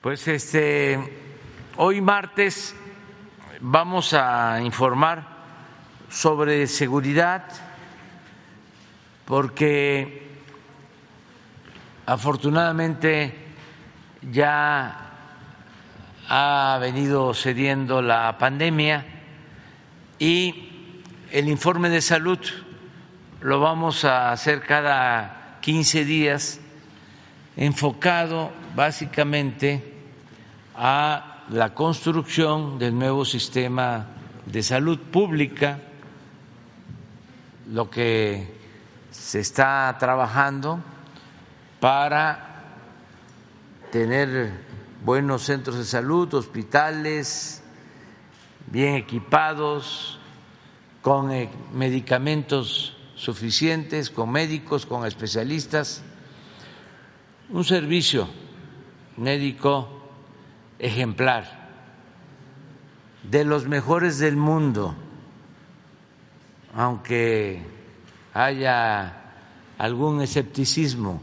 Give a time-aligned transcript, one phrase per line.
[0.00, 0.96] Pues este,
[1.76, 2.72] hoy martes
[3.58, 5.26] vamos a informar
[6.08, 7.42] sobre seguridad
[9.24, 10.38] porque
[12.06, 13.34] afortunadamente
[14.30, 15.10] ya
[16.28, 19.04] ha venido cediendo la pandemia
[20.20, 20.94] y
[21.32, 22.38] el informe de salud
[23.40, 26.60] lo vamos a hacer cada 15 días
[27.56, 29.82] enfocado básicamente
[30.76, 34.06] a la construcción del nuevo sistema
[34.46, 35.80] de salud pública,
[37.72, 38.54] lo que
[39.10, 40.78] se está trabajando
[41.80, 42.66] para
[43.90, 44.52] tener
[45.04, 47.64] buenos centros de salud, hospitales
[48.68, 50.20] bien equipados,
[51.02, 56.04] con eh, medicamentos suficientes, con médicos, con especialistas.
[57.50, 58.28] Un servicio
[59.18, 59.88] médico
[60.78, 61.68] ejemplar,
[63.22, 64.94] de los mejores del mundo,
[66.74, 67.62] aunque
[68.32, 69.14] haya
[69.76, 71.20] algún escepticismo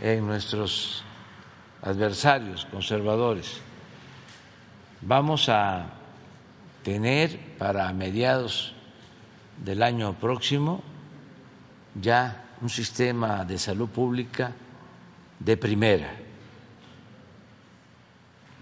[0.00, 1.04] en nuestros
[1.82, 3.60] adversarios conservadores.
[5.02, 5.86] Vamos a
[6.82, 8.74] tener para mediados
[9.62, 10.82] del año próximo
[12.00, 14.52] ya un sistema de salud pública
[15.38, 16.25] de primera.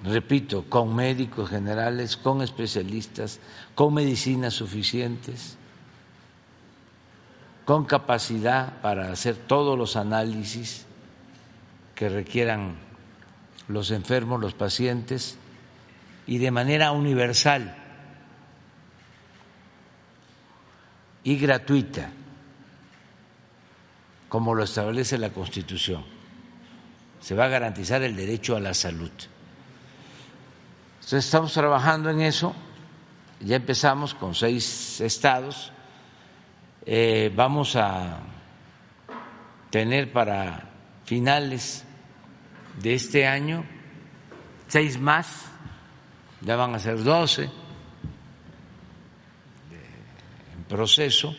[0.05, 3.41] Repito, con médicos generales, con especialistas,
[3.75, 5.57] con medicinas suficientes,
[7.65, 10.85] con capacidad para hacer todos los análisis
[11.95, 12.77] que requieran
[13.67, 15.39] los enfermos, los pacientes,
[16.27, 17.75] y de manera universal
[21.23, 22.11] y gratuita,
[24.29, 26.15] como lo establece la Constitución
[27.25, 29.11] se va a garantizar el derecho a la salud.
[31.05, 32.55] Entonces estamos trabajando en eso,
[33.41, 35.71] ya empezamos con seis estados,
[36.87, 38.21] eh, vamos a
[39.69, 40.71] tener para
[41.05, 41.85] finales
[42.81, 43.67] de este año
[44.67, 45.45] seis más,
[46.41, 47.51] ya van a ser doce
[50.57, 51.37] en proceso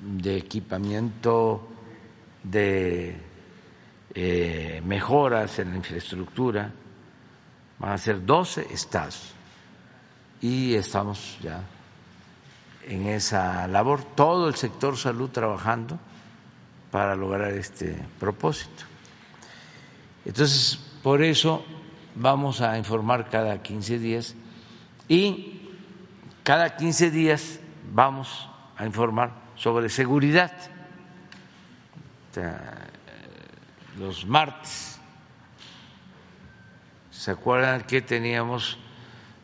[0.00, 1.68] de equipamiento
[2.44, 3.16] de
[4.14, 6.72] eh, mejoras en la infraestructura,
[7.80, 9.32] van a ser 12 estados
[10.40, 11.62] y estamos ya
[12.86, 15.98] en esa labor, todo el sector salud trabajando
[16.90, 18.84] para lograr este propósito.
[20.24, 21.64] Entonces, por eso
[22.14, 24.34] vamos a informar cada 15 días
[25.08, 25.70] y
[26.42, 27.60] cada 15 días
[27.92, 30.52] vamos a informar sobre seguridad
[33.98, 34.89] los martes.
[37.20, 38.78] ¿Se acuerdan que teníamos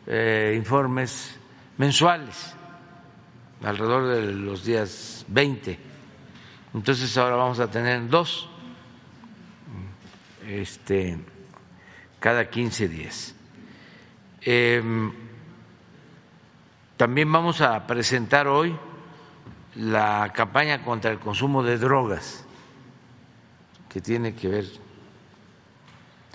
[0.06, 1.38] eh, informes
[1.76, 2.54] mensuales
[3.62, 5.78] alrededor de los días 20?
[6.72, 8.48] Entonces ahora vamos a tener dos
[10.46, 11.18] este,
[12.18, 13.34] cada 15 días.
[14.40, 15.12] Em,
[16.96, 18.74] también vamos a presentar hoy
[19.74, 22.42] la campaña contra el consumo de drogas
[23.90, 24.85] que tiene que ver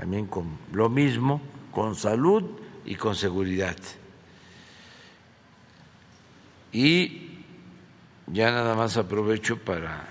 [0.02, 1.40] también con lo mismo,
[1.72, 2.44] con salud
[2.86, 3.78] y con seguridad.
[6.72, 7.44] Y
[8.26, 10.08] ya nada más aprovecho para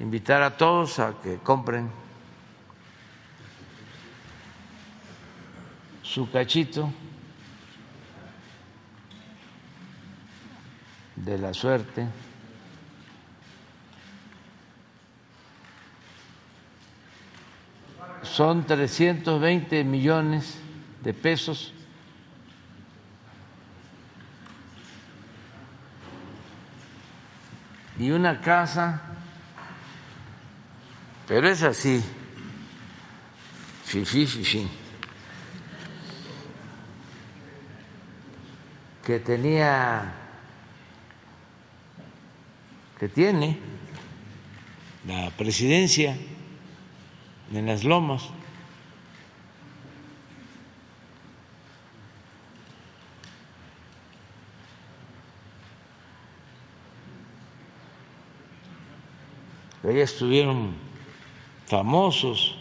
[0.00, 1.90] invitar a todos a que compren
[6.02, 6.90] su cachito
[11.16, 12.08] de la suerte.
[18.22, 20.58] Son 320 millones
[21.02, 21.72] de pesos.
[27.98, 29.02] Y una casa,
[31.26, 32.00] pero es así,
[33.84, 34.68] fifi, fifi,
[39.04, 40.12] que tenía,
[43.00, 43.58] que tiene
[45.06, 46.16] la presidencia
[47.52, 48.28] en las lomas.
[59.84, 60.74] Ahí estuvieron
[61.66, 62.56] famosos.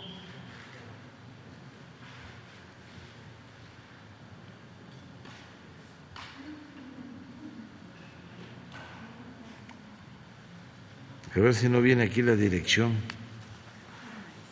[11.35, 13.16] A ver si no viene aquí la dirección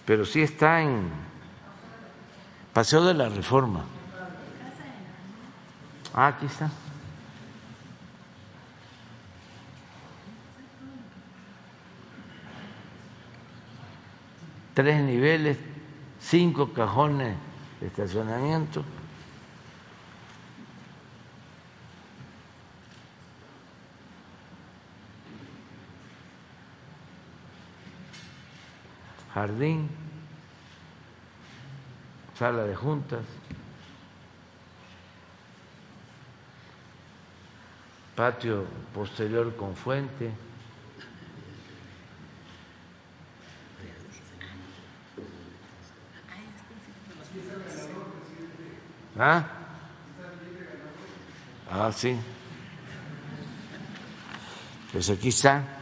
[0.05, 1.09] pero sí está en
[2.73, 3.85] Paseo de la Reforma.
[6.13, 6.69] Ah, aquí está.
[14.73, 15.57] Tres niveles,
[16.19, 17.35] cinco cajones
[17.79, 18.83] de estacionamiento.
[29.35, 29.89] Jardín,
[32.39, 33.25] sala de juntas.
[38.15, 40.31] patio posterior con fuente.
[49.17, 49.45] ¿Ah?
[51.69, 52.17] Ah, sí.
[54.91, 55.74] Pues aquí está.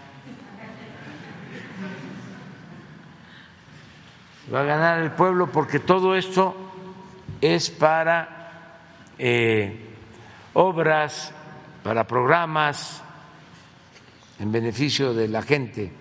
[4.54, 6.56] Va a ganar el pueblo porque todo esto
[7.42, 8.78] es para
[9.18, 9.96] eh,
[10.54, 11.34] obras
[11.84, 13.02] para programas
[14.40, 15.92] en beneficio de la gente.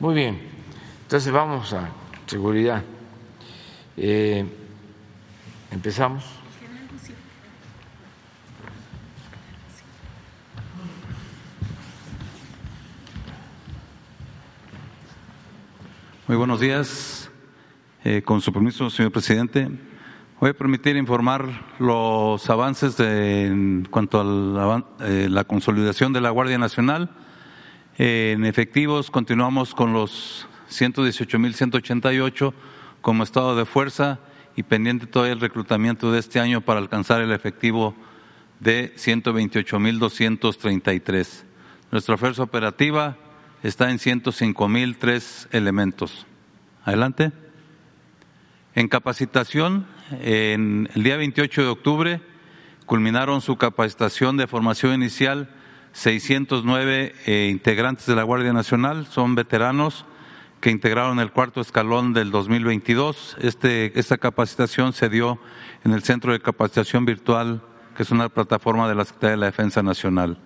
[0.00, 0.40] Muy bien,
[1.02, 1.88] entonces vamos a
[2.26, 2.82] seguridad.
[3.96, 4.44] Eh,
[5.72, 6.41] Empezamos.
[16.32, 17.30] Muy buenos días.
[18.04, 19.68] Eh, con su permiso, señor presidente,
[20.40, 26.56] voy a permitir informar los avances en cuanto a la, eh, consolidación de la Guardia
[26.56, 27.10] Nacional.
[27.98, 32.54] Eh, en efectivos, continuamos con los 118.188
[33.02, 34.18] como estado de fuerza
[34.56, 37.94] y pendiente todavía el reclutamiento de este año para alcanzar el efectivo
[38.58, 41.44] de 128.233.
[41.90, 43.18] Nuestra fuerza operativa
[43.62, 46.26] está en 105.003 elementos.
[46.84, 47.32] Adelante.
[48.74, 49.86] En capacitación,
[50.22, 52.20] en el día 28 de octubre
[52.86, 55.48] culminaron su capacitación de formación inicial
[55.92, 60.06] 609 eh, integrantes de la Guardia Nacional, son veteranos
[60.60, 63.36] que integraron el cuarto escalón del 2022.
[63.40, 65.38] Este, esta capacitación se dio
[65.84, 67.62] en el Centro de Capacitación Virtual,
[67.96, 70.38] que es una plataforma de la Secretaría de la Defensa Nacional.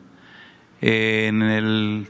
[0.81, 2.09] En el,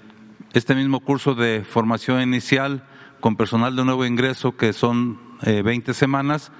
[0.52, 2.86] este mismo curso de formación inicial
[3.20, 6.52] con personal de nuevo ingreso, que son 20 eh, semanas,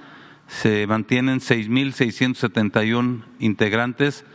[0.47, 4.25] se mantienen 6.671 integrantes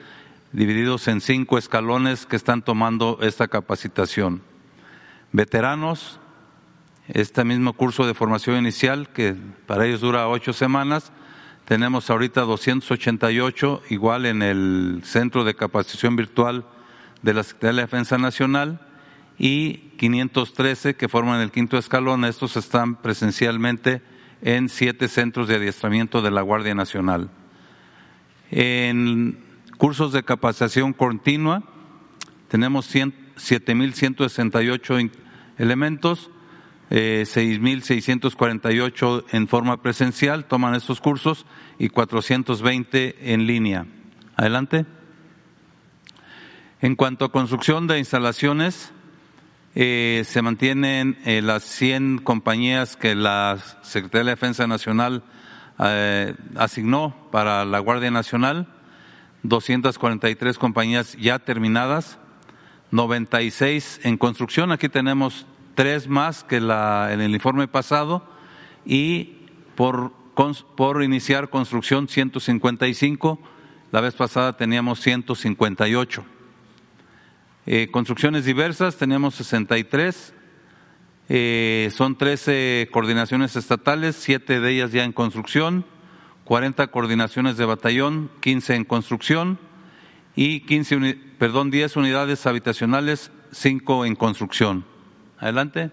[0.52, 4.42] divididos en cinco escalones que están tomando esta capacitación.
[5.32, 6.20] Veteranos,
[7.08, 9.34] este mismo curso de formación inicial, que
[9.66, 11.12] para ellos dura ocho semanas,
[11.64, 16.66] tenemos ahorita 288, igual en el Centro de Capacitación Virtual
[17.22, 18.80] de la Secretaría de la Defensa Nacional,
[19.38, 22.24] y 513 que forman el quinto escalón.
[22.24, 24.02] Estos están presencialmente
[24.42, 27.30] en siete centros de adiestramiento de la Guardia Nacional.
[28.50, 29.38] En
[29.78, 31.62] cursos de capacitación continua
[32.48, 35.10] tenemos 7.168
[35.56, 36.30] elementos,
[36.90, 41.46] eh, 6.648 en forma presencial toman estos cursos
[41.78, 43.86] y 420 en línea.
[44.36, 44.84] Adelante.
[46.82, 48.92] En cuanto a construcción de instalaciones,
[49.74, 55.22] eh, se mantienen eh, las 100 compañías que la Secretaría de Defensa Nacional
[55.78, 58.68] eh, asignó para la Guardia Nacional,
[59.44, 62.18] 243 compañías ya terminadas,
[62.90, 64.72] 96 en construcción.
[64.72, 68.28] Aquí tenemos tres más que la, en el informe pasado
[68.84, 69.38] y
[69.74, 70.12] por,
[70.76, 73.40] por iniciar construcción 155.
[73.90, 76.24] La vez pasada teníamos 158.
[77.64, 80.34] Eh, construcciones diversas, tenemos 63.
[81.28, 85.86] Eh, son 13 coordinaciones estatales, 7 de ellas ya en construcción,
[86.44, 89.58] 40 coordinaciones de batallón, 15 en construcción
[90.34, 94.84] y 15, perdón, 10 unidades habitacionales, 5 en construcción.
[95.38, 95.92] Adelante.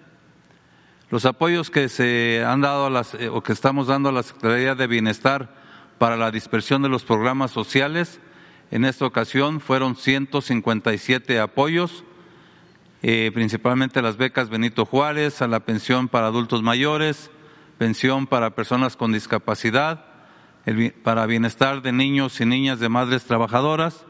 [1.11, 4.23] Los apoyos que se han dado a las, eh, o que estamos dando a la
[4.23, 5.55] Secretaría de Bienestar
[5.99, 8.19] para la dispersión de los programas sociales
[8.71, 12.03] en esta ocasión fueron 157 apoyos,
[13.01, 17.31] eh, principalmente las becas Benito Juárez, a la pensión para adultos mayores,
[17.77, 20.05] pensión para personas con discapacidad,
[21.03, 24.05] para bienestar de niños y niñas de madres trabajadoras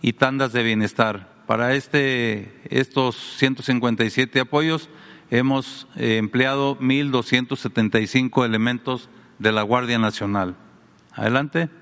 [0.00, 1.32] y tandas de bienestar.
[1.46, 4.88] Para este, estos 157 apoyos
[5.30, 10.56] hemos eh, empleado 1.275 elementos de la Guardia Nacional.
[11.12, 11.81] Adelante.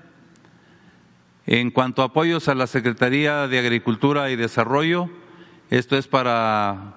[1.47, 5.09] En cuanto a apoyos a la Secretaría de Agricultura y Desarrollo,
[5.71, 6.93] esto es para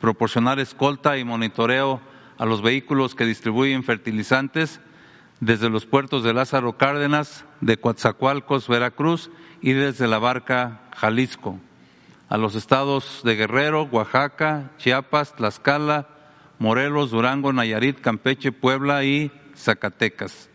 [0.00, 2.00] proporcionar escolta y monitoreo
[2.36, 4.80] a los vehículos que distribuyen fertilizantes
[5.38, 11.60] desde los puertos de Lázaro Cárdenas, de Coatzacoalcos, Veracruz y desde la barca Jalisco,
[12.28, 16.08] a los estados de Guerrero, Oaxaca, Chiapas, Tlaxcala,
[16.58, 20.50] Morelos, Durango, Nayarit, Campeche, Puebla y Zacatecas.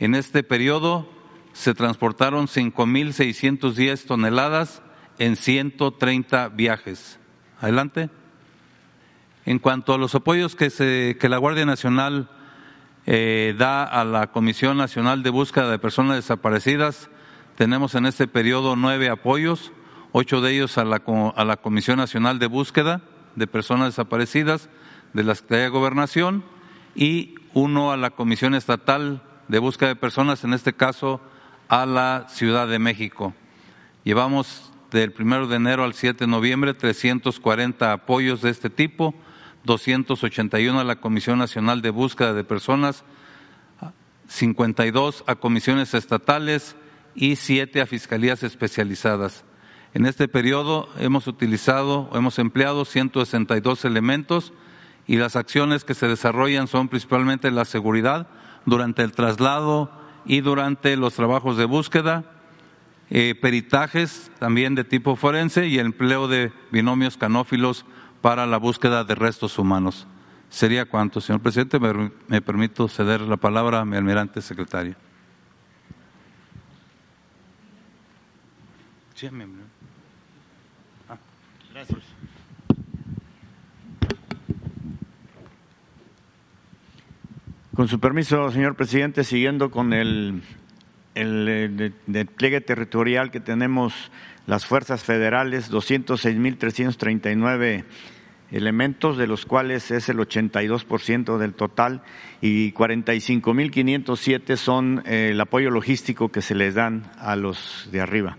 [0.00, 1.17] En este periodo
[1.58, 4.80] se transportaron 5.610 toneladas
[5.18, 7.18] en 130 viajes.
[7.60, 8.10] Adelante.
[9.44, 12.30] En cuanto a los apoyos que, se, que la Guardia Nacional
[13.06, 17.10] eh, da a la Comisión Nacional de Búsqueda de Personas Desaparecidas,
[17.56, 19.72] tenemos en este periodo nueve apoyos,
[20.12, 21.02] ocho de ellos a la,
[21.34, 23.00] a la Comisión Nacional de Búsqueda
[23.34, 24.68] de Personas Desaparecidas
[25.12, 26.44] de la Secretaría de Gobernación
[26.94, 31.20] y uno a la Comisión Estatal de Búsqueda de Personas, en este caso
[31.68, 33.34] a la Ciudad de México.
[34.04, 39.14] Llevamos del primero de enero al 7 de noviembre 340 apoyos de este tipo,
[39.64, 43.04] 281 a la Comisión Nacional de Búsqueda de Personas,
[44.28, 46.76] 52 a comisiones estatales
[47.14, 49.44] y 7 a fiscalías especializadas.
[49.94, 54.52] En este periodo hemos utilizado, hemos empleado 162 elementos
[55.06, 58.28] y las acciones que se desarrollan son principalmente la seguridad
[58.66, 59.90] durante el traslado
[60.28, 62.24] y durante los trabajos de búsqueda,
[63.10, 67.86] eh, peritajes también de tipo forense y el empleo de binomios canófilos
[68.20, 70.06] para la búsqueda de restos humanos.
[70.50, 71.78] ¿Sería cuánto, señor presidente?
[71.80, 74.94] Me, permito ceder la palabra a mi almirante secretario.
[81.08, 81.16] Ah,
[81.72, 82.02] Gracias.
[87.78, 90.42] Con su permiso, señor presidente, siguiendo con el,
[91.14, 94.10] el, despliegue territorial que tenemos
[94.48, 97.84] las fuerzas federales, 206.339
[98.50, 102.02] elementos, de los cuales es el 82% del total,
[102.40, 108.38] y 45.507 son eh, el apoyo logístico que se les dan a los de arriba.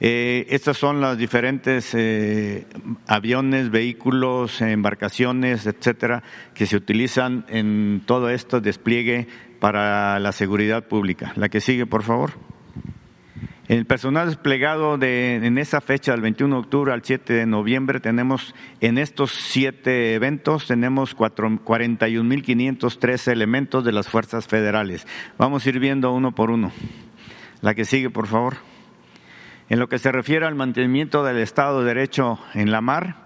[0.00, 2.66] Eh, estas son las diferentes eh,
[3.06, 6.22] aviones, vehículos, embarcaciones, etcétera,
[6.54, 9.26] que se utilizan en todo esto despliegue
[9.58, 11.32] para la seguridad pública.
[11.36, 12.32] La que sigue, por favor.
[13.68, 17.98] El personal desplegado de, en esa fecha, del 21 de octubre al 7 de noviembre,
[17.98, 25.04] tenemos en estos siete eventos, tenemos 41.513 elementos de las fuerzas federales.
[25.36, 26.70] Vamos a ir viendo uno por uno.
[27.60, 28.54] La que sigue, por favor.
[29.68, 33.16] En lo que se refiere al mantenimiento del Estado de Derecho en la mar,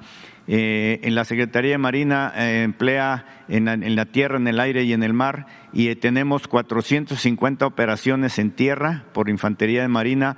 [0.46, 4.92] eh, en la Secretaría de Marina eh, emplea en la, tierra, en el aire y
[4.92, 10.36] en el mar y eh, tenemos 450 operaciones en tierra por Infantería de Marina,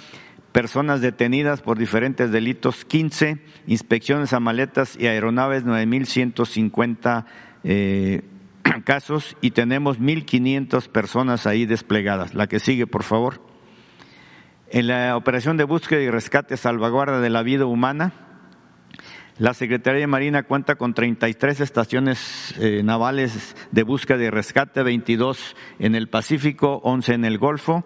[0.53, 7.25] personas detenidas por diferentes delitos 15, inspecciones a maletas y aeronaves 9.150
[7.65, 8.21] eh,
[8.85, 12.33] casos y tenemos 1.500 personas ahí desplegadas.
[12.33, 13.41] La que sigue, por favor.
[14.69, 18.13] En la operación de búsqueda y rescate salvaguarda de la vida humana,
[19.37, 25.55] la Secretaría de Marina cuenta con 33 estaciones eh, navales de búsqueda y rescate, 22
[25.79, 27.85] en el Pacífico, 11 en el Golfo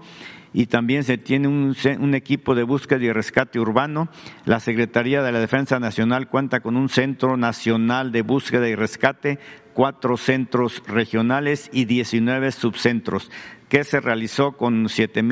[0.53, 4.09] y también se tiene un, un, equipo de búsqueda y rescate urbano.
[4.45, 9.39] La Secretaría de la Defensa Nacional cuenta con un Centro Nacional de Búsqueda y Rescate,
[9.73, 13.31] cuatro centros regionales y 19 subcentros,
[13.69, 15.23] que se realizó con, 7,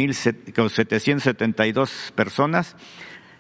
[0.56, 2.76] con 772 personas.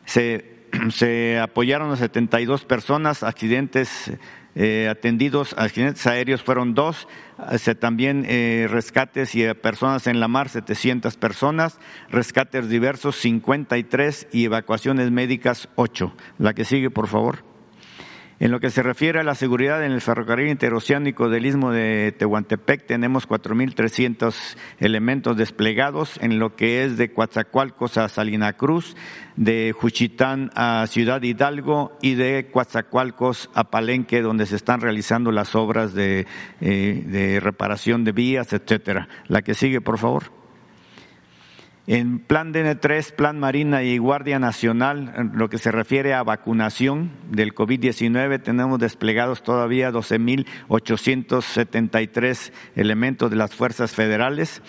[0.06, 4.12] Se, se apoyaron a 72 personas, accidentes
[4.56, 7.08] eh, atendidos, accidentes aéreos fueron dos,
[7.79, 11.79] también eh, rescates y personas en la mar, 700 personas,
[12.10, 16.13] rescates diversos, 53 y evacuaciones médicas, 8.
[16.39, 17.49] La que sigue, por favor.
[18.39, 22.13] En lo que se refiere a la seguridad en el ferrocarril interoceánico del istmo de
[22.17, 28.96] Tehuantepec, tenemos 4.300 elementos desplegados en lo que es de Coatzacoalcos a Salina Cruz,
[29.36, 35.53] de Juchitán a Ciudad Hidalgo y de Coatzacoalcos a Palenque, donde se están realizando las
[35.53, 36.25] obras de,
[36.62, 39.10] eh, de reparación de vías, etcétera.
[39.27, 40.38] La que sigue, por favor.
[41.91, 47.10] En Plan DN3, Plan Marina y Guardia Nacional, en lo que se refiere a vacunación
[47.31, 54.62] del COVID-19, tenemos desplegados todavía 12.873 elementos de las fuerzas federales.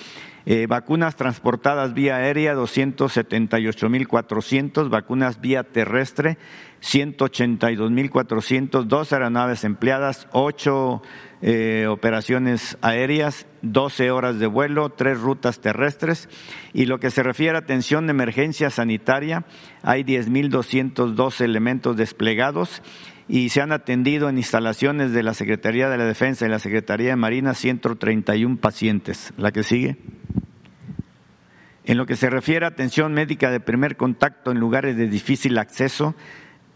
[0.46, 6.38] Eh, vacunas transportadas vía aérea, 278.400, vacunas vía terrestre,
[6.80, 11.02] 182.400, dos aeronaves empleadas, ocho
[11.42, 16.28] eh, operaciones aéreas, 12 horas de vuelo, tres rutas terrestres.
[16.72, 19.44] Y lo que se refiere a atención de emergencia sanitaria,
[19.82, 22.82] hay 10.202 elementos desplegados
[23.26, 27.10] y se han atendido en instalaciones de la Secretaría de la Defensa y la Secretaría
[27.10, 29.32] de Marina 131 pacientes.
[29.36, 29.96] La que sigue.
[31.84, 35.58] En lo que se refiere a atención médica de primer contacto en lugares de difícil
[35.58, 36.14] acceso,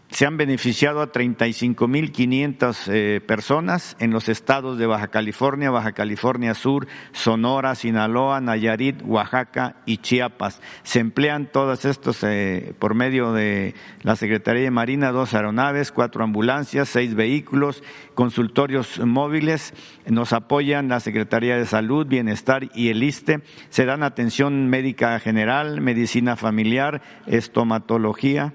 [0.09, 6.53] se han beneficiado a 35.500 eh, personas en los estados de Baja California, Baja California
[6.53, 10.61] Sur, Sonora, Sinaloa, Nayarit, Oaxaca y Chiapas.
[10.83, 16.23] Se emplean todos estos eh, por medio de la Secretaría de Marina, dos aeronaves, cuatro
[16.23, 19.73] ambulancias, seis vehículos, consultorios móviles.
[20.07, 23.41] Nos apoyan la Secretaría de Salud, Bienestar y el ISTE.
[23.69, 28.53] Se dan atención médica general, medicina familiar, estomatología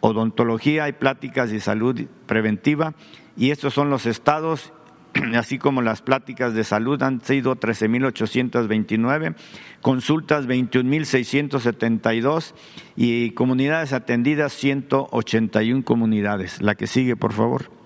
[0.00, 2.94] odontología y pláticas de salud preventiva.
[3.36, 4.72] Y estos son los estados,
[5.36, 9.34] así como las pláticas de salud han sido 13.829,
[9.80, 12.54] consultas 21.672
[12.96, 16.60] y comunidades atendidas 181 comunidades.
[16.60, 17.77] La que sigue, por favor.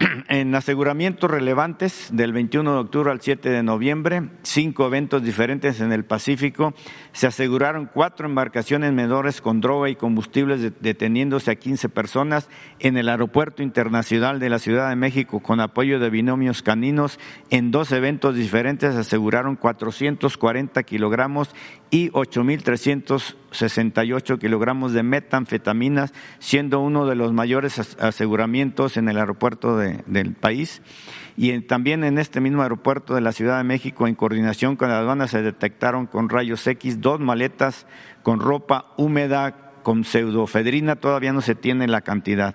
[0.28, 5.92] en aseguramientos relevantes del 21 de octubre al 7 de noviembre, cinco eventos diferentes en
[5.92, 6.72] el Pacífico,
[7.12, 13.10] se aseguraron cuatro embarcaciones menores con droga y combustibles deteniéndose a 15 personas en el
[13.10, 17.18] Aeropuerto Internacional de la Ciudad de México con apoyo de binomios caninos.
[17.50, 21.54] En dos eventos diferentes se aseguraron 440 kilogramos
[21.90, 30.34] y 8.368 kilogramos de metanfetaminas, siendo uno de los mayores aseguramientos en el aeropuerto del
[30.34, 30.82] país.
[31.36, 34.98] Y también en este mismo aeropuerto de la Ciudad de México, en coordinación con la
[34.98, 37.86] aduana, se detectaron con rayos X dos maletas
[38.22, 42.54] con ropa húmeda con pseudofedrina, todavía no se tiene la cantidad.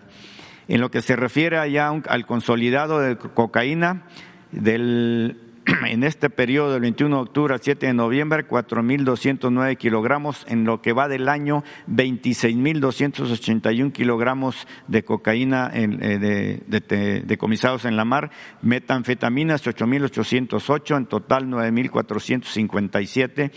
[0.68, 4.04] En lo que se refiere allá al consolidado de cocaína,
[4.52, 5.45] del
[5.88, 10.82] en este periodo del 21 de octubre al 7 de noviembre, 4.209 kilogramos, en lo
[10.82, 20.98] que va del año, 26.281 kilogramos de cocaína eh, decomisados en la mar, metanfetaminas 8.808,
[20.98, 23.52] en total 9.457,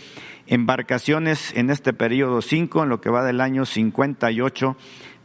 [0.47, 4.75] embarcaciones en este periodo 5, en lo que va del año 58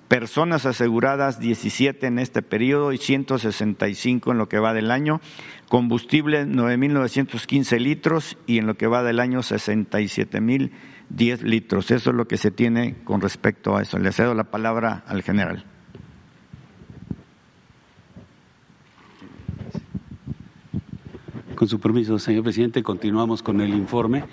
[0.09, 5.21] personas aseguradas 17 en este periodo y 165 en lo que va del año,
[5.69, 11.91] combustible 9.915 litros y en lo que va del año 67.010 litros.
[11.91, 13.99] Eso es lo que se tiene con respecto a eso.
[13.99, 15.65] Le cedo la palabra al general.
[21.55, 24.25] Con su permiso, señor presidente, continuamos con el informe.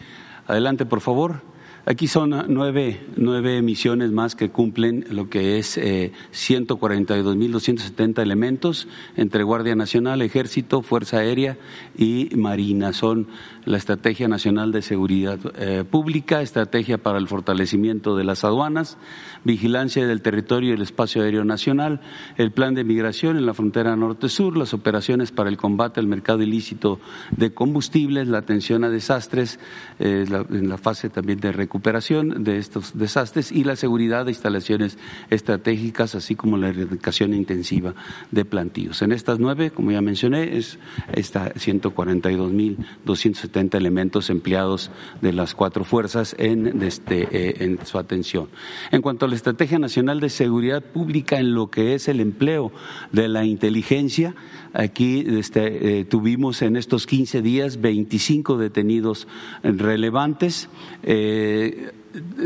[0.48, 1.42] Adelante, por favor.
[1.84, 9.42] Aquí son nueve, nueve misiones más que cumplen lo que es eh, 142.270 elementos entre
[9.42, 11.58] Guardia Nacional, Ejército, Fuerza Aérea
[11.98, 12.94] y Marina.
[12.94, 13.28] Son
[13.66, 18.98] la Estrategia Nacional de Seguridad eh, Pública, Estrategia para el Fortalecimiento de las Aduanas,
[19.44, 22.02] Vigilancia del Territorio y el Espacio Aéreo Nacional,
[22.38, 26.42] el Plan de Migración en la frontera norte-sur, las operaciones para el combate al mercado
[26.42, 27.00] ilícito
[27.32, 29.60] de combustibles, la atención a desastres,
[30.00, 34.98] eh, en la fase también de recuperación de estos desastres y la seguridad de instalaciones
[35.30, 37.94] estratégicas, así como la erradicación intensiva
[38.32, 39.02] de plantíos.
[39.02, 40.80] En estas nueve, como ya mencioné, es
[41.14, 48.48] está 142.270 elementos empleados de las cuatro fuerzas en, este, eh, en su atención.
[48.92, 52.72] En cuanto a la Estrategia Nacional de Seguridad Pública en lo que es el empleo
[53.12, 54.36] de la inteligencia,
[54.74, 59.28] aquí este, eh, tuvimos en estos 15 días 25 detenidos
[59.64, 60.70] relevantes.
[61.04, 61.92] Eh,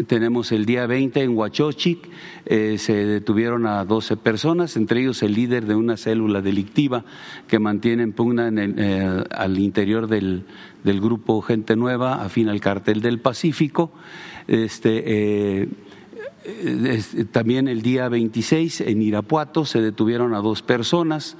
[0.07, 2.09] tenemos el día 20 en Huachochic,
[2.45, 7.03] eh, se detuvieron a 12 personas, entre ellos el líder de una célula delictiva
[7.47, 10.43] que mantiene en pugna eh, al interior del,
[10.83, 13.91] del, grupo Gente Nueva, afín al cartel del Pacífico.
[14.47, 15.03] Este,
[15.61, 15.69] eh,
[17.31, 21.37] también el día 26 en Irapuato se detuvieron a dos personas.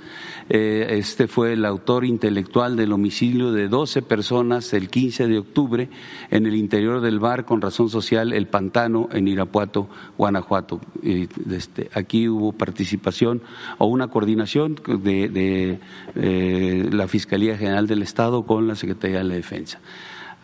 [0.50, 5.90] Eh, este fue el autor intelectual del homicidio de 12 personas el 15 de octubre
[6.30, 9.88] en el interior del bar con razón social El Pantano en Irapuato,
[10.18, 10.82] Guanajuato.
[11.04, 13.42] Este, aquí hubo participación
[13.78, 15.80] o una coordinación de,
[16.16, 19.80] eh, la Fiscalía General del Estado con la Secretaría de la Defensa.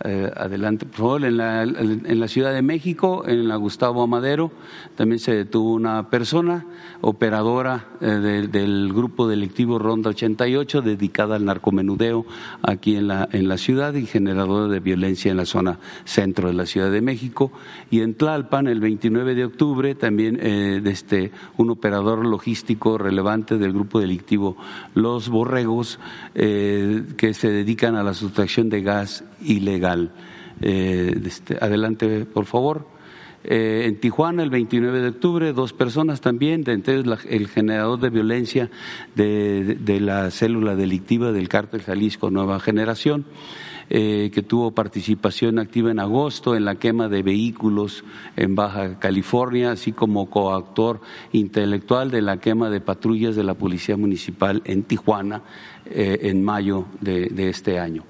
[0.03, 1.25] Eh, adelante, por favor.
[1.25, 4.51] En la, Ciudad de México, en la Gustavo Amadero,
[4.95, 6.65] también se detuvo una persona,
[7.01, 8.05] operadora eh,
[8.49, 12.25] del grupo delictivo Ronda 88, dedicada al narcomenudeo
[12.61, 16.53] aquí en la, en la ciudad y generadora de violencia en la zona centro de
[16.53, 17.51] la Ciudad de México.
[17.89, 23.73] Y en Tlalpan, el 29 de octubre, también eh, este, un operador logístico relevante del
[23.73, 24.57] grupo delictivo
[24.95, 25.99] Los Borregos,
[26.33, 29.90] que se dedican a la sustracción de gas ilegal.
[30.61, 32.85] Eh, este, adelante, por favor.
[33.43, 38.11] Eh, en Tijuana, el 29 de octubre, dos personas también, de entonces el generador de
[38.11, 38.69] violencia
[39.15, 43.25] de, la célula delictiva del cártel Jalisco Nueva Generación,
[43.89, 48.03] eh, que tuvo participación activa en agosto en la quema de vehículos
[48.37, 51.01] en Baja California, así como coactor
[51.31, 55.41] intelectual de la quema de patrullas de la Policía Municipal en Tijuana
[55.93, 58.03] en mayo de este año.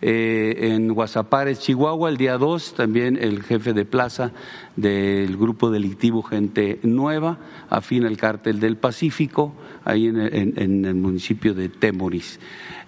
[0.00, 4.30] Eh, en Guasapares, Chihuahua, el día 2, también el jefe de plaza
[4.76, 11.68] del grupo delictivo Gente Nueva, afín al cártel del Pacífico, ahí en, el municipio de
[11.68, 12.38] Temoris.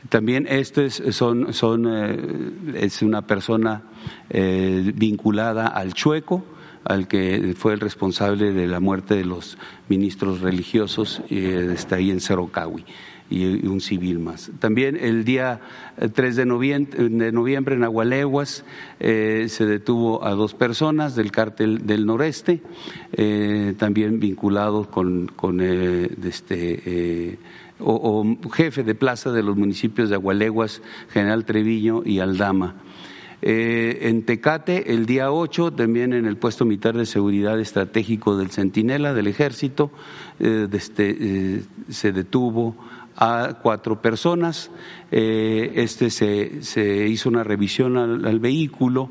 [0.08, 3.82] También este es, son, son, eh, es una persona
[4.28, 6.44] eh, vinculada al Chueco,
[6.84, 12.20] al que fue el responsable de la muerte de los ministros religiosos, está ahí en
[12.20, 12.84] Cerocahui
[13.30, 14.50] y un civil más.
[14.58, 15.60] También el día
[16.12, 18.64] 3 de noviembre, de noviembre en Agualeguas
[18.98, 22.62] eh, se detuvo a dos personas del cártel del noreste,
[23.12, 27.38] eh, también vinculados con, con eh, este,
[27.78, 32.76] o, jefe de plaza de los municipios de Agualeguas, General Treviño y Aldama.
[33.42, 39.14] en Tecate, el día 8, también en el puesto militar de seguridad estratégico del Centinela,
[39.14, 39.90] del Ejército,
[40.38, 42.76] este, se detuvo
[43.20, 44.70] a cuatro personas.
[45.12, 49.10] Eh, este se, se, hizo una revisión al, vehículo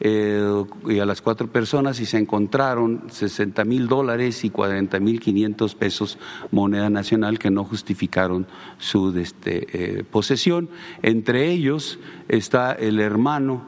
[0.00, 5.20] eh, y a las cuatro personas y se encontraron 60 mil dólares y 40 mil
[5.20, 6.18] 500 pesos
[6.50, 8.46] moneda nacional que no justificaron
[8.78, 10.70] su este, eh, posesión.
[11.02, 13.62] Entre ellos está el hermano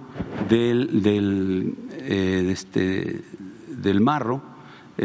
[0.48, 3.20] del, del, este,
[3.68, 4.51] del marro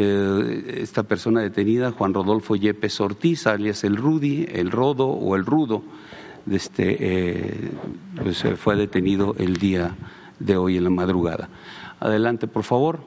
[0.00, 5.44] eh, esta persona detenida, Juan Rodolfo Yepes Ortiz, alias el Rudy, el Rodo o el
[5.44, 5.82] Rudo,
[6.48, 7.70] este, eh,
[8.22, 9.96] pues, eh, fue detenido el día
[10.38, 11.48] de hoy en la madrugada.
[11.98, 13.00] Adelante, por favor.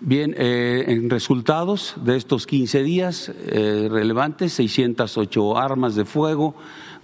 [0.00, 6.54] Bien, en resultados de estos 15 días relevantes, 608 armas de fuego,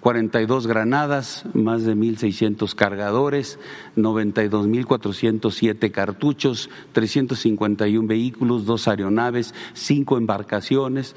[0.03, 3.61] 42 granadas, más de 1.600 cargadores,
[3.97, 11.15] 92.407 cartuchos, 351 vehículos, dos aeronaves, cinco embarcaciones,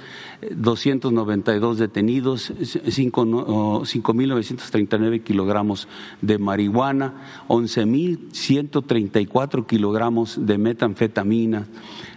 [0.56, 5.88] 292 detenidos, 5.939 kilogramos
[6.22, 7.16] de marihuana,
[7.48, 11.66] 11.134 kilogramos de metanfetamina,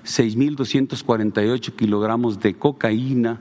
[0.04, 3.40] 6.248 kilogramos de cocaína,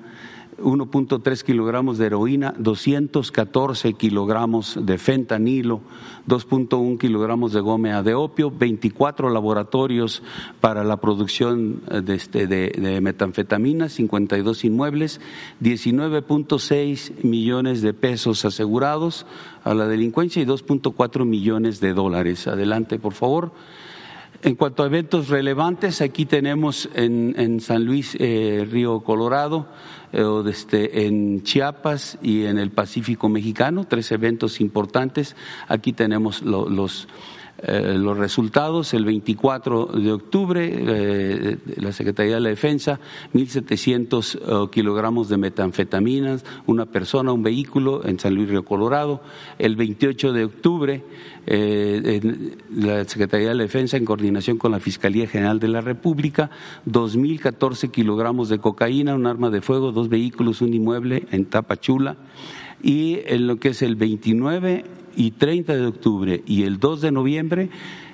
[0.60, 5.82] 1.3 kilogramos de heroína, 214 kilogramos de fentanilo,
[6.28, 10.24] 2.1 kilogramos de goma de opio, 24 laboratorios
[10.60, 15.22] para la producción de, este, de, de metanfetamina, 52 inmuebles,
[15.62, 19.26] 19.6 millones de pesos asegurados
[19.64, 22.48] a la delincuencia y 2.4 millones de dólares.
[22.48, 23.52] Adelante, por favor.
[24.44, 29.68] En cuanto a eventos relevantes, aquí tenemos en, San Luis, eh, Río Colorado, eh,
[30.12, 35.36] en Chiapas y en el Pacífico Mexicano, tres eventos importantes.
[35.68, 37.08] Aquí tenemos los
[37.60, 38.94] eh, los resultados.
[38.94, 43.00] El 24 de octubre, eh, la Secretaría de la Defensa,
[43.34, 49.22] 1.700 kilogramos de metanfetaminas, una persona, un vehículo en San Luis Río Colorado.
[49.58, 51.04] El 28 de octubre,
[51.46, 56.50] la Secretaría de la Defensa, en coordinación con la Fiscalía General de la República,
[56.86, 62.18] 2.014 kilogramos de cocaína, un arma de fuego, dos vehículos, un inmueble en Tapachula
[62.82, 64.86] y en lo que es el 29
[65.18, 67.70] y 30 de octubre y el 2 de noviembre,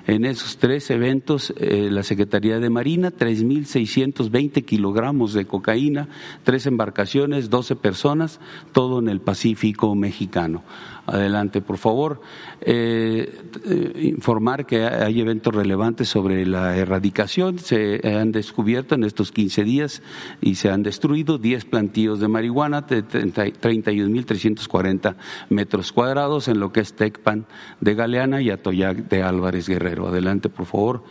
[0.06, 6.08] en esos tres eventos, eh, la Secretaría de Marina, 3.620 kilogramos de cocaína,
[6.42, 8.40] tres embarcaciones, 12 personas,
[8.72, 10.62] todo en el Pacífico mexicano.
[11.06, 12.22] Adelante, por favor.
[12.62, 17.58] Eh, eh, informar que hay eventos relevantes sobre la erradicación.
[17.58, 20.02] Se han descubierto en estos 15 días
[20.40, 25.16] y se han destruido 10 plantíos de marihuana de 31.340
[25.50, 27.44] metros cuadrados en lo que es Tecpan
[27.80, 30.08] de Galeana y Atoyac de Álvarez Guerrero.
[30.08, 31.04] Adelante, por favor.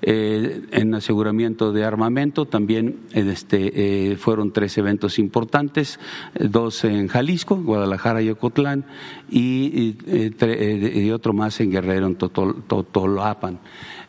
[0.00, 5.98] Eh, en aseguramiento de armamento también este, eh, fueron tres eventos importantes,
[6.38, 8.84] dos en Jalisco, Guadalajara y Ocotlán,
[9.28, 13.58] y, y, otro más en Guerrero, en Totolapan.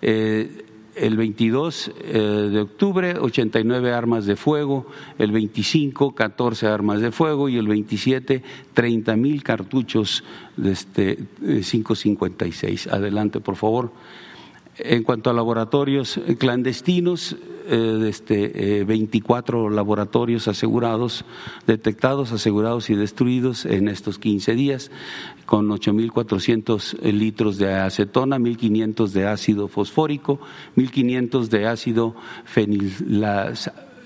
[0.02, 7.48] Eh, el 22 de octubre, 89 armas de fuego, el 25, 14 armas de fuego
[7.48, 10.26] y el 27, 30 mil cartuchos
[10.58, 12.88] de este 556.
[12.88, 13.94] Adelante, por favor.
[14.82, 17.36] En cuanto a laboratorios clandestinos,
[17.68, 21.26] eh, este, 24 eh, laboratorios asegurados,
[21.68, 24.90] detectados, asegurados y destruidos en estos 15 días,
[25.46, 30.40] con 8.400 litros de acetona, 1.500 de ácido fosfórico,
[30.78, 32.16] 1.500 de ácido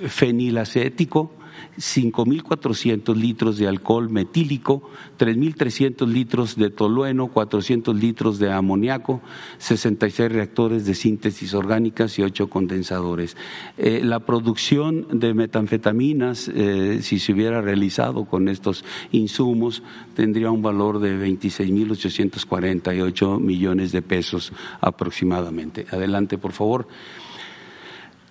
[0.07, 1.31] fenilacético,
[1.77, 9.21] 5.400 litros de alcohol metílico, 3.300 litros de tolueno, 400 litros de amoníaco,
[9.57, 13.37] 66 reactores de síntesis orgánicas y 8 condensadores.
[13.77, 19.83] Eh, la producción de metanfetaminas, eh, si se hubiera realizado con estos insumos,
[20.15, 25.85] tendría un valor de 26.848 millones de pesos aproximadamente.
[25.91, 26.87] Adelante, por favor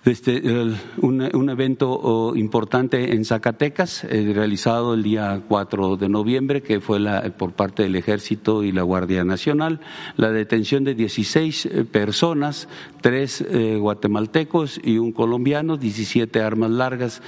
[0.05, 0.41] este,
[0.97, 6.99] un, evento oh, importante en Zacatecas, eh, realizado el día 4 de noviembre, que fue
[7.37, 9.79] por parte del Ejército y la Guardia Nacional,
[10.17, 12.67] la detención de 16 eh, personas,
[13.01, 17.21] tres eh, guatemaltecos y un colombiano, 17 armas largas,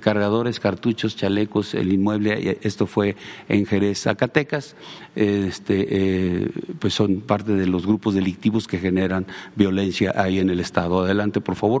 [0.00, 3.16] cargadores, cartuchos, chalecos, el inmueble, esto fue
[3.48, 4.76] en Jerez, Zacatecas,
[5.16, 11.00] este, pues son parte de los grupos delictivos que generan violencia ahí en el Estado.
[11.00, 11.71] Adelante, por favor.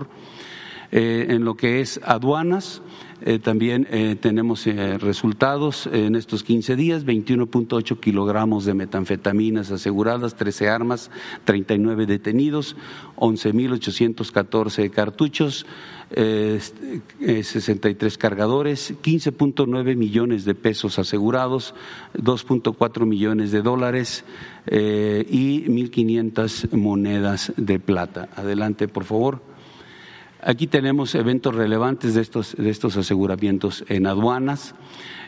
[0.94, 2.82] Eh, en lo que es aduanas,
[3.22, 10.68] eh, también eh, tenemos resultados en estos 15 días, 21.8 kilogramos de metanfetaminas aseguradas, 13
[10.68, 11.10] armas,
[11.44, 12.76] 39 detenidos,
[13.16, 15.64] 11.814 cartuchos,
[16.14, 21.74] 63 cargadores, 15.9 millones de pesos asegurados,
[22.18, 24.26] 2.4 millones de dólares
[24.66, 28.28] y 1.500 monedas de plata.
[28.36, 29.51] Adelante, por favor.
[30.44, 34.74] Aquí tenemos eventos relevantes de estos, de estos aseguramientos en aduanas.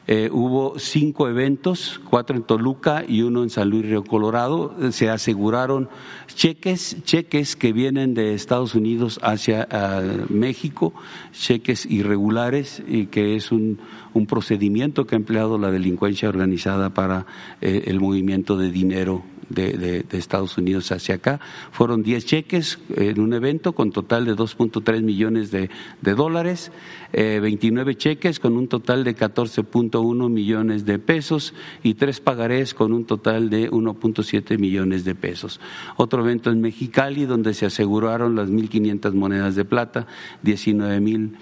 [0.06, 4.74] Eh, hubo cinco eventos, cuatro en Toluca y uno en San Luis Río Colorado.
[4.90, 5.88] Se aseguraron
[6.26, 10.92] cheques, cheques que vienen de Estados Unidos hacia ah, México,
[11.32, 13.78] cheques irregulares y que es un,
[14.14, 17.24] un, procedimiento que ha empleado la delincuencia organizada para
[17.60, 19.22] eh, el movimiento de dinero
[19.54, 21.40] de, Estados Unidos hacia acá.
[21.70, 25.70] Fueron 10 cheques en un evento con total de 2.3 millones de,
[26.02, 26.72] dólares,
[27.12, 32.92] 29 eh, cheques con un total de 14.1 millones de pesos y tres pagarés con
[32.92, 35.60] un total de 1.7 millones de pesos.
[35.96, 40.06] Otro evento en Mexicali donde se aseguraron las 1.500 monedas de plata,
[40.42, 41.36] 19 mil.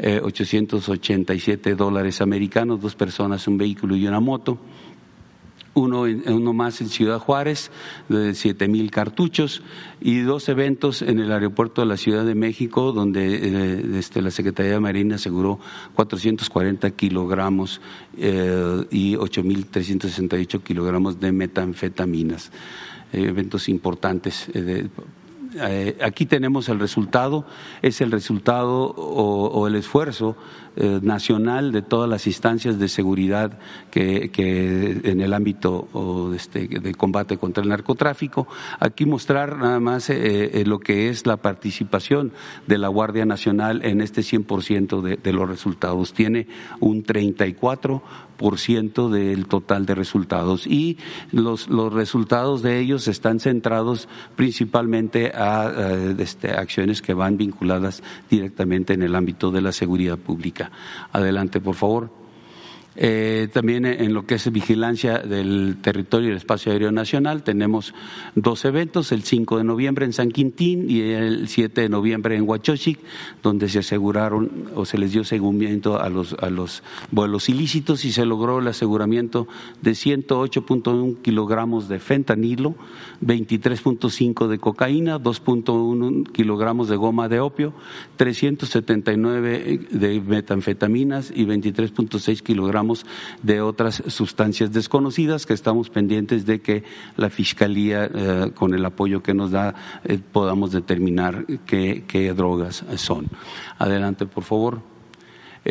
[0.00, 4.56] 887 dólares americanos, dos personas, un vehículo y una moto
[5.74, 7.70] uno, uno más en Ciudad Juárez,
[8.08, 9.62] de siete mil cartuchos,
[10.00, 14.30] y dos eventos en el aeropuerto de la Ciudad de México, donde eh, este, la
[14.30, 15.58] Secretaría de Marina aseguró
[15.94, 17.80] 440 kilogramos
[18.16, 22.50] eh, y 8.368 kilogramos de metanfetaminas.
[23.12, 24.50] Eh, eventos importantes
[25.56, 27.44] eh, aquí tenemos el resultado,
[27.82, 30.36] es el resultado o, el esfuerzo
[30.80, 33.58] eh, nacional de todas las instancias de seguridad
[33.90, 34.30] que,
[35.04, 38.46] en el ámbito este, de combate contra el narcotráfico.
[38.78, 42.32] Aquí mostrar nada más eh, lo que es la participación
[42.66, 46.12] de la Guardia Nacional en este 100% de, de los resultados.
[46.12, 46.46] Tiene
[46.80, 48.02] un 34
[48.38, 50.66] por ciento del total de resultados.
[50.66, 50.96] Y
[51.32, 58.94] los, los resultados de ellos están centrados principalmente a, este, acciones que van vinculadas directamente
[58.94, 60.67] en el ámbito de la seguridad pública.
[61.12, 62.10] Adelante, por favor.
[63.00, 67.94] Eh, también en lo que es vigilancia del territorio y el espacio aéreo nacional tenemos
[68.34, 72.42] dos eventos, el 5 de noviembre en San Quintín y el 7 de noviembre en
[72.42, 72.98] Huachochic,
[73.40, 78.10] donde se aseguraron o se les dio seguimiento a los, a los vuelos ilícitos y
[78.10, 79.46] se logró el aseguramiento
[79.80, 82.74] de 108.1 kilogramos de fentanilo,
[83.22, 87.72] 23.5 de cocaína, 2.1 kilogramos de goma de opio,
[88.16, 93.06] 379 de metanfetaminas y 23.6 kilogramos
[93.42, 96.84] de otras sustancias desconocidas que estamos pendientes de que
[97.16, 103.26] la Fiscalía, eh, con el apoyo que nos da, eh, podamos determinar qué, drogas son.
[103.78, 104.97] Adelante, por favor.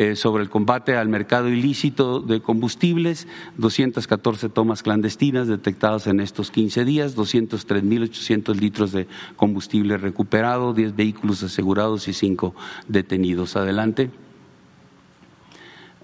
[0.00, 6.52] Eh, sobre el combate al mercado ilícito de combustibles, 214 tomas clandestinas detectadas en estos
[6.52, 12.54] 15 días, 203.800 litros de combustible recuperado, 10 vehículos asegurados y 5
[12.86, 13.56] detenidos.
[13.56, 14.12] Adelante.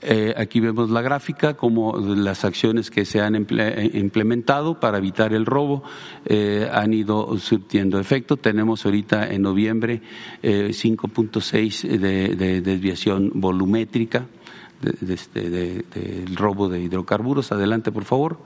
[0.06, 5.32] Eh, aquí vemos la gráfica, como las acciones que se han eh, implementado para evitar
[5.32, 5.82] el robo
[6.26, 8.36] eh, han ido surtiendo efecto.
[8.36, 10.02] Tenemos ahorita en noviembre
[10.42, 14.26] 5.6 de, desviación volumétrica
[15.08, 17.50] este, del robo de hidrocarburos.
[17.50, 18.38] Adelante, por favor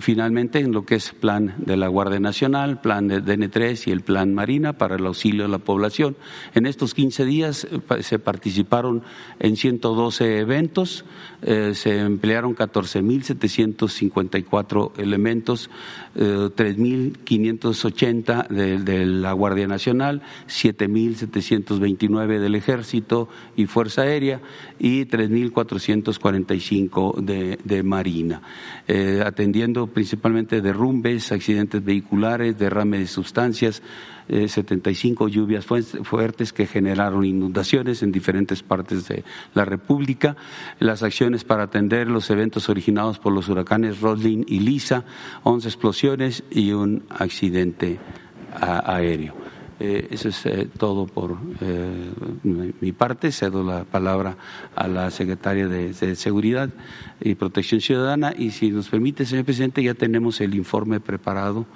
[0.00, 4.00] finalmente en lo que es plan de la Guardia Nacional, plan de DN3 y el
[4.02, 6.16] plan Marina para el auxilio a la población.
[6.54, 9.02] En estos 15 días eh, se participaron
[9.38, 11.06] en 112 eventos,
[11.42, 15.70] eh, se emplearon 14.754 elementos,
[16.16, 24.40] 3.580 eh, de, la Guardia Nacional, 7.729 del Ejército y Fuerza Aérea
[24.78, 28.42] y 3.445 de, de Marina,
[29.24, 33.82] atendiendo principalmente derrumbes, accidentes vehiculares, derrame de sustancias,
[34.28, 40.36] 75 eh, lluvias fuertes que generaron inundaciones en diferentes partes de la República,
[40.80, 45.04] las acciones para atender los eventos originados por los huracanes Roslin y Lisa,
[45.44, 47.98] 11 explosiones y un accidente
[48.60, 49.47] aéreo.
[49.80, 52.10] Eh, eso es eh, todo por eh,
[52.42, 53.30] mi parte.
[53.30, 54.36] Cedo la palabra
[54.74, 56.70] a la secretaria de, Seguridad
[57.20, 58.34] y Protección Ciudadana.
[58.36, 61.66] Y si nos permite, señor presidente, ya tenemos el informe preparado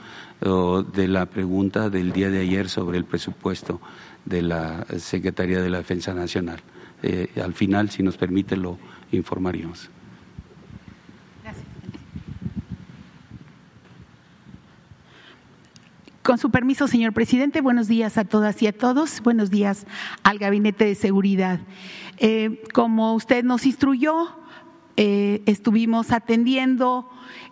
[0.41, 3.81] de la pregunta del día de ayer sobre el presupuesto
[4.25, 6.59] de la Secretaría de la Defensa Nacional.
[7.41, 8.77] al final, si nos permite, lo
[9.12, 9.88] informaríamos.
[16.22, 19.20] Con su permiso, señor presidente, buenos días a todas y a todos.
[19.22, 19.87] Buenos días
[20.22, 21.58] al Gabinete de Seguridad.
[22.18, 24.28] Eh, como usted nos instruyó,
[24.96, 27.11] eh, estuvimos atendiendo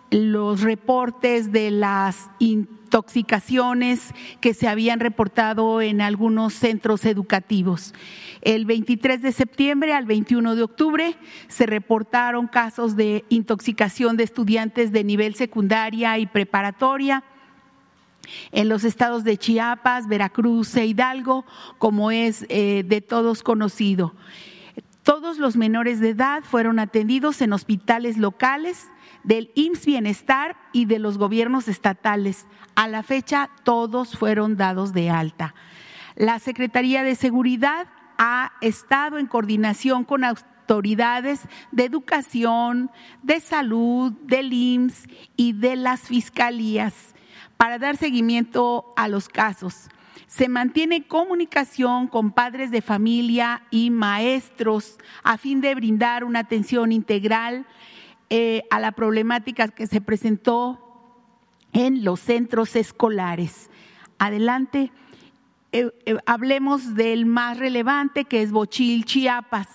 [0.09, 7.93] los reportes de las intoxicaciones que se habían reportado en algunos centros educativos.
[8.41, 11.17] El 23 de septiembre al 21 de octubre
[11.49, 17.25] se reportaron casos de intoxicación de estudiantes de nivel secundaria y preparatoria
[18.51, 21.45] en los estados de Chiapas, Veracruz e Hidalgo,
[21.77, 24.13] como es eh, de todos conocido.
[25.03, 28.87] Todos los menores de edad fueron atendidos en hospitales locales
[29.23, 32.47] del IMSS Bienestar y de los gobiernos estatales.
[32.75, 35.55] A la fecha, todos fueron dados de alta.
[36.15, 42.91] La Secretaría de Seguridad ha estado en coordinación con autoridades de educación,
[43.23, 47.15] de salud, del IMSS y de las fiscalías
[47.61, 49.87] para dar seguimiento a los casos.
[50.25, 56.91] Se mantiene comunicación con padres de familia y maestros a fin de brindar una atención
[56.91, 57.67] integral
[58.31, 60.79] eh, a la problemática que se presentó
[61.71, 63.69] en los centros escolares.
[64.17, 64.91] Adelante,
[65.73, 69.67] eh, eh, hablemos del más relevante que es Bochil, Chiapas.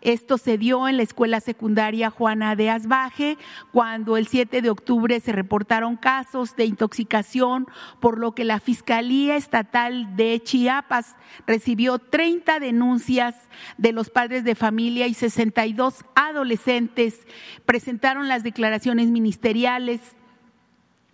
[0.00, 3.38] Esto se dio en la escuela secundaria Juana de Asbaje,
[3.72, 7.66] cuando el 7 de octubre se reportaron casos de intoxicación,
[8.00, 14.54] por lo que la Fiscalía Estatal de Chiapas recibió 30 denuncias de los padres de
[14.54, 17.26] familia y 62 adolescentes
[17.64, 20.00] presentaron las declaraciones ministeriales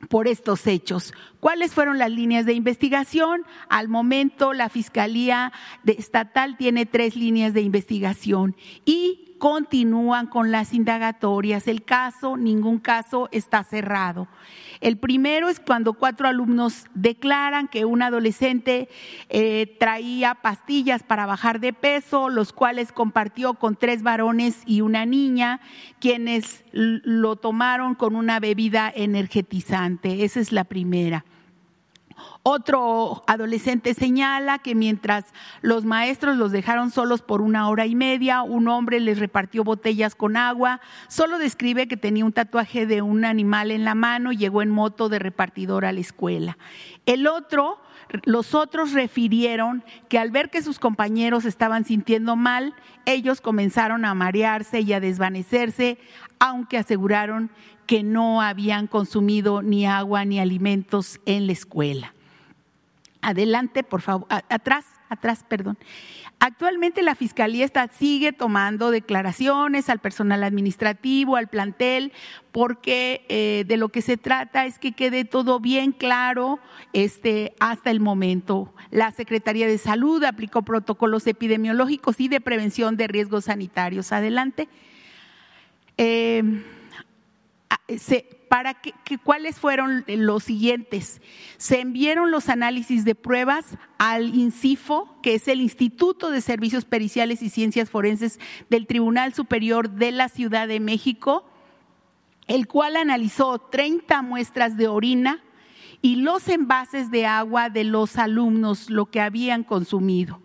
[0.09, 1.13] por estos hechos.
[1.41, 3.45] ¿Cuáles fueron las líneas de investigación?
[3.69, 5.53] Al momento la Fiscalía
[5.87, 11.67] Estatal tiene tres líneas de investigación y continúan con las indagatorias.
[11.67, 14.29] El caso, ningún caso está cerrado.
[14.81, 18.89] El primero es cuando cuatro alumnos declaran que un adolescente
[19.31, 25.07] eh, traía pastillas para bajar de peso, los cuales compartió con tres varones y una
[25.07, 25.61] niña,
[26.01, 30.23] quienes lo tomaron con una bebida energetizante.
[30.25, 31.25] Esa es la primera.
[32.43, 35.27] Otro adolescente señala que mientras
[35.61, 40.15] los maestros los dejaron solos por una hora y media, un hombre les repartió botellas
[40.15, 40.81] con agua.
[41.09, 44.71] Solo describe que tenía un tatuaje de un animal en la mano y llegó en
[44.71, 46.57] moto de repartidor a la escuela.
[47.07, 47.79] El otro,
[48.25, 52.75] los otros refirieron que al ver que sus compañeros estaban sintiendo mal,
[53.07, 55.99] ellos comenzaron a marearse y a desvanecerse,
[56.39, 57.51] aunque aseguraron
[57.87, 62.15] que no habían consumido ni agua ni alimentos en la escuela.
[63.21, 65.77] Adelante, por favor, atrás, atrás, perdón.
[66.43, 72.13] Actualmente la Fiscalía está, sigue tomando declaraciones al personal administrativo, al plantel,
[72.51, 76.59] porque eh, de lo que se trata es que quede todo bien claro
[76.95, 78.73] este, hasta el momento.
[78.91, 84.11] La Secretaría de Salud aplicó protocolos epidemiológicos y de prevención de riesgos sanitarios.
[84.11, 84.67] Adelante.
[85.99, 86.43] Eh,
[88.49, 91.21] para que, cuáles fueron los siguientes.
[91.57, 97.43] Se enviaron los análisis de pruebas al INCIFO, que es el Instituto de Servicios Periciales
[97.43, 101.49] y Ciencias Forenses del Tribunal Superior de la Ciudad de México,
[102.49, 105.43] el cual analizó 30 muestras de orina
[106.03, 110.41] y los envases de agua de los alumnos, lo que habían consumido.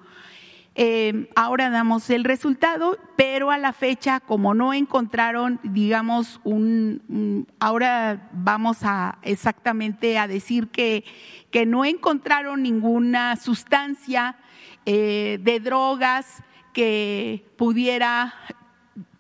[0.78, 8.30] Eh, ahora damos el resultado, pero a la fecha, como no encontraron, digamos, un, ahora
[8.34, 11.06] vamos a exactamente a decir que,
[11.50, 14.36] que no encontraron ninguna sustancia
[14.86, 18.34] eh, de drogas que pudiera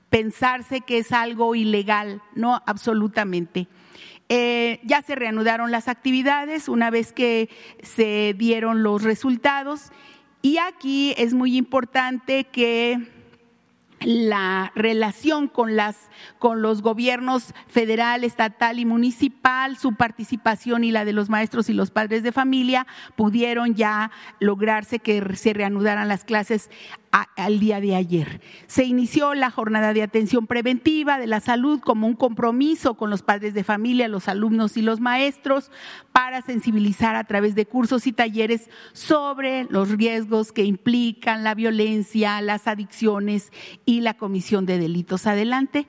[0.10, 3.70] pensarse que es algo ilegal, no absolutamente.
[4.28, 7.48] Eh, ya se reanudaron las actividades una vez que
[7.82, 9.92] se dieron los resultados
[10.46, 13.00] y aquí es muy importante que
[14.02, 21.04] la relación con, las, con los gobiernos federal, estatal y municipal, su participación y la
[21.04, 22.86] de los maestros y los padres de familia
[23.16, 26.70] pudieron ya lograrse que se reanudaran las clases
[27.36, 28.42] al día de ayer.
[28.68, 33.22] Se inició la jornada de atención preventiva de la salud como un compromiso con los
[33.22, 35.72] padres de familia, los alumnos y los maestros
[36.12, 42.42] para sensibilizar a través de cursos y talleres sobre los riesgos que implican la violencia,
[42.42, 43.52] las adicciones
[43.86, 45.28] y la comisión de delitos.
[45.28, 45.88] Adelante.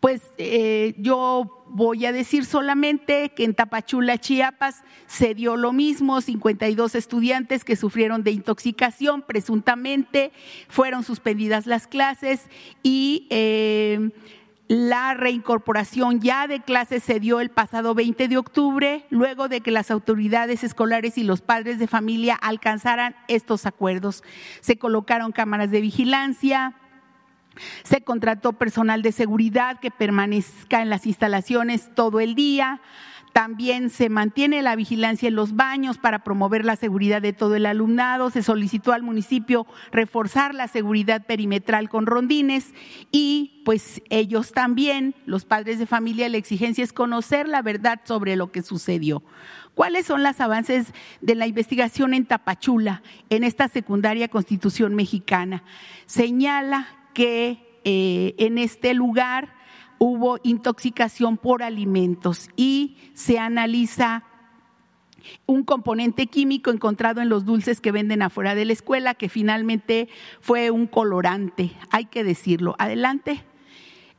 [0.00, 6.20] Pues eh, yo voy a decir solamente que en Tapachula, Chiapas, se dio lo mismo,
[6.20, 10.32] 52 estudiantes que sufrieron de intoxicación, presuntamente
[10.68, 12.48] fueron suspendidas las clases
[12.82, 14.10] y eh,
[14.68, 19.70] la reincorporación ya de clases se dio el pasado 20 de octubre, luego de que
[19.70, 24.22] las autoridades escolares y los padres de familia alcanzaran estos acuerdos.
[24.60, 26.74] Se colocaron cámaras de vigilancia,
[27.82, 32.80] se contrató personal de seguridad que permanezca en las instalaciones todo el día.
[33.32, 37.66] También se mantiene la vigilancia en los baños para promover la seguridad de todo el
[37.66, 38.30] alumnado.
[38.30, 42.72] Se solicitó al municipio reforzar la seguridad perimetral con rondines
[43.12, 48.34] y pues ellos también, los padres de familia, la exigencia es conocer la verdad sobre
[48.34, 49.22] lo que sucedió.
[49.74, 55.62] ¿Cuáles son los avances de la investigación en Tapachula, en esta secundaria constitución mexicana?
[56.06, 56.88] Señala
[57.18, 59.52] que eh, en este lugar
[59.98, 64.22] hubo intoxicación por alimentos y se analiza
[65.44, 70.08] un componente químico encontrado en los dulces que venden afuera de la escuela, que finalmente
[70.40, 72.76] fue un colorante, hay que decirlo.
[72.78, 73.44] Adelante.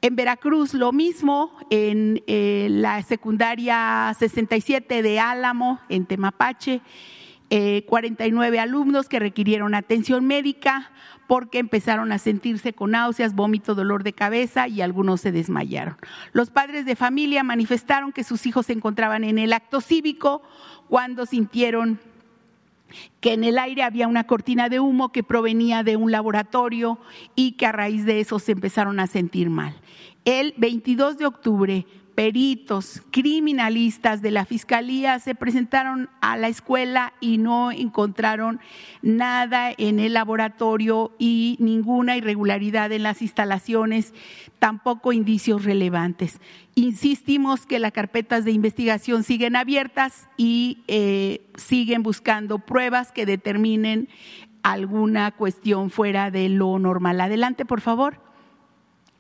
[0.01, 6.81] En Veracruz lo mismo, en eh, la secundaria 67 de Álamo, en Temapache,
[7.49, 10.91] 49 eh, alumnos que requirieron atención médica,
[11.29, 15.95] porque empezaron a sentirse con náuseas, vómito, dolor de cabeza y algunos se desmayaron.
[16.33, 20.41] Los padres de familia manifestaron que sus hijos se encontraban en el acto cívico
[20.87, 21.99] cuando sintieron
[23.21, 26.97] que en el aire había una cortina de humo que provenía de un laboratorio
[27.35, 29.75] y que a raíz de eso se empezaron a sentir mal.
[30.25, 31.85] El 22 de octubre
[32.19, 38.59] peritos criminalistas de la Fiscalía se presentaron a la escuela y no encontraron
[39.01, 44.13] nada en el laboratorio y ninguna irregularidad en las instalaciones,
[44.59, 46.41] tampoco indicios relevantes.
[46.75, 54.09] Insistimos que las carpetas de investigación siguen abiertas y eh, siguen buscando pruebas que determinen
[54.61, 57.21] alguna cuestión fuera de lo normal.
[57.21, 58.28] Adelante, por favor.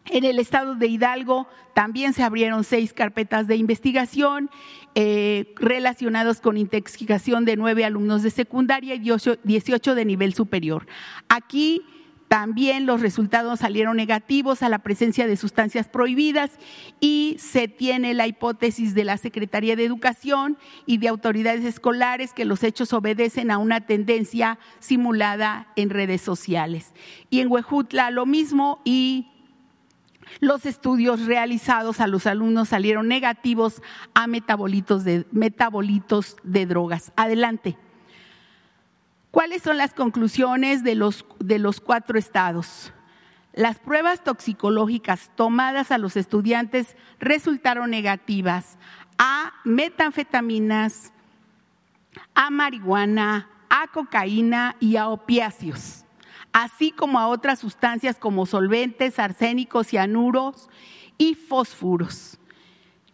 [0.09, 4.49] En el estado de Hidalgo también se abrieron seis carpetas de investigación
[4.95, 10.87] eh, relacionados con intoxicación de nueve alumnos de secundaria y 18 de nivel superior.
[11.29, 11.83] Aquí
[12.27, 16.51] también los resultados salieron negativos a la presencia de sustancias prohibidas
[16.99, 22.45] y se tiene la hipótesis de la Secretaría de Educación y de autoridades escolares que
[22.45, 26.93] los hechos obedecen a una tendencia simulada en redes sociales.
[27.31, 29.38] Y en Huejutla lo mismo y
[30.39, 33.81] los estudios realizados a los alumnos salieron negativos
[34.13, 37.11] a metabolitos de, metabolitos de drogas.
[37.15, 37.77] Adelante.
[39.31, 42.93] ¿Cuáles son las conclusiones de los, de los cuatro estados?
[43.53, 48.77] Las pruebas toxicológicas tomadas a los estudiantes resultaron negativas
[49.17, 51.13] a metanfetaminas,
[52.33, 56.05] a marihuana, a cocaína y a opiáceos
[56.53, 60.69] así como a otras sustancias como solventes, arsénicos, cianuros
[61.17, 62.39] y fósforos.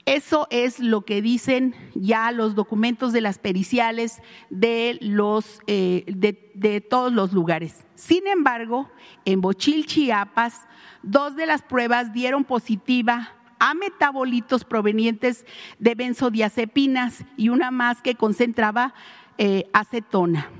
[0.05, 4.21] Eso es lo que dicen ya los documentos de las periciales
[4.51, 7.86] de, los, eh, de, todos los lugares.
[7.95, 8.88] Sin embargo,
[9.25, 10.67] en Bochil, Chiapas,
[11.01, 15.43] dos de las pruebas dieron positiva a metabolitos provenientes
[15.79, 18.93] de benzodiazepinas y una más que concentraba
[19.39, 20.51] eh, acetona.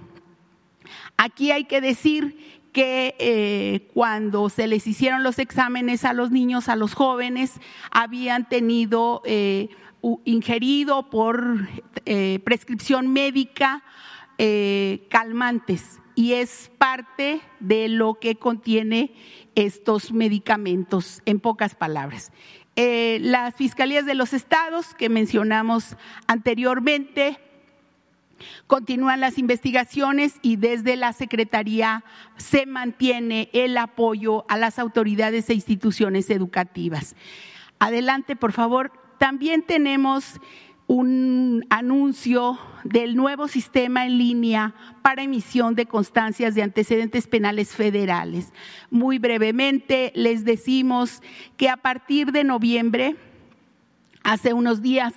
[1.18, 6.68] Aquí hay que decir que eh, cuando se les hicieron los exámenes a los niños,
[6.68, 7.54] a los jóvenes,
[7.90, 9.70] habían tenido eh,
[10.26, 11.70] ingerido por
[12.06, 13.82] eh, prescripción médica
[15.08, 19.14] calmantes y es parte de lo que contiene
[19.56, 22.34] estos medicamentos, en pocas palabras.
[22.76, 25.96] las fiscalías de los estados que mencionamos
[26.28, 27.40] anteriormente
[28.68, 32.04] Continúan las investigaciones y desde la Secretaría
[32.38, 37.16] se mantiene el apoyo a las autoridades e instituciones educativas.
[37.80, 38.92] Adelante, por favor.
[39.18, 40.40] También tenemos
[40.88, 48.54] un anuncio del nuevo sistema en línea para emisión de constancias de antecedentes penales federales.
[48.92, 51.22] Muy brevemente les decimos
[51.58, 53.16] que a partir de noviembre,
[54.24, 55.14] hace unos días,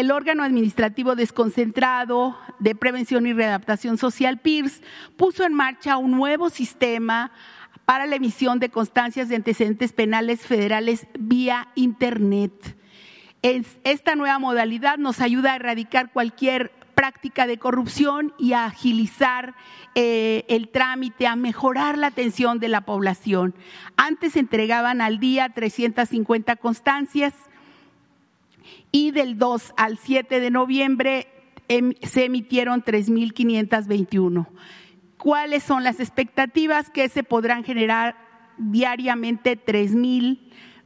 [0.00, 4.82] el órgano administrativo desconcentrado de prevención y readaptación social, PIRS,
[5.16, 7.30] puso en marcha un nuevo sistema
[7.84, 12.76] para la emisión de constancias de antecedentes penales federales vía Internet.
[13.42, 19.54] Esta nueva modalidad nos ayuda a erradicar cualquier práctica de corrupción y a agilizar
[19.94, 23.54] eh, el trámite, a mejorar la atención de la población.
[23.96, 27.32] Antes se entregaban al día 350 constancias
[28.94, 31.26] y del 2 al 7 de noviembre
[31.66, 34.46] em, se emitieron 3.521.
[35.18, 38.16] ¿Cuáles son las expectativas que se podrán generar
[38.56, 39.58] diariamente?
[39.58, 40.38] 3.000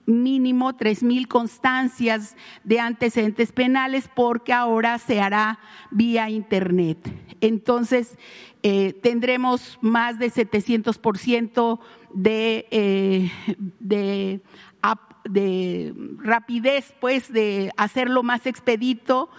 [0.07, 2.35] mínimo 3.000 constancias
[2.65, 5.59] de antecedentes penales porque ahora se hará
[5.91, 6.99] vía Internet.
[7.43, 8.17] Entonces,
[8.63, 11.79] eh, tendremos más de 700%
[12.15, 13.31] de, eh,
[13.81, 14.41] de
[15.29, 19.31] de rapidez, pues, de hacerlo más expedito.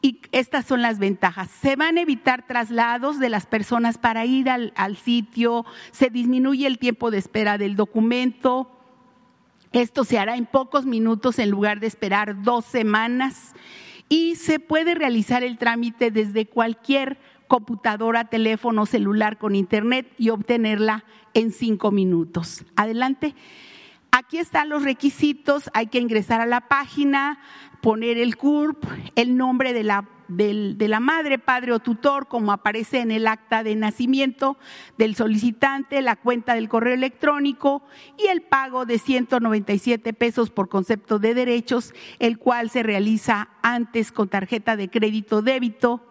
[0.00, 1.48] Y estas son las ventajas.
[1.60, 6.66] Se van a evitar traslados de las personas para ir al, al sitio, se disminuye
[6.66, 8.68] el tiempo de espera del documento.
[9.70, 13.54] Esto se hará en pocos minutos en lugar de esperar dos semanas
[14.08, 17.18] y se puede realizar el trámite desde cualquier
[17.48, 22.64] computadora, teléfono, celular con internet y obtenerla en cinco minutos.
[22.76, 23.34] Adelante.
[24.14, 27.38] Aquí están los requisitos, hay que ingresar a la página,
[27.80, 28.84] poner el CURP,
[29.16, 34.58] el nombre de la, madre, padre o tutor, como aparece en el acta de nacimiento
[34.98, 37.82] del solicitante, la cuenta del correo electrónico
[38.18, 44.12] y el pago de 197 pesos por concepto de derechos, el cual se realiza antes
[44.12, 46.06] con tarjeta de crédito débito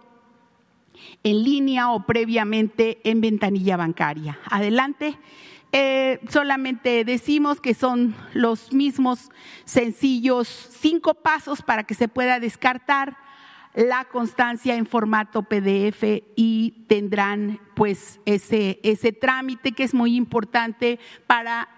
[1.22, 4.39] en línea o previamente en ventanilla bancaria.
[4.49, 5.20] Adelante.
[5.74, 9.30] Eh, solamente decimos que son los mismos
[9.63, 13.15] sencillos cinco pasos para que se pueda descartar
[13.74, 16.03] la constancia en formato PDF
[16.36, 21.69] y tendrán pues ese, ese trámite que es muy importante para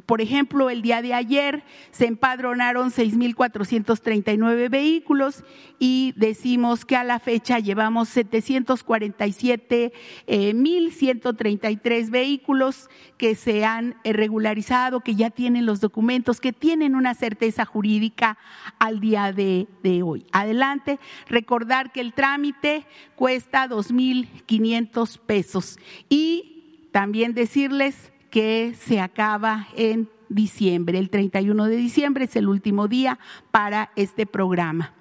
[0.10, 5.44] Por ejemplo, el día de ayer se empadronaron 6.439 vehículos
[5.78, 9.92] y decimos que a la fecha llevamos 747.133
[10.26, 12.90] eh, vehículos
[13.20, 18.40] que se han eh, regularizado, que ya tienen los documentos, que tienen una certeza jurídica
[18.80, 20.26] al día de, de hoy.
[20.32, 20.98] Adelante,
[21.28, 25.78] recordar que el trámite cuesta 2.500 pesos
[26.10, 30.98] y también decirles que se acaba en diciembre.
[31.00, 33.18] El 31 de diciembre es el último día
[33.52, 34.94] para este programa.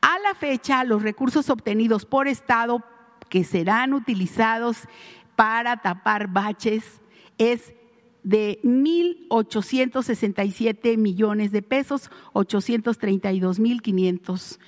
[0.00, 2.84] A la fecha, los recursos obtenidos por Estado
[3.28, 4.84] que serán utilizados
[5.36, 7.00] para tapar baches
[7.36, 7.74] es
[8.22, 14.58] de 1.867 millones de pesos, 832 mil 500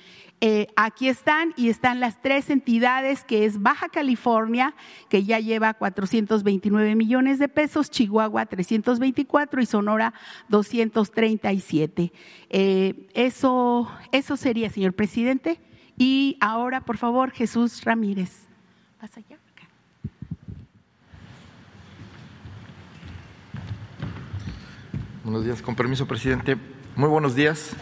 [0.43, 4.73] eh, aquí están y están las tres entidades que es Baja California,
[5.07, 10.15] que ya lleva 429 millones de pesos, Chihuahua 324 y Sonora
[10.49, 12.11] 237.
[12.49, 15.59] Eh, eso, eso sería, señor presidente.
[15.95, 18.47] Y ahora, por favor, Jesús Ramírez.
[25.23, 26.57] Buenos días, con permiso, presidente.
[26.95, 27.75] Muy buenos días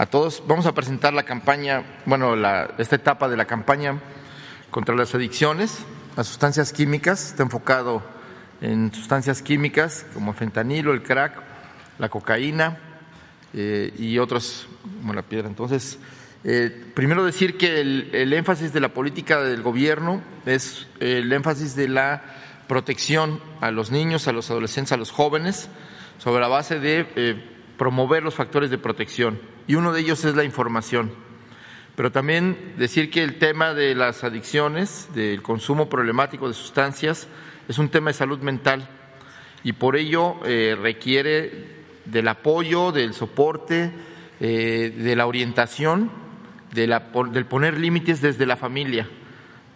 [0.00, 0.42] a todos.
[0.46, 2.34] Vamos a presentar la campaña, bueno,
[2.78, 4.00] esta etapa de la campaña
[4.70, 5.84] contra las adicciones
[6.16, 7.26] a sustancias químicas.
[7.26, 8.02] Está enfocado
[8.62, 11.42] en sustancias químicas como el fentanilo, el crack,
[11.98, 12.78] la cocaína
[13.52, 14.68] eh, y otros
[15.02, 15.48] como la piedra.
[15.48, 15.98] Entonces,
[16.44, 21.88] eh, primero decir que el, énfasis de la política del gobierno es el énfasis de
[21.88, 22.22] la
[22.68, 25.68] protección a los niños, a los adolescentes, a los jóvenes,
[26.16, 27.44] sobre la base de eh,
[27.76, 31.12] promover los factores de protección y uno de ellos es la información.
[31.94, 37.28] Pero también decir que el tema de las adicciones, del consumo problemático de sustancias,
[37.68, 38.88] es un tema de salud mental
[39.62, 43.92] y por ello eh, requiere del apoyo, del soporte,
[44.40, 46.10] eh, de la orientación,
[46.74, 49.08] de la, del poner límites desde la familia.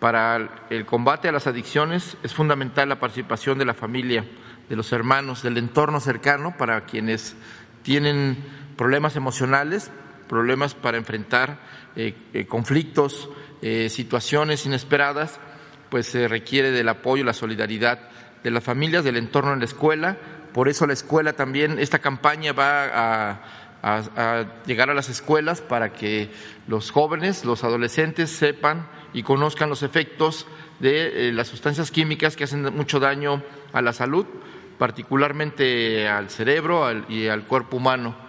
[0.01, 4.25] Para el combate a las adicciones es fundamental la participación de la familia,
[4.69, 7.37] de los hermanos, del entorno cercano para quienes
[7.85, 9.91] tienen problemas emocionales,
[10.29, 11.59] problemas para enfrentar
[11.97, 13.29] eh, eh, conflictos,
[13.63, 15.39] eh, situaciones inesperadas,
[15.91, 18.09] pues se requiere del apoyo la solidaridad
[18.43, 20.19] de las familias, del entorno en la escuela.
[20.53, 23.41] Por eso la escuela también, esta campaña va a,
[24.67, 26.31] llegar a las escuelas para que
[26.69, 30.47] los jóvenes, los adolescentes sepan y conozcan los efectos
[30.81, 33.43] de las sustancias químicas que hacen mucho daño
[33.75, 34.25] a la salud,
[34.79, 38.24] particularmente al cerebro y al cuerpo humano.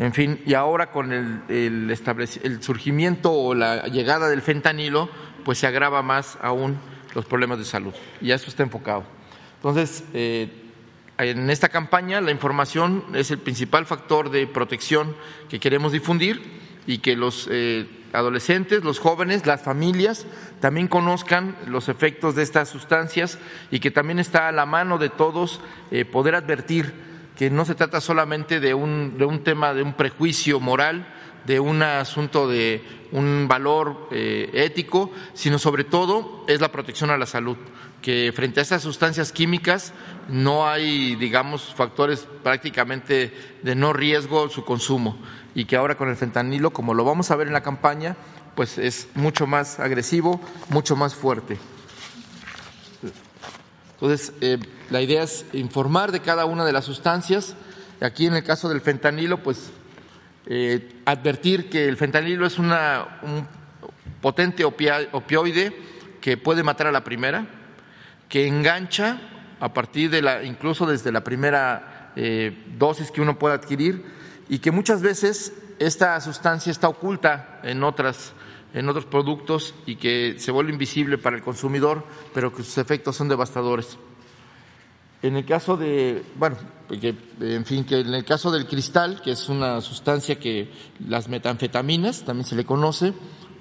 [0.00, 5.10] En fin, y ahora con el, surgimiento o la llegada del fentanilo,
[5.44, 6.78] pues se agrava más aún
[7.14, 7.92] los problemas de salud.
[8.22, 9.04] Y a eso está enfocado.
[9.56, 10.48] Entonces, eh,
[11.18, 15.14] en esta campaña la información es el principal factor de protección
[15.50, 16.40] que queremos difundir
[16.86, 20.26] y que los eh, adolescentes, los jóvenes, las familias
[20.60, 23.38] también conozcan los efectos de estas sustancias
[23.70, 27.09] y que también está a la mano de todos eh, poder advertir
[27.40, 31.06] que no se trata solamente de un, de un tema, de un prejuicio moral,
[31.46, 37.16] de un asunto de un valor eh, ético, sino sobre todo es la protección a
[37.16, 37.56] la salud,
[38.02, 39.94] que frente a esas sustancias químicas
[40.28, 43.32] no hay, digamos, factores prácticamente
[43.62, 45.16] de no riesgo su consumo
[45.54, 48.18] y que ahora con el fentanilo, como lo vamos a ver en la campaña,
[48.54, 51.56] pues es mucho más agresivo, mucho más fuerte.
[53.94, 54.58] Entonces, eh,
[54.90, 57.54] la idea es informar de cada una de las sustancias.
[58.00, 59.70] Aquí en el caso del fentanilo, pues
[60.46, 63.46] eh, advertir que el fentanilo es una, un
[64.20, 65.76] potente opioide
[66.20, 67.46] que puede matar a la primera,
[68.28, 69.20] que engancha
[69.60, 74.04] a partir de la, incluso desde la primera eh, dosis que uno puede adquirir
[74.48, 78.32] y que muchas veces esta sustancia está oculta en otras
[78.72, 83.16] en otros productos y que se vuelve invisible para el consumidor, pero que sus efectos
[83.16, 83.98] son devastadores.
[85.22, 86.56] En el caso de, bueno,
[87.40, 90.70] en fin, que en el caso del cristal, que es una sustancia que
[91.06, 93.12] las metanfetaminas, también se le conoce,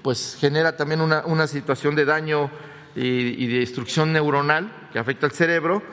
[0.02, 2.50] pues genera también una, una situación de daño
[2.96, 5.84] y, de destrucción neuronal que afecta al cerebro,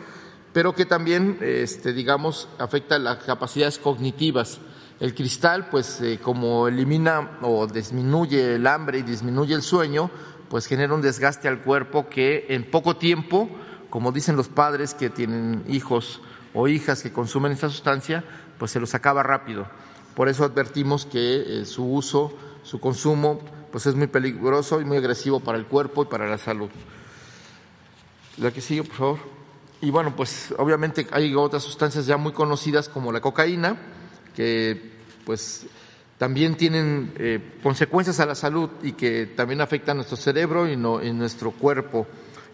[0.53, 4.61] pero que también, este, digamos, afecta las capacidades cognitivas.
[5.01, 10.11] El cristal, pues eh, como elimina o disminuye el hambre y disminuye el sueño,
[10.49, 13.51] pues genera un desgaste al cuerpo que en poco tiempo,
[13.91, 16.21] como dicen los padres que tienen hijos
[16.55, 18.25] o hijas que consumen esta sustancia,
[18.59, 19.67] pues se los acaba rápido.
[20.15, 22.33] Por eso advertimos que eh, su uso,
[22.63, 26.39] su consumo, pues es muy peligroso y muy agresivo para el cuerpo y para la
[26.39, 26.71] salud.
[28.39, 29.19] La que sigue, por favor.
[29.81, 33.77] Y bueno, pues obviamente hay otras sustancias ya muy conocidas como la cocaína,
[34.35, 35.67] que pues
[36.19, 40.77] también tienen eh, consecuencias a la salud y que también afectan a nuestro cerebro y,
[40.77, 42.07] no, en nuestro cuerpo,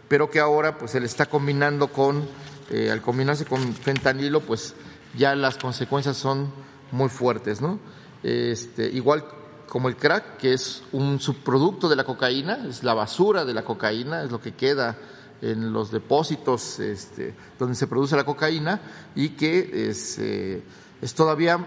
[0.09, 2.27] pero que ahora pues se le está combinando con,
[2.71, 4.75] eh, al combinarse con fentanilo, pues
[5.17, 6.51] ya las consecuencias son
[6.91, 7.79] muy fuertes, ¿no?
[8.23, 9.25] Este, igual
[9.69, 13.65] como el crack, que es un subproducto de la cocaína, es la basura de la
[13.65, 14.99] cocaína, es lo que queda
[15.41, 18.81] en los depósitos este, donde se produce la cocaína
[19.15, 20.63] y que es, eh,
[21.01, 21.59] es todavía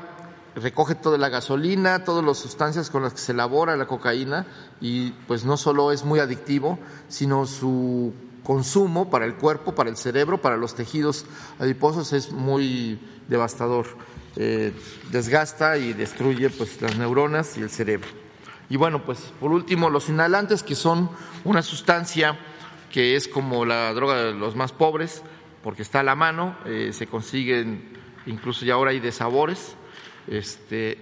[0.56, 4.46] recoge toda la gasolina, todas las sustancias con las que se elabora la cocaína
[4.80, 6.80] y pues no solo es muy adictivo,
[7.10, 8.14] sino su
[8.46, 11.26] consumo para el cuerpo, para el cerebro, para los tejidos
[11.60, 13.88] adiposos es muy devastador.
[14.38, 14.72] Eh,
[15.12, 18.08] desgasta y destruye pues las neuronas y el cerebro.
[18.70, 21.10] Y bueno, pues por último los inhalantes que son
[21.44, 22.38] una sustancia
[22.92, 25.24] que es como la droga de los más pobres
[25.64, 29.76] porque está a la mano, eh, se consiguen incluso ya ahora hay de sabores,
[30.28, 30.98] este,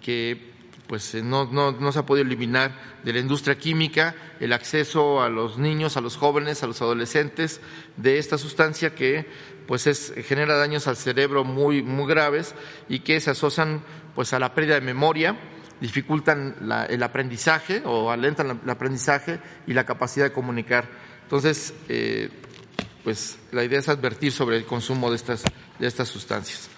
[0.00, 0.52] que
[0.88, 2.72] pues eh, no, no, no, se ha podido eliminar
[3.04, 7.60] de la industria química el acceso a los niños, a los jóvenes, a los adolescentes
[7.96, 9.26] de esta sustancia que
[9.66, 12.54] pues es, genera daños al cerebro muy, muy graves
[12.88, 13.82] y que se asocian
[14.14, 15.38] pues a la pérdida de memoria,
[15.80, 16.56] dificultan
[16.88, 20.88] el aprendizaje o alentan el aprendizaje y la capacidad de comunicar.
[21.22, 22.30] Entonces, eh,
[23.04, 25.44] pues la idea es advertir sobre el consumo de estas,
[25.78, 26.70] de estas sustancias.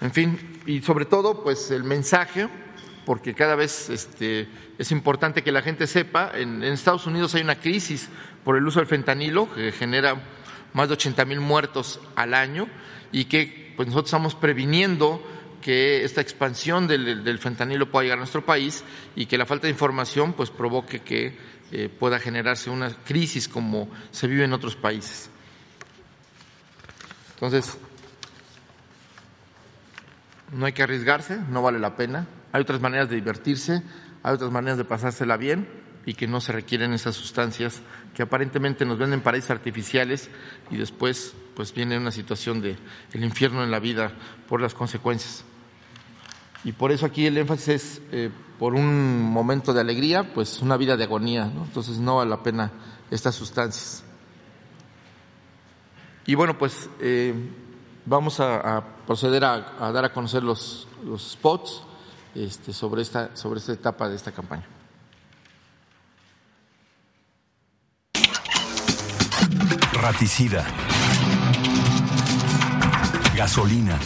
[0.00, 2.48] En fin, y sobre todo, pues el mensaje,
[3.06, 7.54] porque cada vez este, es importante que la gente sepa, en, Estados Unidos hay una
[7.54, 8.10] crisis
[8.44, 10.20] por el uso del fentanilo que genera
[10.72, 12.68] más de 80 mil muertos al año
[13.12, 15.22] y que pues nosotros estamos previniendo
[15.62, 18.82] que esta expansión del, del, fentanilo pueda llegar a nuestro país
[19.14, 21.38] y que la falta de información pues provoque que
[21.70, 25.30] eh, pueda generarse una crisis como se vive en otros países.
[27.34, 27.78] Entonces,
[30.52, 32.26] no hay que arriesgarse, no vale la pena.
[32.56, 33.82] Hay otras maneras de divertirse,
[34.22, 35.68] hay otras maneras de pasársela bien
[36.06, 37.82] y que no se requieren esas sustancias
[38.14, 40.30] que aparentemente nos venden paraísos artificiales
[40.70, 42.78] y después pues viene una situación de
[43.12, 44.10] el infierno en la vida
[44.48, 45.44] por las consecuencias.
[46.64, 50.78] Y por eso aquí el énfasis es eh, por un momento de alegría, pues una
[50.78, 51.64] vida de agonía, ¿no?
[51.64, 52.72] Entonces no vale la pena
[53.10, 54.02] estas sustancias.
[56.24, 57.34] Y bueno, pues eh,
[58.06, 61.82] vamos a, proceder a, a, dar a conocer los, los spots
[62.36, 64.66] este, sobre, esta, sobre esta etapa de esta campaña.
[69.94, 70.64] Raticida.
[73.34, 73.98] Gasolina.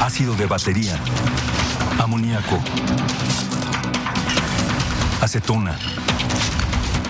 [0.00, 0.98] Ácido de batería.
[1.98, 2.58] Amoníaco.
[5.20, 5.78] Acetona.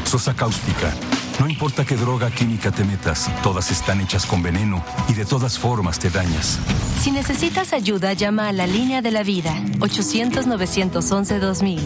[0.04, 0.92] Sosa cáustica.
[1.40, 5.58] No importa qué droga química te metas, todas están hechas con veneno y de todas
[5.58, 6.58] formas te dañas.
[7.02, 11.80] Si necesitas ayuda, llama a la línea de la vida, 800-911-2000.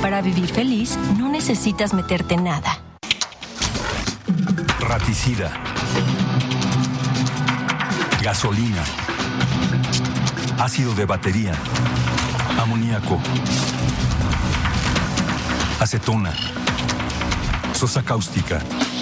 [0.00, 2.80] Para vivir feliz, no necesitas meterte nada.
[4.80, 5.52] Raticida.
[8.22, 8.82] Gasolina.
[10.58, 11.52] Ácido de batería.
[12.58, 13.20] Amoníaco.
[15.78, 16.32] Acetona.
[17.74, 18.62] Sosa cáustica.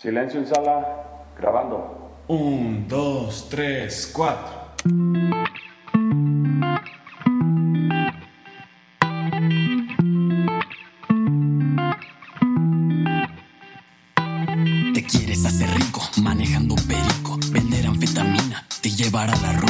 [0.00, 2.22] Silencio en sala, grabando.
[2.28, 4.68] Un, dos, tres, cuatro.
[14.94, 19.67] Te quieres hacer rico manejando perico, vender anfetamina, te llevará a la ruina.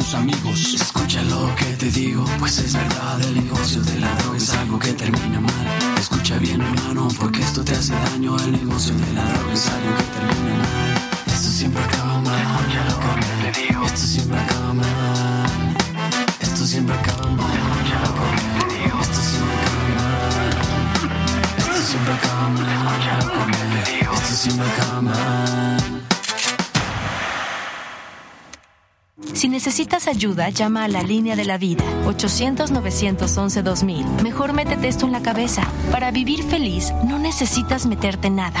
[0.00, 0.74] Tus amigos.
[0.74, 3.20] Escucha lo que te digo, pues es verdad.
[3.20, 5.66] El negocio de la droga es algo que termina mal.
[5.98, 8.36] Escucha bien, hermano, porque esto te hace daño.
[8.38, 10.90] El negocio de la droga es algo que termina mal.
[11.26, 12.40] Esto siempre acaba mal.
[12.40, 13.84] Escucha lo que te digo.
[13.84, 15.74] Esto siempre acaba mal.
[16.40, 17.58] Esto siempre acaba mal.
[17.60, 18.96] Escucha lo que te digo.
[19.02, 20.56] Esto siempre acaba mal.
[21.58, 22.68] Esto siempre acaba mal.
[22.76, 24.12] Escucha lo que te digo.
[24.14, 25.99] Esto siempre acaba mal.
[29.40, 34.20] Si necesitas ayuda, llama a la línea de la vida, 800-911-2000.
[34.20, 35.62] Mejor métete esto en la cabeza.
[35.90, 38.60] Para vivir feliz, no necesitas meterte nada.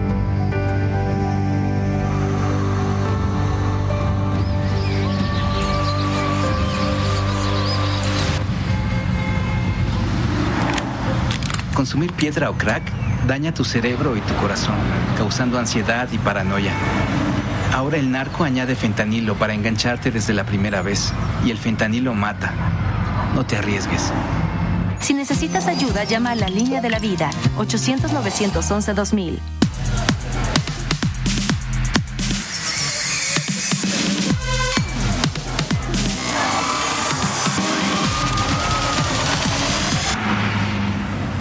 [11.81, 12.83] Consumir piedra o crack
[13.25, 14.75] daña tu cerebro y tu corazón,
[15.17, 16.73] causando ansiedad y paranoia.
[17.73, 21.11] Ahora el narco añade fentanilo para engancharte desde la primera vez,
[21.43, 22.53] y el fentanilo mata.
[23.33, 24.13] No te arriesgues.
[24.99, 29.60] Si necesitas ayuda, llama a la línea de la vida, 800-911-2000.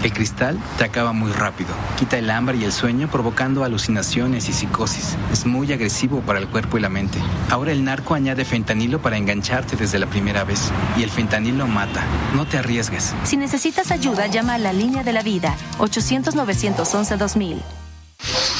[0.02, 4.52] El cristal te acaba muy rápido, quita el hambre y el sueño provocando alucinaciones y
[4.54, 5.16] psicosis.
[5.30, 7.18] Es muy agresivo para el cuerpo y la mente.
[7.50, 12.02] Ahora el narco añade fentanilo para engancharte desde la primera vez y el fentanilo mata.
[12.34, 13.14] No te arriesgues.
[13.24, 17.58] Si necesitas ayuda, llama a la línea de la vida, 800-911-2000.
[17.58, 18.59] El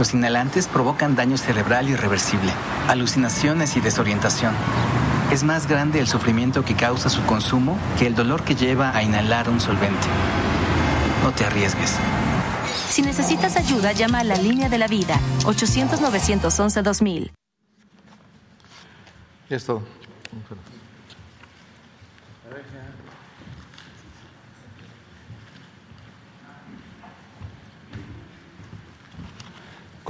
[0.00, 2.50] Los inhalantes provocan daño cerebral irreversible,
[2.88, 4.54] alucinaciones y desorientación.
[5.30, 9.02] Es más grande el sufrimiento que causa su consumo que el dolor que lleva a
[9.02, 10.06] inhalar un solvente.
[11.22, 11.96] No te arriesgues.
[12.88, 17.32] Si necesitas ayuda, llama a la línea de la vida, 800-911-2000.
[19.50, 19.82] Es todo.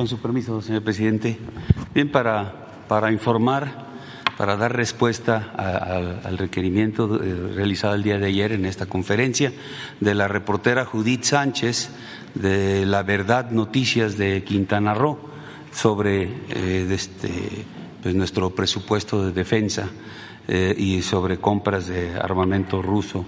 [0.00, 1.36] Con su permiso, señor presidente.
[1.92, 3.70] Bien, para, para informar,
[4.38, 5.52] para dar respuesta
[6.24, 9.52] al requerimiento eh, realizado el día de ayer en esta conferencia
[10.00, 11.90] de la reportera Judith Sánchez
[12.34, 15.18] de La Verdad Noticias de Quintana Roo
[15.70, 17.66] sobre eh, este,
[18.02, 19.90] pues nuestro presupuesto de defensa
[20.48, 23.26] eh, y sobre compras de armamento ruso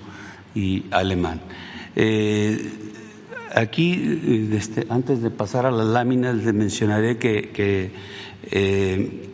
[0.55, 1.39] y alemán.
[3.55, 7.93] Aquí, eh, este, antes de pasar a las láminas, les mencionaré que,
[8.51, 9.29] eh,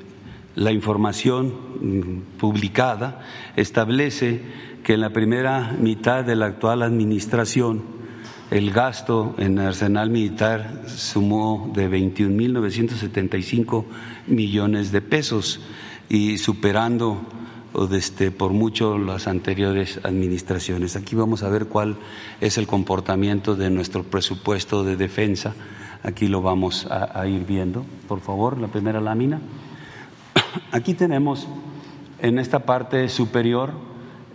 [0.55, 1.47] la información
[1.81, 3.21] mm, publicada
[3.55, 4.41] establece
[4.83, 7.99] que en la primera mitad de la actual administración
[8.51, 13.85] el gasto en arsenal militar sumó de 21.975
[14.27, 15.61] millones de pesos
[16.09, 17.21] y superando
[17.91, 20.97] este, por mucho las anteriores administraciones.
[20.97, 21.97] Aquí vamos a ver cuál
[22.41, 25.55] es el comportamiento de nuestro presupuesto de defensa.
[26.03, 27.85] Aquí lo vamos a, a ir viendo.
[28.07, 29.41] Por favor, la primera lámina.
[30.73, 31.47] Aquí tenemos
[32.21, 33.73] en esta parte superior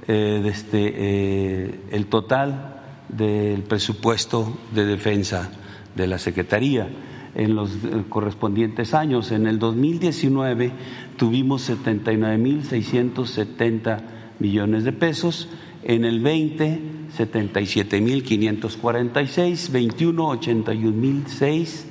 [0.07, 5.49] eh, este, eh, el total del presupuesto de defensa
[5.95, 6.89] de la Secretaría
[7.35, 9.31] en los eh, correspondientes años.
[9.31, 10.71] En el 2019
[11.17, 14.01] tuvimos 79.670
[14.39, 15.47] millones de pesos,
[15.83, 21.85] en el 20 77.546, 21 81.006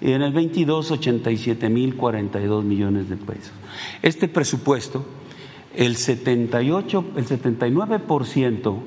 [0.00, 3.50] y en el 22 87.042 millones de pesos.
[4.02, 5.04] Este presupuesto,
[5.74, 8.78] el 78, el 79%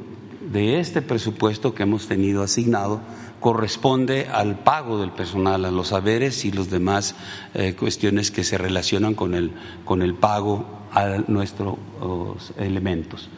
[0.52, 3.02] de este presupuesto que hemos tenido asignado
[3.42, 7.16] corresponde al pago del personal, a los saberes y los demás
[7.54, 9.52] eh, cuestiones que se relacionan con el,
[9.84, 11.78] con el pago a nuestros
[12.58, 13.30] elementos.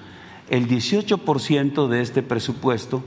[0.50, 3.02] El 18% de este presupuesto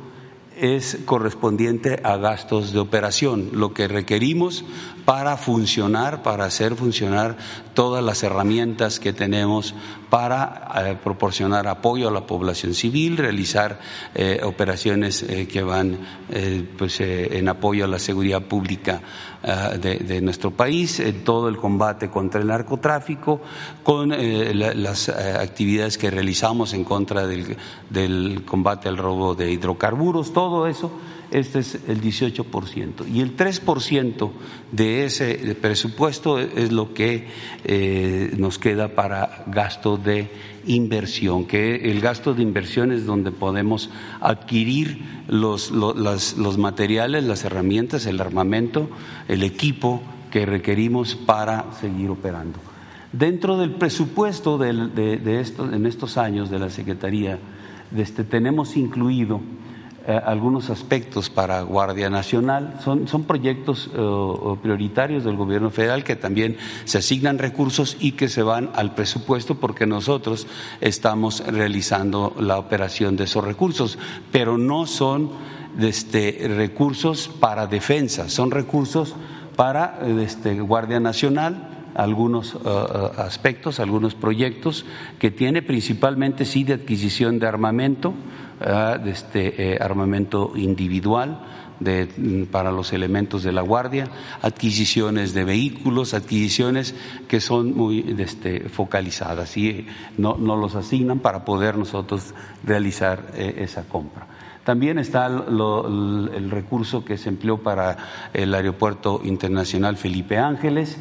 [0.57, 4.65] es correspondiente a gastos de operación, lo que requerimos
[5.05, 7.37] para funcionar, para hacer funcionar
[7.75, 9.75] todas las herramientas que tenemos
[10.11, 13.79] para eh, proporcionar apoyo a la población civil, realizar
[14.15, 15.99] eh, operaciones eh, que van
[16.77, 19.01] pues, en apoyo a la seguridad pública
[19.47, 23.41] de, de nuestro país, en todo el combate contra el narcotráfico,
[23.85, 27.57] con eh, la- las eh, actividades que realizamos en contra del,
[27.89, 30.91] del combate al robo de hidrocarburos, todo eso,
[31.31, 33.07] este es el 18%.
[33.13, 34.31] Y el 3%
[34.73, 37.27] de ese presupuesto es lo que
[37.65, 40.29] eh, nos queda para gasto de
[40.67, 44.99] inversión, que el gasto de inversión es donde podemos adquirir
[45.29, 48.89] los, lo- las- los materiales, las herramientas, el armamento,
[49.29, 52.59] el equipo que requerimos para seguir operando.
[53.13, 54.73] Dentro del presupuesto de,
[55.19, 57.39] de estos, en estos años de la Secretaría,
[57.97, 59.41] este, tenemos incluido
[60.09, 62.79] eh, algunos aspectos para Guardia Nacional.
[62.85, 68.29] Son, son proyectos eh, prioritarios del gobierno federal que también se asignan recursos y que
[68.29, 70.47] se van al presupuesto porque nosotros
[70.81, 73.99] estamos realizando la operación de esos recursos,
[74.31, 75.31] pero no son
[75.81, 79.17] este, recursos para defensa, son recursos
[79.57, 82.59] para este, Guardia Nacional algunos eh,
[83.17, 84.85] aspectos, algunos proyectos
[85.19, 88.15] que tiene principalmente sí de adquisición de armamento,
[88.61, 91.41] eh, de este eh, armamento individual
[91.81, 94.09] mm, para los elementos de la guardia,
[94.41, 96.95] adquisiciones de vehículos, adquisiciones
[97.29, 99.87] que son muy de este, focalizadas y
[100.17, 102.35] no, no los asignan para poder nosotros
[102.65, 104.27] realizar eh, esa compra.
[104.65, 107.97] También está el recurso que se empleó para
[108.35, 110.99] el Aeropuerto Internacional Felipe Ángeles,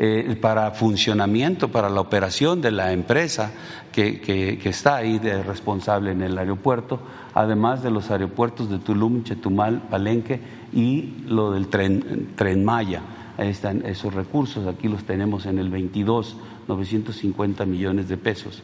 [0.00, 3.50] eh, para funcionamiento, para la operación de la empresa
[3.92, 7.00] que, que- está ahí de responsable en el aeropuerto,
[7.34, 10.40] además de los aeropuertos de Tulum, Chetumal, Palenque
[10.72, 13.02] y lo del tren, tren Maya.
[13.38, 16.36] Ahí están esos recursos, aquí los tenemos en el 22,
[16.68, 18.62] 950 millones de pesos.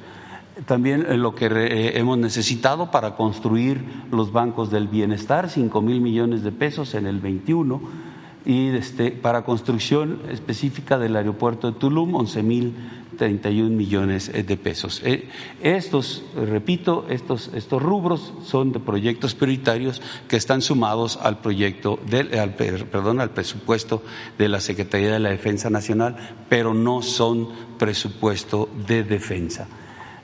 [0.66, 6.00] También eh, lo que eh, hemos necesitado para construir los bancos del bienestar, 5 mil
[6.00, 8.13] millones de pesos en el 21
[8.46, 12.74] y este, para construcción específica del aeropuerto de Tulum, 11 mil
[13.16, 15.00] 31 millones de pesos.
[15.04, 15.28] Eh,
[15.62, 22.36] estos, repito, estos, estos rubros son de proyectos prioritarios que están sumados al proyecto, del,
[22.38, 24.02] al, perdón, al presupuesto
[24.36, 26.16] de la Secretaría de la Defensa Nacional,
[26.48, 29.68] pero no son presupuesto de defensa.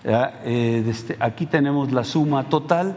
[0.05, 2.97] Eh, este, aquí tenemos la suma total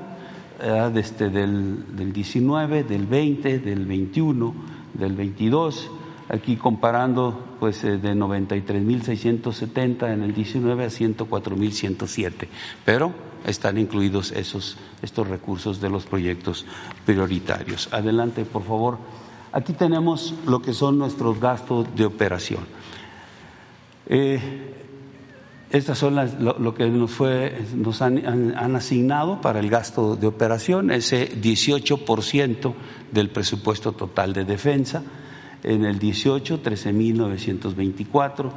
[0.94, 4.54] desde del, del 19, del 20, del 21,
[4.94, 5.90] del 22
[6.30, 12.48] aquí comparando pues eh, de 93.670 en el 19 a 104.107,
[12.86, 13.14] pero
[13.46, 16.66] están incluidos esos estos recursos de los proyectos
[17.06, 17.90] prioritarios.
[17.92, 18.98] Adelante, por favor.
[19.52, 22.62] Aquí tenemos lo que son nuestros gastos de operación.
[24.08, 24.83] Eh,
[25.74, 30.28] estas son las, lo, que nos, fue, nos han, han, asignado para el gasto de
[30.28, 32.74] operación, ese 18%
[33.12, 35.04] del presupuesto total de defensa
[35.64, 38.52] en el 18 13.924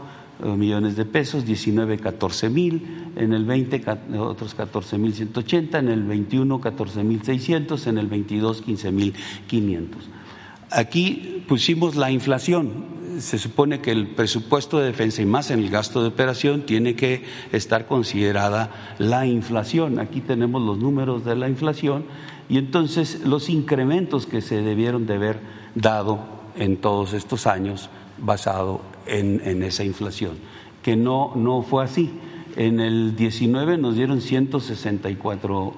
[0.45, 2.83] eh, millones de pesos, 19 14.000,
[3.17, 3.83] en el 20
[4.19, 9.87] otros 14.180, en el 21 14.600, en el 22 15.500.
[10.71, 12.96] Aquí pusimos la inflación.
[13.19, 16.97] Se supone que el presupuesto de defensa y más en el gasto de operación tiene
[16.97, 19.99] que estar considerada la inflación.
[19.99, 22.05] Aquí tenemos los números de la inflación
[22.49, 25.41] y entonces los incrementos que se debieron de haber
[25.75, 26.21] dado
[26.57, 30.39] en todos estos años basado en, esa inflación,
[30.83, 32.13] que no, no fue así.
[32.57, 35.75] En el 19 nos dieron 164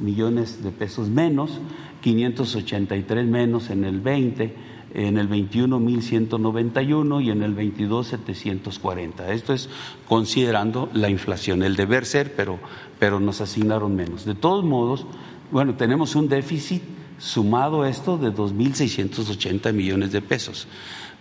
[0.00, 1.60] millones de pesos menos,
[2.02, 4.54] 583 menos en el 20,
[4.94, 9.32] en el 21 1191 y en el 22 740.
[9.32, 9.68] Esto es
[10.08, 12.58] considerando la inflación, el deber ser, pero,
[12.98, 14.24] pero nos asignaron menos.
[14.24, 15.06] De todos modos,
[15.50, 16.82] bueno, tenemos un déficit
[17.18, 20.68] sumado esto de 2.680 millones de pesos,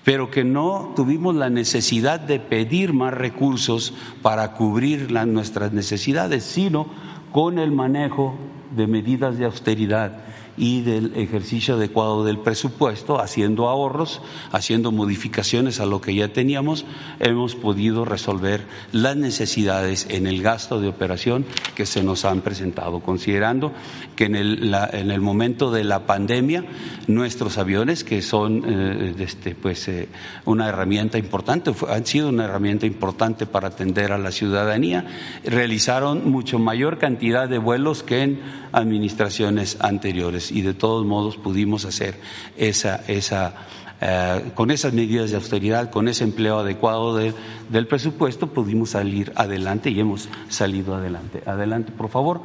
[0.04, 6.88] pero que no tuvimos la necesidad de pedir más recursos para cubrir nuestras necesidades, sino
[7.32, 8.36] con el manejo
[8.76, 10.24] de medidas de austeridad
[10.58, 16.86] y del ejercicio adecuado del presupuesto, haciendo ahorros, haciendo modificaciones a lo que ya teníamos,
[17.20, 21.46] hemos podido resolver las necesidades en el gasto de operación
[21.76, 23.72] que se nos han presentado, considerando
[24.16, 26.66] que en el, en el momento de la pandemia
[27.08, 30.10] nuestros aviones, que son eh, este, pues, eh,
[30.46, 35.06] una herramienta importante, han sido una herramienta importante para atender a la ciudadanía,
[35.46, 38.40] realizaron mucho mayor cantidad de vuelos que en
[38.72, 42.20] administraciones anteriores y de todos modos pudimos hacer
[42.58, 43.68] esa, esa
[44.00, 49.90] eh, con esas medidas de austeridad, con ese empleo adecuado del presupuesto, pudimos salir adelante
[49.90, 51.42] y hemos salido adelante.
[51.46, 52.42] Adelante, por favor.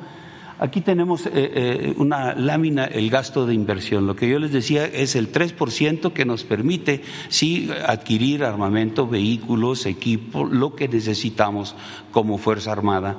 [0.59, 4.07] Aquí tenemos eh, eh, una lámina, el gasto de inversión.
[4.07, 9.87] Lo que yo les decía es el 3% que nos permite, sí, adquirir armamento, vehículos,
[9.87, 11.75] equipo, lo que necesitamos
[12.13, 13.17] como Fuerza Armada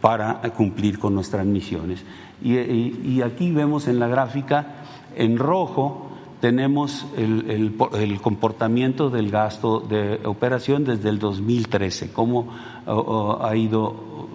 [0.00, 2.04] para cumplir con nuestras misiones.
[2.42, 4.84] Y, aquí vemos en la gráfica,
[5.16, 6.06] en rojo,
[6.40, 7.74] tenemos el,
[8.22, 12.48] comportamiento del gasto de operación desde el 2013, cómo
[12.86, 14.28] ha ido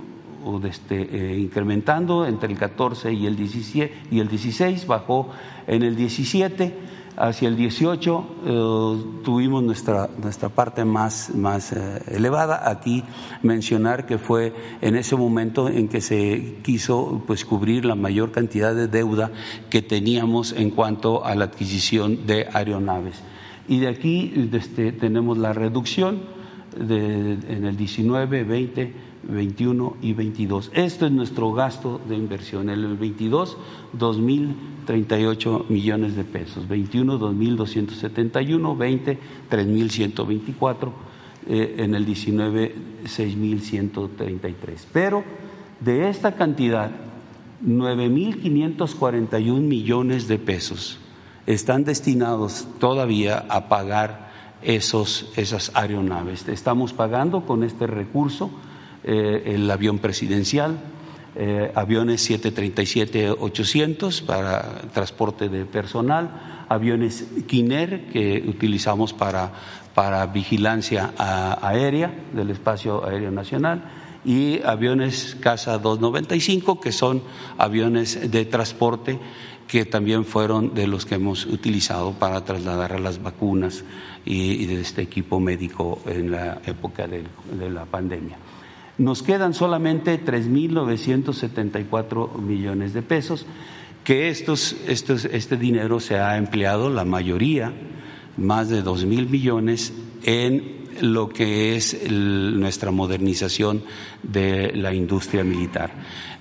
[0.65, 5.29] este, eh, incrementando entre el 14 y el, 17, y el 16, bajó
[5.67, 12.69] en el 17 hacia el 18 eh, tuvimos nuestra, nuestra parte más, más eh, elevada.
[12.69, 13.03] Aquí
[13.41, 18.73] mencionar que fue en ese momento en que se quiso pues, cubrir la mayor cantidad
[18.75, 19.31] de deuda
[19.69, 23.21] que teníamos en cuanto a la adquisición de aeronaves.
[23.67, 26.21] Y de aquí este, tenemos la reducción
[26.77, 30.71] de, en el 19, 20 21 y 22.
[30.73, 32.69] Esto es nuestro gasto de inversión.
[32.69, 33.57] En el 22,
[33.97, 36.67] 2.038 millones de pesos.
[36.67, 38.77] 21, 2.271.
[38.77, 39.19] 20,
[39.49, 40.91] 3.124.
[41.45, 44.85] Eh, en el 19, 6.133.
[44.93, 45.23] Pero
[45.79, 46.91] de esta cantidad,
[47.65, 50.99] 9.541 millones de pesos
[51.45, 56.47] están destinados todavía a pagar esos, esas aeronaves.
[56.47, 58.49] Estamos pagando con este recurso
[59.03, 60.77] eh, el avión presidencial,
[61.35, 69.51] eh, aviones 737-800 para transporte de personal, aviones Kiner que utilizamos para,
[69.93, 73.83] para vigilancia aérea del espacio aéreo nacional
[74.23, 77.21] y aviones Casa 295 que son
[77.57, 79.19] aviones de transporte
[79.67, 83.83] que también fueron de los que hemos utilizado para trasladar a las vacunas
[84.23, 88.37] y, de este equipo médico en la época de la pandemia.
[88.97, 93.45] Nos quedan solamente 3.974 millones de pesos,
[94.03, 97.73] que estos, este dinero se ha empleado, la mayoría,
[98.37, 99.93] más de 2.000 millones,
[100.23, 103.83] en lo que es nuestra modernización
[104.21, 105.91] de la industria militar.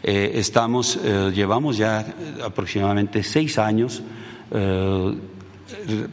[0.03, 2.15] Eh, estamos, eh, llevamos ya
[2.45, 4.03] aproximadamente seis años
[4.51, 5.15] eh,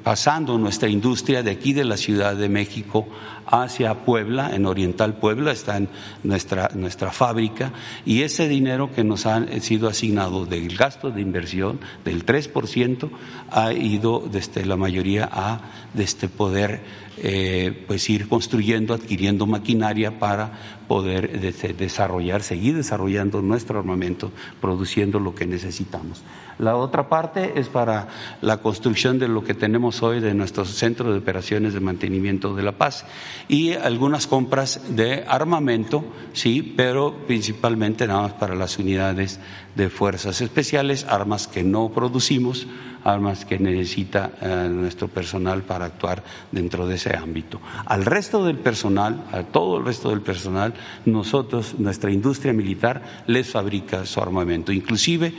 [0.04, 3.08] pasando nuestra industria de aquí de la Ciudad de México
[3.46, 5.90] hacia Puebla, en Oriental Puebla está en
[6.24, 7.74] nuestra, nuestra fábrica
[8.06, 13.10] y ese dinero que nos ha sido asignado del gasto de inversión del 3%
[13.50, 15.62] ha ido desde la mayoría a
[15.94, 16.82] desde poder
[17.22, 21.40] eh, pues ir construyendo, adquiriendo maquinaria para poder
[21.76, 24.32] desarrollar, seguir desarrollando nuestro armamento,
[24.62, 26.24] produciendo lo que necesitamos.
[26.60, 28.10] La otra parte es para
[28.42, 32.64] la construcción de lo que tenemos hoy de nuestro centro de operaciones de mantenimiento de
[32.64, 33.06] la paz
[33.48, 36.04] y algunas compras de armamento,
[36.34, 39.40] sí, pero principalmente nada más para las unidades
[39.76, 42.68] de fuerzas especiales, armas que no producimos,
[43.06, 46.22] armas que necesita eh, nuestro personal para actuar
[46.52, 47.62] dentro de ese ámbito.
[47.86, 50.74] Al resto del personal, a todo el resto del personal,
[51.06, 54.74] nosotros, nuestra industria militar, les fabrica su armamento.
[54.74, 55.34] Inclusive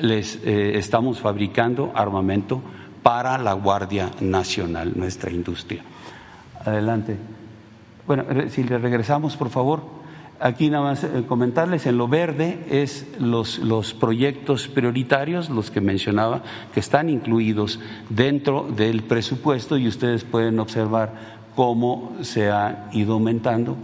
[0.00, 2.60] les eh, estamos fabricando armamento
[3.02, 5.82] para la Guardia Nacional, nuestra industria.
[6.64, 7.16] Adelante.
[8.06, 9.96] Bueno, si le regresamos, por favor.
[10.38, 15.80] Aquí nada más eh, comentarles, en lo verde es los, los proyectos prioritarios, los que
[15.80, 16.42] mencionaba,
[16.74, 23.76] que están incluidos dentro del presupuesto y ustedes pueden observar cómo se ha ido aumentando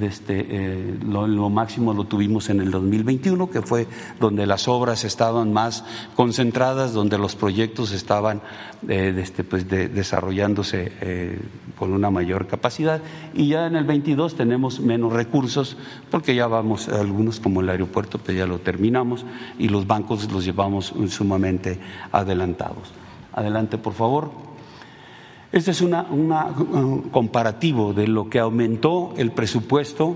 [0.00, 3.86] este, eh, lo, máximo lo tuvimos en el 2021, que fue
[4.20, 5.84] donde las obras estaban más
[6.14, 8.42] concentradas, donde los proyectos estaban
[8.88, 11.38] eh, este, pues desarrollándose eh,
[11.78, 13.00] con una mayor capacidad.
[13.34, 15.76] Y ya en el 22 tenemos menos recursos,
[16.10, 19.24] porque ya vamos, algunos como el aeropuerto, pues ya lo terminamos,
[19.58, 21.78] y los bancos los llevamos sumamente
[22.12, 22.92] adelantados.
[23.32, 24.47] Adelante, por favor.
[25.50, 30.14] Este es un comparativo de lo que aumentó el presupuesto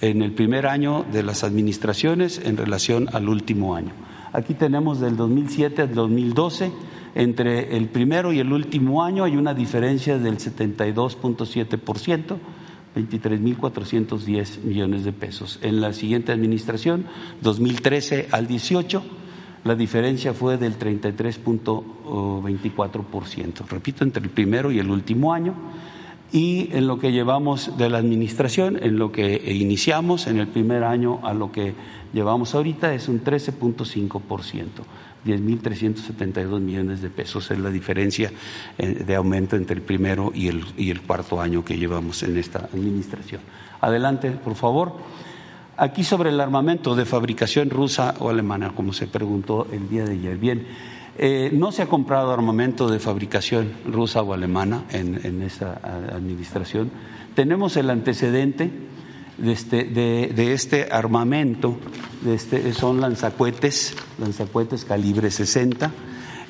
[0.00, 3.90] en el primer año de las administraciones en relación al último año.
[4.32, 6.70] Aquí tenemos del 2007 al 2012,
[7.16, 12.36] entre el primero y el último año hay una diferencia del 72.7%,
[12.94, 15.58] 23.410 millones de pesos.
[15.62, 17.06] En la siguiente administración,
[17.40, 19.02] 2013 al 18,
[19.68, 25.52] la diferencia fue del 33.24%, repito, entre el primero y el último año.
[26.32, 30.84] Y en lo que llevamos de la administración, en lo que iniciamos en el primer
[30.84, 31.74] año a lo que
[32.14, 34.66] llevamos ahorita es un 13.5%.
[35.26, 38.32] 10.372 millones de pesos es la diferencia
[38.78, 42.38] eh, de aumento entre el primero y el, y el cuarto año que llevamos en
[42.38, 43.42] esta administración.
[43.82, 44.94] Adelante, por favor.
[45.80, 50.14] Aquí sobre el armamento de fabricación rusa o alemana, como se preguntó el día de
[50.14, 50.36] ayer.
[50.36, 50.66] Bien,
[51.16, 55.80] eh, no se ha comprado armamento de fabricación rusa o alemana en, en esta
[56.12, 56.90] administración.
[57.36, 58.72] Tenemos el antecedente
[59.36, 61.78] de este, de, este armamento,
[62.26, 65.92] este, son lanzacuetes, lanzacuetes calibre 60.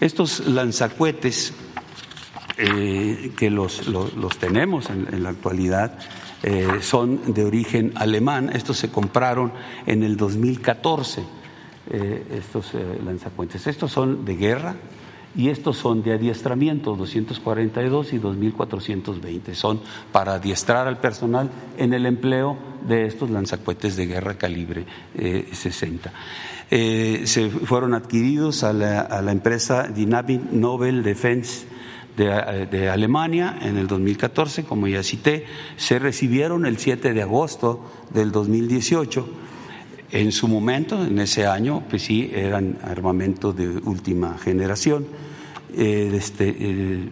[0.01, 1.53] Estos lanzacuetes
[2.57, 5.99] eh, que los, los, tenemos en, en la actualidad
[6.43, 8.51] eh, son de origen alemán.
[8.53, 9.53] Estos se compraron
[9.87, 11.23] en el 2014,
[11.91, 12.99] eh, estos eh.
[13.67, 14.77] Estos son de guerra
[15.35, 19.55] y estos son de adiestramiento, 242 y 2420.
[19.55, 19.81] Son
[20.13, 22.57] para adiestrar al personal en el empleo
[22.87, 26.13] de estos lanzacuetes de guerra calibre 60.
[26.71, 31.67] se fueron adquiridos a la, a la empresa Dynamic Nobel Defense
[32.19, 35.47] de, Alemania en el 2014, como ya cité,
[35.77, 39.29] se recibieron el 7 de agosto del 2018.
[40.11, 45.07] En su momento, en ese año, pues sí, eran armamento de última generación.
[45.77, 47.09] Eh, este, eh,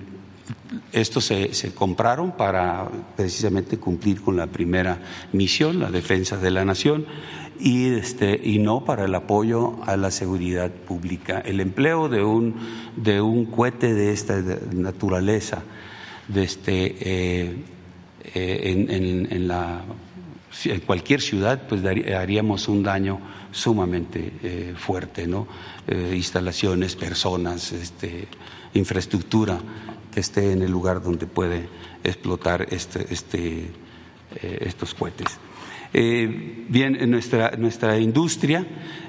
[0.93, 4.99] estos se, se, compraron para precisamente cumplir con la primera
[5.33, 7.07] misión, la defensa de la nación
[7.59, 11.41] y, este, y no para el apoyo a la seguridad pública.
[11.41, 12.57] El empleo de un,
[12.97, 14.43] de un cohete de esta
[14.73, 15.62] naturaleza
[16.35, 17.57] este, eh,
[18.35, 19.85] eh, en, en, la,
[20.87, 23.20] cualquier ciudad, pues haríamos un daño
[23.53, 25.47] sumamente eh, fuerte, ¿no?
[25.89, 28.27] instalaciones, personas, este,
[28.74, 29.59] infraestructura
[30.12, 31.69] que esté en el lugar donde puede
[32.03, 33.70] explotar este, este,
[34.43, 35.39] estos cohetes.
[35.93, 38.67] Eh, bien, nuestra, nuestra industria,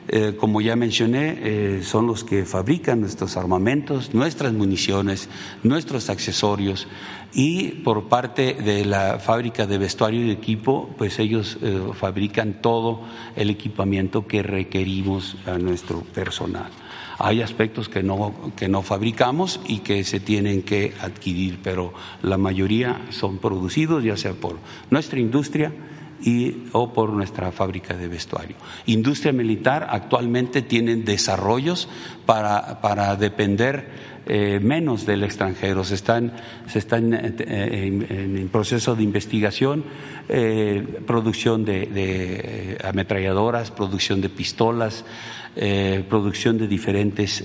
[0.08, 5.30] eh, como ya mencioné, eh, son los que fabrican nuestros armamentos, nuestras municiones,
[5.64, 6.88] nuestros accesorios
[7.34, 11.58] y por parte de la fábrica de vestuario y equipo, pues ellos
[11.94, 13.02] fabrican todo
[13.36, 16.72] el equipamiento que requerimos a nuestro personal.
[17.20, 22.38] Hay aspectos que no, que no fabricamos y que se tienen que adquirir, pero la
[22.38, 24.58] mayoría son producidos ya sea por
[24.92, 25.74] nuestra industria,
[26.22, 28.56] y, o por nuestra fábrica de vestuario.
[28.86, 31.88] Industria militar actualmente tienen desarrollos
[32.26, 35.86] para, para depender eh, menos del extranjero.
[35.86, 36.34] Se están,
[36.68, 39.86] se están eh, en, proceso de investigación,
[40.28, 45.06] eh, producción de, ametralladoras, producción de pistolas,
[46.10, 47.44] producción de diferentes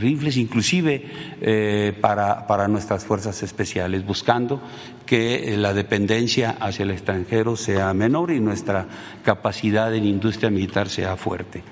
[0.00, 4.60] rifles, inclusive para, para nuestras fuerzas especiales, buscando
[5.06, 8.86] que la dependencia hacia el extranjero sea menor y nuestra
[9.22, 11.62] capacidad en industria militar sea fuerte.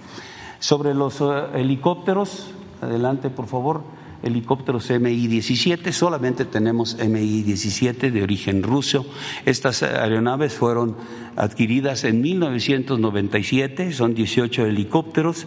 [0.59, 1.22] Sobre los
[1.54, 3.82] helicópteros, adelante por favor
[4.23, 9.07] helicópteros MI-17, solamente tenemos MI-17 de origen ruso.
[9.47, 10.97] Estas aeronaves fueron
[11.36, 15.47] adquiridas en 1997, son 18 helicópteros.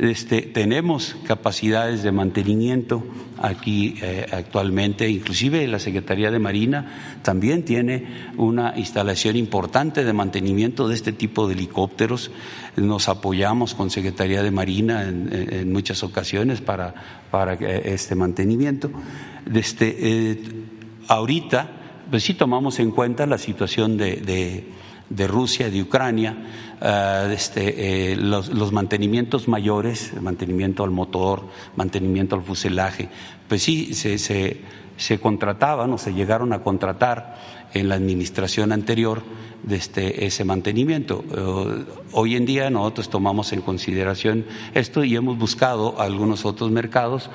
[0.00, 3.04] Este, tenemos capacidades de mantenimiento
[3.36, 10.88] aquí eh, actualmente, inclusive la Secretaría de Marina también tiene una instalación importante de mantenimiento
[10.88, 12.30] de este tipo de helicópteros.
[12.76, 16.94] Nos apoyamos con Secretaría de Marina en, muchas ocasiones para,
[17.30, 18.90] para este mantenimiento.
[19.52, 20.42] Este, eh,
[21.08, 21.72] ahorita,
[22.10, 24.64] pues sí tomamos en cuenta la situación de
[25.10, 26.36] de Rusia, de Ucrania,
[27.30, 31.46] este, eh, los, mantenimientos mayores, mantenimiento al motor,
[31.76, 33.08] mantenimiento al fuselaje,
[33.48, 34.62] pues sí, se, se,
[34.96, 37.36] se contrataban o se llegaron a contratar
[37.74, 39.22] en la administración anterior
[39.62, 41.24] de este, ese mantenimiento.
[41.30, 47.30] Eh, hoy en día nosotros tomamos en consideración esto y hemos buscado algunos otros mercados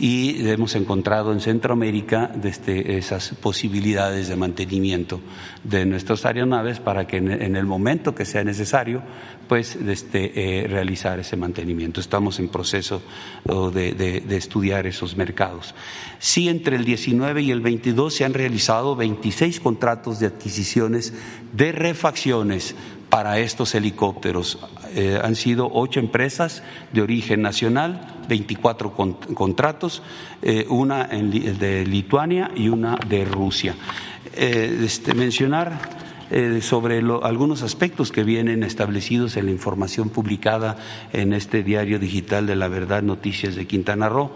[0.00, 5.20] y hemos encontrado en Centroamérica desde esas posibilidades de mantenimiento
[5.62, 9.02] de nuestras aeronaves para que en el momento que sea necesario,
[9.46, 12.00] pues este, realizar ese mantenimiento.
[12.00, 13.02] Estamos en proceso
[13.44, 15.74] de, de, estudiar esos mercados.
[16.18, 21.12] Sí, entre el 19 y el 22 se han realizado 26 contratos de adquisiciones
[21.52, 22.74] de refacciones
[23.10, 24.58] para estos helicópteros.
[24.94, 26.62] Eh, han sido ocho empresas
[26.92, 30.02] de origen nacional, 24 contratos,
[30.40, 33.74] eh, una de Lituania y una de Rusia.
[34.34, 36.00] Eh, este, mencionar
[36.60, 40.76] sobre algunos aspectos que vienen establecidos en la información publicada
[41.12, 44.30] en este diario digital de la verdad Noticias de Quintana Roo,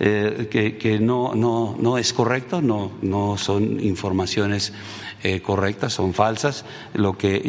[0.00, 4.72] que, no, es correcto, no son informaciones
[5.22, 6.64] eh, correctas, son falsas.
[6.92, 7.40] Lo que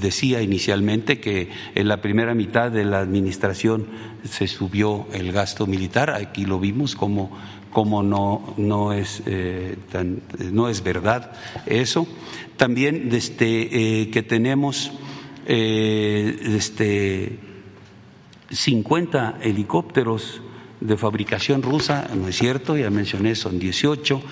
[0.00, 3.86] decía inicialmente que en la primera mitad de la administración
[4.28, 7.30] se subió el gasto militar, aquí lo vimos como,
[7.70, 9.76] como no, no, es, eh,
[10.50, 11.32] no es verdad
[11.66, 12.06] eso.
[12.56, 14.90] También desde, eh, que tenemos
[15.46, 17.38] este,
[18.50, 20.40] 50 helicópteros
[20.80, 24.22] de fabricación rusa, no es cierto, ya mencioné, son 18.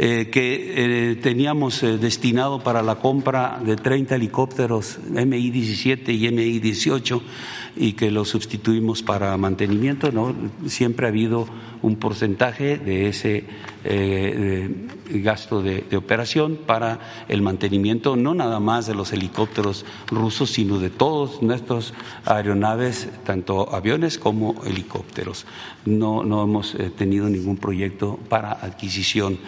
[0.00, 0.74] Eh, que
[1.10, 7.20] eh, teníamos eh, destinado para la compra de 30 helicópteros MI-17 y MI-18
[7.74, 10.36] y que los sustituimos para mantenimiento, ¿no?
[10.66, 11.48] Siempre ha habido
[11.82, 13.44] un porcentaje de ese
[15.10, 20.90] gasto de, operación para el mantenimiento, no nada más de los helicópteros rusos, sino de
[20.90, 21.94] todos nuestros
[22.24, 25.46] aeronaves, tanto aviones como helicópteros.
[25.86, 29.38] No, no hemos tenido ningún proyecto para adquisición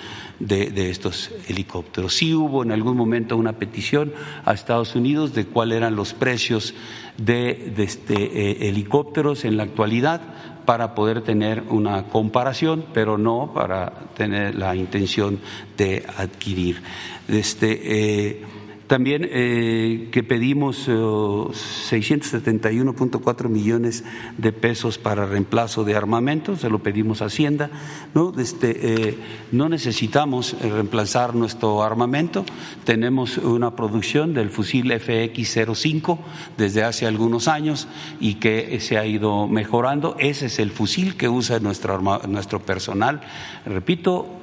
[0.40, 2.14] de, estos helicópteros.
[2.14, 4.12] Sí hubo en algún momento una petición
[4.44, 6.74] a Estados Unidos de cuáles eran los precios
[7.16, 10.22] de, este, eh, helicópteros en la actualidad
[10.64, 15.38] para poder tener una comparación, pero no para tener la intención
[15.76, 16.82] de adquirir.
[17.28, 18.42] Este, eh,
[18.90, 24.02] también eh, que pedimos 671.4 eh, millones
[24.36, 27.70] de pesos para reemplazo de armamento, se lo pedimos a Hacienda.
[28.14, 29.16] No, este, eh,
[29.52, 32.44] no necesitamos reemplazar nuestro armamento,
[32.82, 36.18] tenemos una producción del fusil FX-05
[36.58, 37.86] desde hace algunos años
[38.18, 40.16] y que se ha ido mejorando.
[40.18, 43.20] Ese es el fusil que usa nuestro, nuestro personal.
[43.66, 44.39] Repito,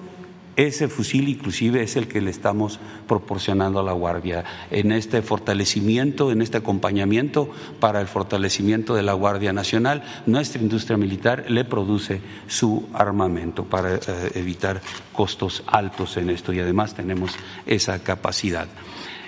[0.58, 6.32] ese fusil inclusive es el que le estamos proporcionando a la Guardia en este fortalecimiento,
[6.32, 10.04] en este acompañamiento para el fortalecimiento de la Guardia Nacional.
[10.26, 14.00] Nuestra industria militar le produce su armamento para eh,
[14.34, 14.82] evitar
[15.14, 17.36] costos altos en esto y además tenemos
[17.68, 18.68] esa capacidad.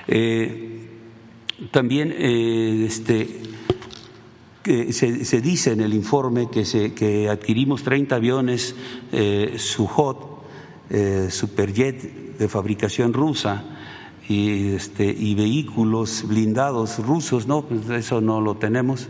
[0.07, 0.88] Eh,
[1.69, 3.41] también eh, este,
[4.91, 8.76] se, dice en el informe que, se, adquirimos 30 aviones
[9.57, 10.39] Suhot
[10.91, 13.64] eh, superjet de fabricación rusa
[14.28, 19.07] y, este, vehículos blindados rusos, no, pues eso no lo tenemos.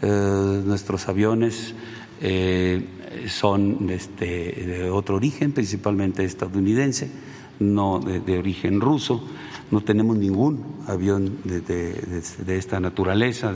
[0.00, 1.74] Eh, nuestros aviones
[2.22, 2.82] eh,
[3.28, 7.10] son este, de otro origen, principalmente estadounidense,
[7.58, 9.22] no de, origen ruso.
[9.70, 13.52] No tenemos ningún avión de, esta naturaleza,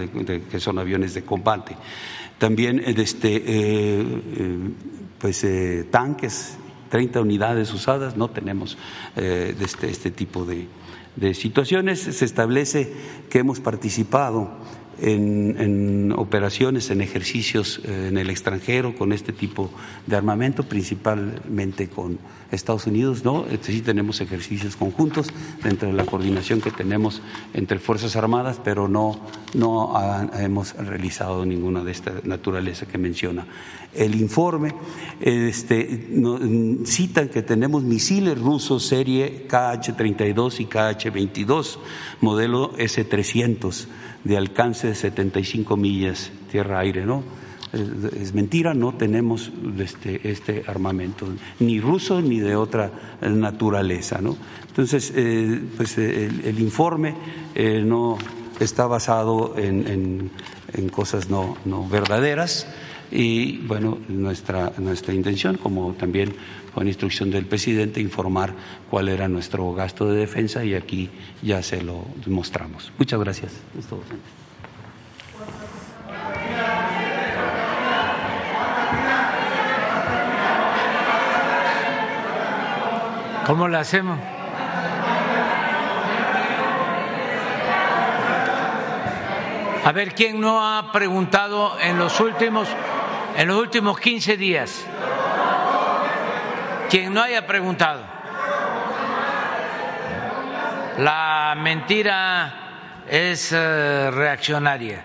[0.50, 1.76] que son aviones de combate.
[2.38, 4.04] También este,
[5.18, 5.46] pues,
[5.90, 6.58] tanques
[6.94, 8.78] 30 unidades usadas, no tenemos
[9.16, 10.68] eh, este, este, tipo de,
[11.16, 11.98] de situaciones.
[11.98, 12.92] Se establece
[13.28, 14.48] que hemos participado
[15.00, 19.70] en, operaciones, en ejercicios eh, en el extranjero con este tipo
[20.06, 22.18] de armamento, principalmente con
[22.50, 23.46] Estados Unidos, ¿no?
[23.50, 25.28] Este, sí tenemos ejercicios conjuntos
[25.62, 27.20] dentro de la coordinación que tenemos
[27.52, 29.20] entre Fuerzas Armadas, pero no,
[29.54, 29.94] no
[30.38, 33.46] hemos realizado ninguna de esta naturaleza que menciona.
[33.94, 34.74] El informe
[35.20, 36.08] este,
[36.84, 41.78] citan que tenemos misiles rusos serie KH-32 y KH-22,
[42.20, 43.86] modelo S-300
[44.24, 47.22] de alcance de 75 millas tierra-aire, ¿no?
[47.72, 51.26] Es, mentira, no tenemos este, este, armamento,
[51.58, 54.36] ni ruso ni de otra naturaleza, ¿no?
[54.68, 57.14] Entonces, eh, pues el, informe
[57.54, 58.16] eh, no
[58.60, 60.30] está basado en,
[60.92, 62.66] cosas no, no verdaderas
[63.10, 66.34] y bueno, nuestra, nuestra intención, como también
[66.74, 68.54] con instrucción del presidente, informar
[68.90, 71.10] cuál era nuestro gasto de defensa y aquí
[71.42, 72.92] ya se lo mostramos.
[72.98, 73.52] Muchas gracias.
[83.46, 84.18] ¿Cómo lo hacemos?
[89.84, 92.66] A ver, ¿quién no ha preguntado en los últimos,
[93.36, 94.86] en los últimos 15 días?
[96.90, 98.02] Quien no haya preguntado.
[100.98, 102.52] La mentira
[103.08, 105.02] es eh, reaccionaria.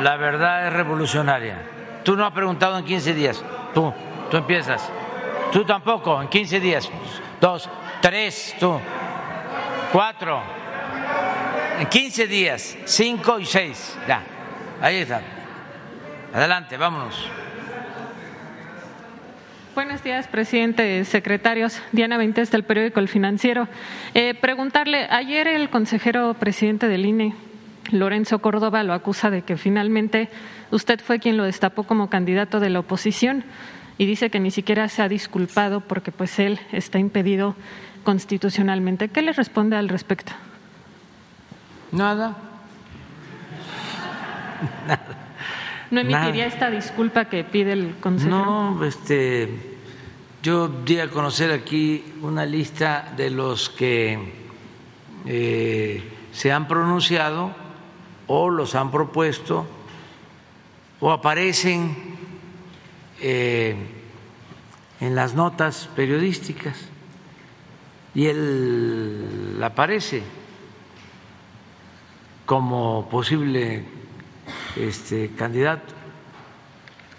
[0.00, 1.56] La verdad es revolucionaria.
[2.04, 3.44] Tú no has preguntado en 15 días.
[3.74, 3.92] Tú,
[4.30, 4.88] tú empiezas.
[5.52, 6.88] Tú tampoco, en 15 días.
[7.40, 7.68] Dos,
[8.00, 8.78] tres, tú.
[9.92, 10.40] Cuatro.
[11.80, 12.76] En 15 días.
[12.84, 13.98] Cinco y seis.
[14.06, 14.22] Ya.
[14.80, 15.20] Ahí está.
[16.32, 17.28] Adelante, vámonos.
[19.72, 21.80] Buenos días, presidente, secretarios.
[21.92, 23.68] Diana Ventes del periódico El Financiero.
[24.14, 27.36] Eh, preguntarle, ayer el consejero presidente del INE,
[27.92, 30.28] Lorenzo Córdoba, lo acusa de que finalmente
[30.72, 33.44] usted fue quien lo destapó como candidato de la oposición
[33.96, 37.54] y dice que ni siquiera se ha disculpado porque pues él está impedido
[38.02, 39.08] constitucionalmente.
[39.08, 40.32] ¿Qué le responde al respecto?
[41.92, 42.36] Nada.
[44.88, 45.16] Nada.
[45.90, 48.36] ¿No emitiría esta disculpa que pide el consejero?
[48.36, 49.48] No, este,
[50.42, 54.32] yo di a conocer aquí una lista de los que
[55.26, 56.02] eh,
[56.32, 57.50] se han pronunciado
[58.28, 59.66] o los han propuesto
[61.00, 61.96] o aparecen
[63.20, 63.74] eh,
[65.00, 66.88] en las notas periodísticas
[68.14, 70.22] y él aparece
[72.46, 73.99] como posible
[74.76, 75.94] este candidato.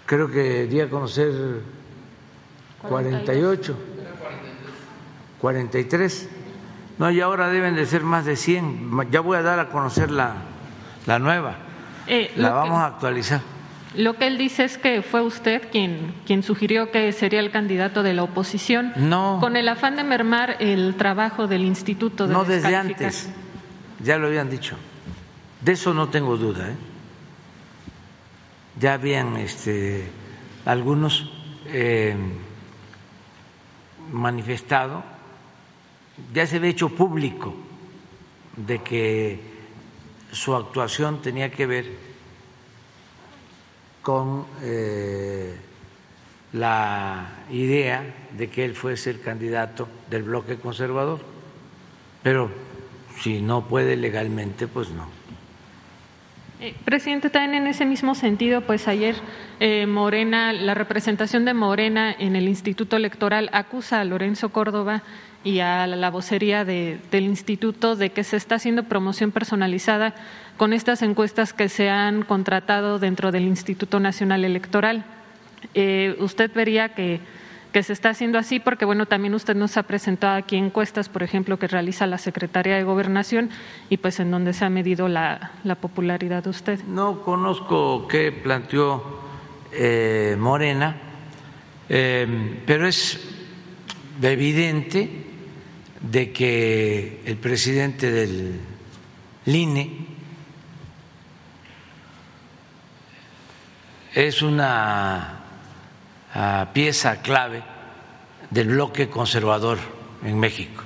[0.06, 1.32] Creo que di a conocer
[2.88, 3.76] 48,
[5.40, 6.28] 43.
[6.98, 9.10] No, y ahora deben de ser más de 100.
[9.10, 10.34] Ya voy a dar a conocer la,
[11.06, 11.56] la nueva.
[12.06, 13.40] Eh, la vamos a actualizar.
[13.94, 18.02] Lo que él dice es que fue usted quien, quien sugirió que sería el candidato
[18.02, 18.92] de la oposición.
[18.96, 19.38] No.
[19.40, 23.30] Con el afán de mermar el trabajo del instituto de No desde antes.
[24.02, 24.76] Ya lo habían dicho.
[25.60, 26.70] De eso no tengo duda.
[26.70, 26.76] ¿eh?
[28.78, 30.04] Ya habían este,
[30.64, 31.30] algunos
[31.66, 32.14] eh,
[34.10, 35.02] manifestado,
[36.32, 37.54] ya se había hecho público
[38.56, 39.40] de que
[40.30, 41.86] su actuación tenía que ver
[44.02, 45.56] con eh,
[46.52, 51.20] la idea de que él fuese el candidato del bloque conservador,
[52.22, 52.50] pero
[53.20, 55.21] si no puede legalmente, pues no.
[56.84, 59.16] Presidente, también en ese mismo sentido, pues ayer
[59.58, 65.02] eh, Morena, la representación de Morena en el Instituto Electoral acusa a Lorenzo Córdoba
[65.42, 70.14] y a la vocería del instituto de que se está haciendo promoción personalizada
[70.56, 75.04] con estas encuestas que se han contratado dentro del Instituto Nacional Electoral.
[75.74, 77.20] Eh, ¿Usted vería que
[77.72, 81.22] que se está haciendo así porque, bueno, también usted nos ha presentado aquí encuestas, por
[81.22, 83.50] ejemplo, que realiza la Secretaría de Gobernación
[83.88, 86.80] y pues en donde se ha medido la, popularidad de usted.
[86.84, 89.20] No conozco qué planteó
[89.72, 90.96] eh, Morena,
[91.88, 93.18] eh, pero es
[94.22, 95.08] evidente
[96.00, 98.60] de que el presidente del
[99.46, 100.06] INE
[104.14, 105.41] es una
[106.34, 107.62] ah, pieza clave
[108.50, 109.78] del bloque conservador
[110.24, 110.82] en México.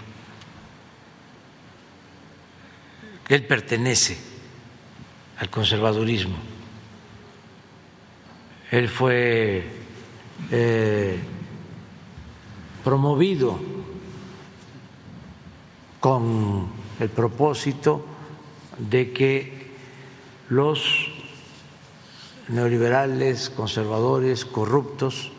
[3.28, 4.16] Él pertenece
[5.38, 6.36] al conservadurismo.
[8.70, 9.64] Él fue
[10.50, 11.18] eh,
[12.84, 13.58] promovido
[16.00, 16.68] con
[17.00, 18.06] el propósito
[18.78, 19.72] de que
[20.48, 21.10] los
[22.48, 25.32] neoliberales, conservadores, corruptos,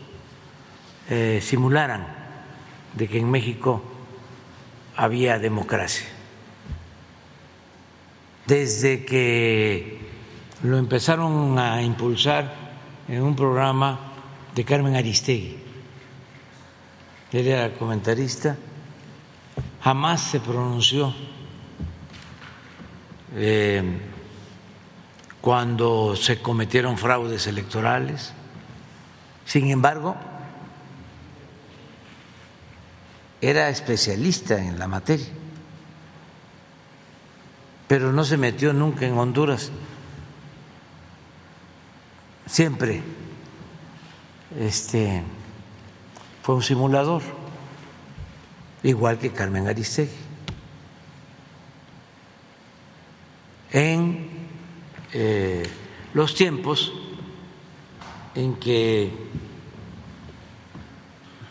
[1.10, 2.06] eh, simularan
[2.94, 3.82] de que en México
[4.96, 6.06] había democracia.
[8.46, 10.00] Desde que
[10.62, 12.52] lo empezaron a impulsar
[13.06, 13.98] en un programa
[14.54, 15.58] de Carmen Aristegui,
[17.32, 18.56] él era comentarista,
[19.82, 21.14] jamás se pronunció
[23.36, 23.82] eh,
[25.40, 28.32] cuando se cometieron fraudes electorales.
[29.44, 30.16] Sin embargo,
[33.40, 35.26] era especialista en la materia,
[37.86, 39.70] pero no se metió nunca en Honduras.
[42.46, 43.02] Siempre
[44.58, 45.22] este,
[46.42, 47.22] fue un simulador,
[48.82, 50.28] igual que Carmen Aristegui.
[53.70, 54.28] en
[55.12, 55.68] eh,
[56.14, 56.92] los tiempos
[58.34, 59.12] en que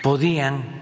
[0.01, 0.76] podían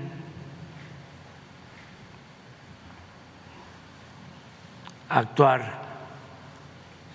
[5.16, 5.82] actuar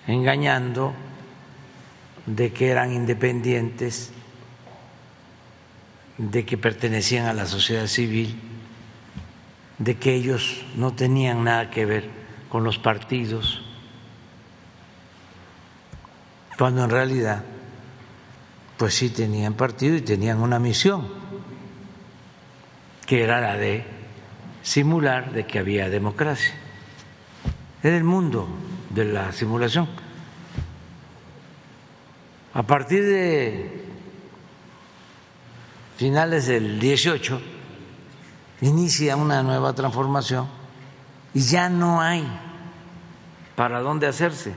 [0.07, 0.93] engañando
[2.25, 4.11] de que eran independientes,
[6.17, 8.39] de que pertenecían a la sociedad civil,
[9.77, 12.09] de que ellos no tenían nada que ver
[12.49, 13.61] con los partidos
[16.57, 17.43] cuando en realidad
[18.77, 21.07] pues sí tenían partido y tenían una misión,
[23.05, 23.83] que era la de
[24.63, 26.53] simular de que había democracia.
[27.83, 28.47] Era el mundo
[28.89, 29.87] de la simulación.
[32.53, 33.85] A partir de
[35.97, 37.41] finales del 18
[38.61, 40.47] inicia una nueva transformación
[41.33, 42.27] y ya no hay
[43.55, 44.53] para dónde hacerse.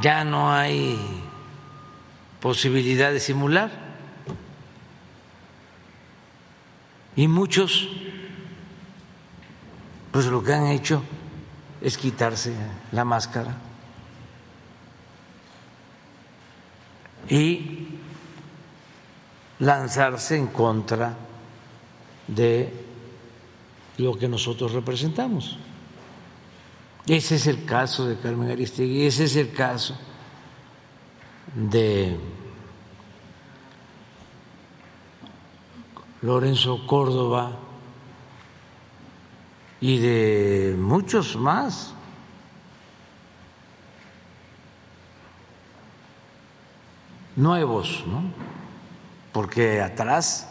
[0.00, 0.98] ya no hay
[2.40, 3.70] posibilidad de simular.
[7.14, 7.88] Y muchos,
[10.16, 11.02] pues lo que han hecho
[11.78, 12.54] es quitarse
[12.92, 13.54] la máscara
[17.28, 17.88] y
[19.58, 21.14] lanzarse en contra
[22.28, 22.72] de
[23.98, 25.58] lo que nosotros representamos.
[27.06, 29.98] Ese es el caso de Carmen Aristegui, ese es el caso
[31.54, 32.18] de
[36.22, 37.65] Lorenzo Córdoba
[39.86, 41.92] y de muchos más.
[47.36, 48.22] nuevos, ¿no?
[49.30, 50.48] Porque atrás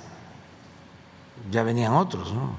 [1.52, 2.52] ya venían otros, ¿no?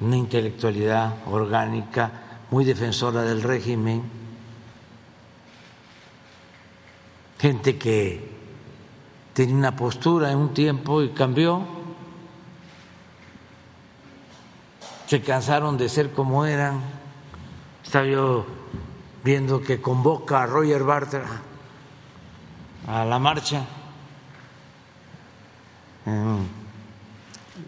[0.00, 2.12] una intelectualidad orgánica,
[2.50, 4.04] muy defensora del régimen,
[7.38, 8.30] gente que
[9.34, 11.77] tenía una postura en un tiempo y cambió,
[15.08, 16.82] se cansaron de ser como eran.
[17.82, 18.44] Estaba yo
[19.24, 21.24] viendo que convoca a Roger Bartra
[22.86, 23.64] a la marcha.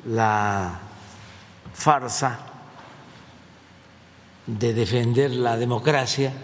[0.07, 0.81] La
[1.73, 2.41] farsa
[4.47, 6.35] de defender la democracia.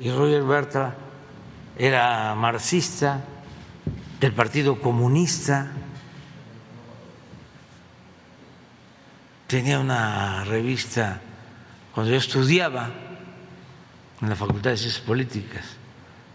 [0.00, 0.96] Y Roger Bertra
[1.78, 3.20] era marxista
[4.18, 5.70] del Partido Comunista,
[9.52, 11.20] tenía una revista
[11.94, 12.88] cuando yo estudiaba
[14.22, 15.76] en la Facultad de Ciencias Políticas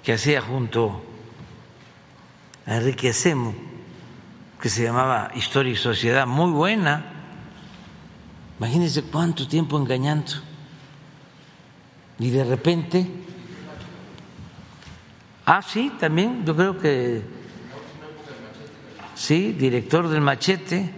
[0.03, 1.03] que hacía junto
[2.67, 3.55] a Enrique Semo
[4.61, 7.05] que se llamaba Historia y Sociedad, muy buena.
[8.59, 10.33] Imagínense cuánto tiempo engañando.
[12.19, 13.07] Y de repente,
[15.43, 17.23] ah, sí, también, yo creo que,
[19.15, 20.93] sí, director del machete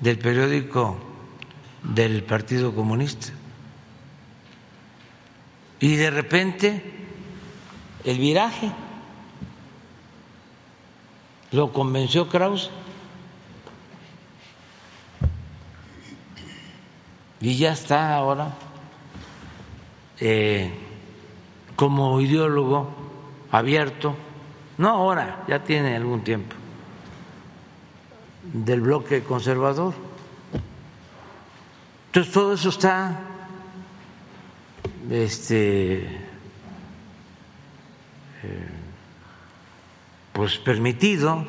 [0.00, 1.03] del periódico
[1.84, 3.32] del Partido Comunista.
[5.80, 6.82] Y de repente,
[8.04, 8.72] el viraje
[11.52, 12.70] lo convenció Krause
[17.40, 18.54] y ya está ahora
[20.20, 20.72] eh,
[21.76, 22.88] como ideólogo
[23.50, 24.16] abierto,
[24.78, 26.56] no ahora, ya tiene algún tiempo,
[28.52, 29.92] del bloque conservador.
[32.14, 33.20] Entonces todo eso está
[35.10, 36.04] este,
[38.44, 38.68] eh,
[40.32, 41.44] pues permitido,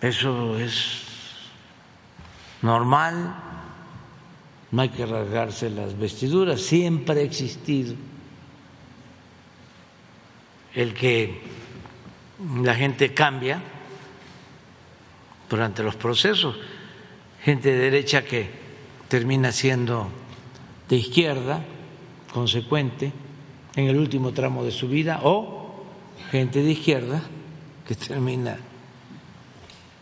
[0.00, 1.02] eso es
[2.62, 3.34] normal,
[4.70, 7.94] no hay que rasgarse las vestiduras, siempre ha existido
[10.74, 11.42] el que
[12.62, 13.60] la gente cambia
[15.50, 16.56] durante los procesos,
[17.42, 18.57] gente de derecha que
[19.08, 20.08] termina siendo
[20.88, 21.64] de izquierda,
[22.32, 23.12] consecuente,
[23.74, 25.84] en el último tramo de su vida, o
[26.30, 27.22] gente de izquierda
[27.86, 28.58] que termina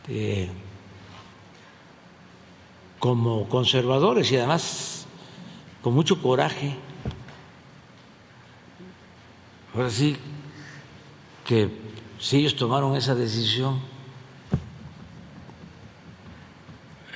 [0.09, 0.49] eh,
[2.99, 5.07] como conservadores y además
[5.83, 6.75] con mucho coraje.
[9.75, 10.17] Ahora sí
[11.45, 11.71] que
[12.19, 13.79] si ellos tomaron esa decisión,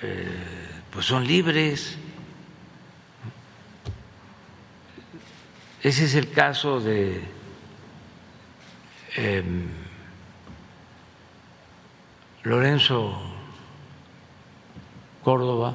[0.02, 0.49] eh,
[0.92, 1.96] pues son libres.
[5.82, 7.22] Ese es el caso de
[9.16, 9.68] em,
[12.42, 13.18] Lorenzo
[15.22, 15.74] Córdoba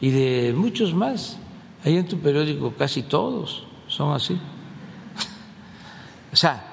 [0.00, 1.38] y de muchos más.
[1.84, 4.38] Ahí en tu periódico casi todos son así.
[6.32, 6.64] O sea,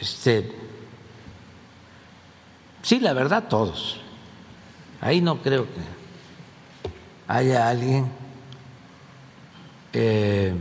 [0.00, 0.50] este,
[2.82, 4.00] sí, la verdad, todos.
[5.00, 5.99] Ahí no creo que
[7.30, 8.10] haya alguien,
[9.92, 10.52] eh,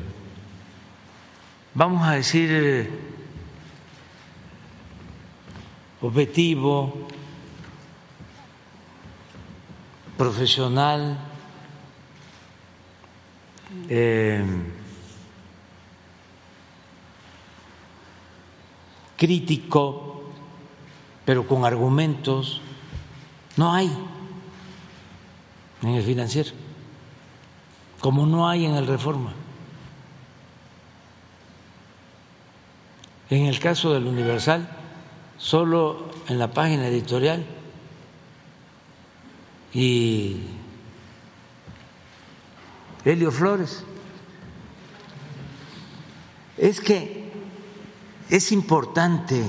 [1.74, 2.92] vamos a decir,
[6.00, 7.08] objetivo,
[10.16, 11.18] profesional,
[13.90, 14.46] eh,
[19.18, 20.22] crítico,
[21.26, 22.62] pero con argumentos.
[23.58, 23.92] No hay
[25.82, 26.52] en el financiero,
[28.00, 29.34] como no hay en el reforma.
[33.30, 34.70] En el caso del Universal,
[35.38, 37.46] solo en la página editorial
[39.74, 40.38] y
[43.06, 43.84] Helio Flores.
[46.58, 47.32] Es que
[48.30, 49.44] es importante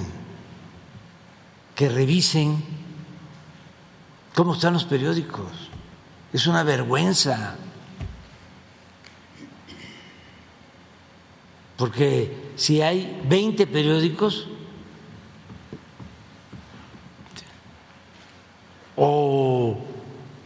[1.75, 2.63] que revisen
[4.35, 5.70] cómo están los periódicos.
[6.33, 7.57] Es una vergüenza.
[11.77, 14.47] Porque si hay 20 periódicos
[18.97, 19.79] o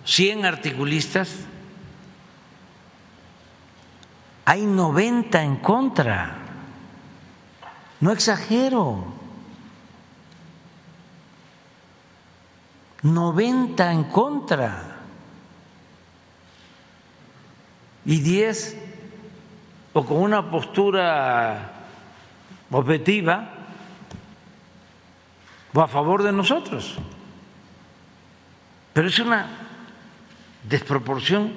[0.04, 1.30] 100 articulistas,
[4.44, 6.38] hay 90 en contra.
[8.00, 9.12] No exagero.
[13.02, 14.93] 90 en contra.
[18.06, 18.76] Y 10
[19.92, 21.70] o con una postura
[22.70, 23.50] objetiva
[25.72, 26.96] o a favor de nosotros.
[28.92, 29.48] Pero es una
[30.68, 31.52] desproporción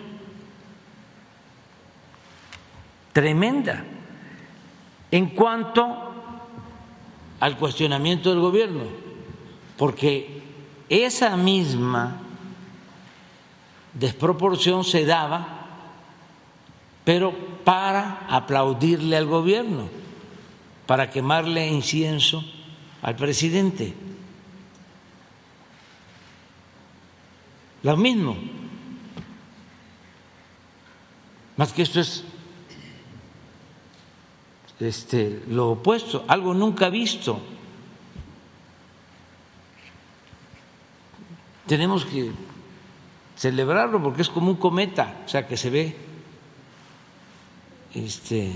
[3.13, 3.83] tremenda
[5.11, 6.13] en cuanto
[7.39, 8.83] al cuestionamiento del gobierno,
[9.77, 10.41] porque
[10.89, 12.17] esa misma
[13.93, 15.56] desproporción se daba,
[17.07, 17.31] pero
[17.63, 19.87] para aplaudirle al gobierno,
[20.85, 22.43] para quemarle incienso
[23.01, 23.93] al presidente.
[27.81, 28.35] Lo mismo,
[31.55, 32.25] más que esto es
[34.81, 37.39] este, lo opuesto, algo nunca visto.
[41.67, 42.33] Tenemos que
[43.37, 46.06] celebrarlo porque es como un cometa, o sea, que se ve
[48.05, 48.51] este,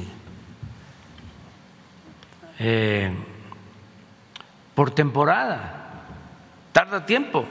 [2.59, 3.11] eh,
[4.76, 6.05] por temporada,
[6.72, 7.45] tarda tiempo.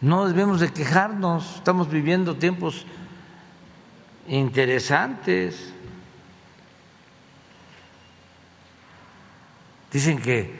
[0.00, 2.86] No debemos de quejarnos, estamos viviendo tiempos
[4.28, 5.72] interesantes.
[9.92, 10.58] Dicen que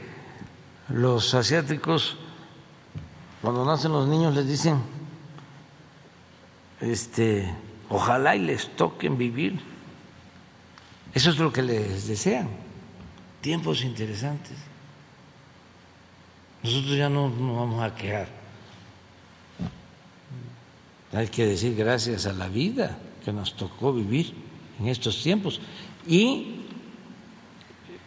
[0.89, 2.17] los asiáticos,
[3.43, 4.81] cuando nacen los niños, les dicen,
[6.81, 7.55] este,
[7.89, 9.61] ojalá y les toquen vivir.
[11.15, 12.49] Eso es lo que les desean,
[13.41, 14.57] tiempos interesantes.
[16.63, 18.29] Nosotros ya no nos vamos a quejar.
[21.13, 24.35] Hay que decir gracias a la vida que nos tocó vivir
[24.79, 25.61] en estos tiempos.
[26.07, 26.61] Y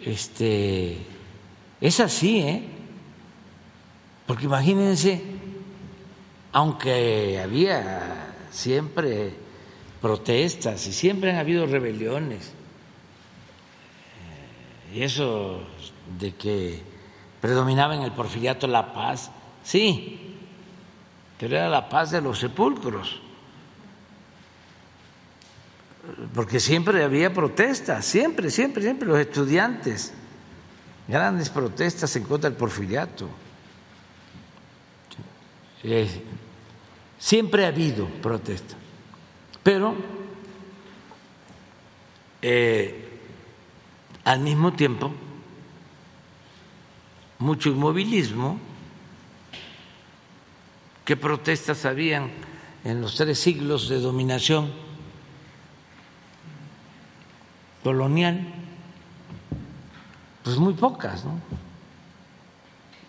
[0.01, 0.97] este
[1.81, 2.63] es así, ¿eh?
[4.27, 5.21] Porque imagínense,
[6.51, 9.33] aunque había siempre
[10.01, 12.53] protestas y siempre han habido rebeliones,
[14.91, 15.61] eh, y eso
[16.19, 16.81] de que
[17.41, 19.31] predominaba en el porfiriato la paz,
[19.63, 20.37] sí,
[21.39, 23.21] pero era la paz de los sepulcros,
[26.33, 30.13] porque siempre había protestas, siempre, siempre, siempre los estudiantes,
[31.07, 33.27] grandes protestas en contra del porfiriato.
[35.83, 36.23] Eh,
[37.17, 38.77] siempre ha habido protestas,
[39.69, 39.93] pero
[42.41, 43.07] eh,
[44.23, 45.11] al mismo tiempo
[47.37, 48.59] mucho inmovilismo.
[51.05, 52.31] ¿Qué protestas habían
[52.83, 54.71] en los tres siglos de dominación
[57.83, 58.51] colonial?
[60.41, 61.39] Pues muy pocas, ¿no?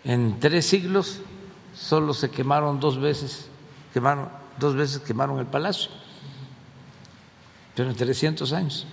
[0.03, 1.21] En tres siglos
[1.73, 3.49] solo se quemaron dos veces,
[3.95, 4.29] quemaron
[4.59, 5.89] dos veces quemaron el palacio,
[7.75, 8.85] pero en 300 años,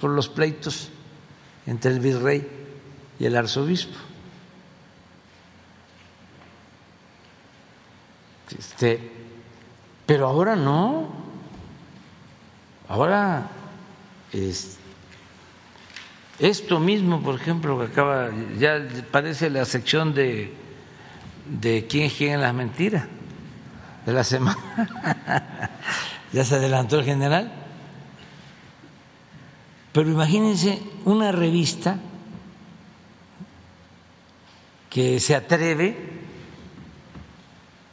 [0.00, 0.90] por los pleitos
[1.66, 2.46] entre el virrey
[3.18, 3.98] y el arzobispo.
[8.56, 9.12] Este,
[10.06, 11.08] pero ahora no,
[12.88, 13.48] ahora
[14.32, 14.78] es,
[16.38, 20.52] esto mismo, por ejemplo, que acaba, ya parece la sección de,
[21.60, 23.06] de quién es en las mentiras
[24.04, 24.56] de la semana,
[26.36, 27.50] ya se adelantó el general,
[29.90, 31.98] pero imagínense una revista
[34.90, 35.96] que se atreve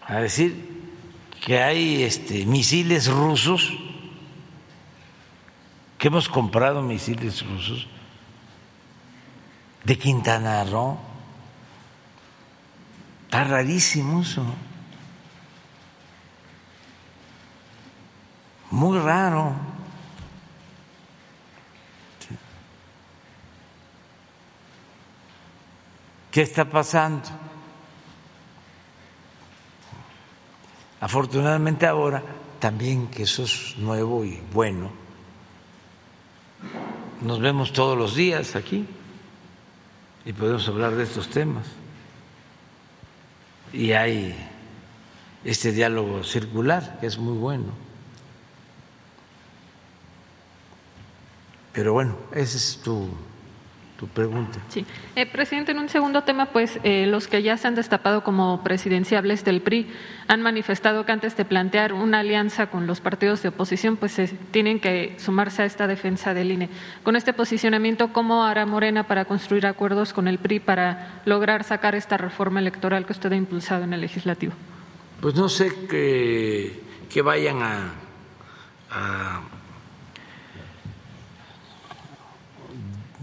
[0.05, 0.91] a decir
[1.39, 3.71] que hay este, misiles rusos,
[5.97, 7.87] que hemos comprado misiles rusos
[9.85, 10.97] de Quintana Roo.
[13.23, 14.43] Está rarísimo eso.
[18.73, 19.53] Muy raro.
[26.31, 27.29] ¿Qué está pasando?
[30.99, 32.23] Afortunadamente ahora,
[32.57, 34.89] también que eso es nuevo y bueno,
[37.21, 38.87] nos vemos todos los días aquí
[40.25, 41.67] y podemos hablar de estos temas.
[43.71, 44.35] Y hay
[45.43, 47.82] este diálogo circular que es muy bueno.
[51.73, 53.09] Pero bueno, ese es tu
[54.07, 54.59] pregunta.
[54.69, 54.85] Sí.
[55.15, 58.63] Eh, presidente, en un segundo tema, pues eh, los que ya se han destapado como
[58.63, 59.87] presidenciables del PRI
[60.27, 64.19] han manifestado que antes de plantear una alianza con los partidos de oposición, pues
[64.51, 66.69] tienen que sumarse a esta defensa del INE.
[67.03, 71.95] Con este posicionamiento, ¿cómo hará Morena para construir acuerdos con el PRI para lograr sacar
[71.95, 74.53] esta reforma electoral que usted ha impulsado en el legislativo?
[75.21, 79.41] Pues no sé que, que vayan a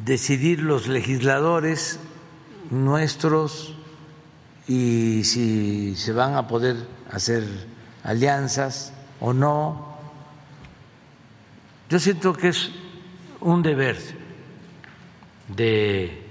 [0.05, 1.99] decidir los legisladores
[2.71, 3.75] nuestros
[4.67, 6.77] y si se van a poder
[7.11, 7.45] hacer
[8.05, 9.99] alianzas o no.
[11.89, 12.71] Yo siento que es
[13.41, 13.99] un deber
[15.49, 16.23] de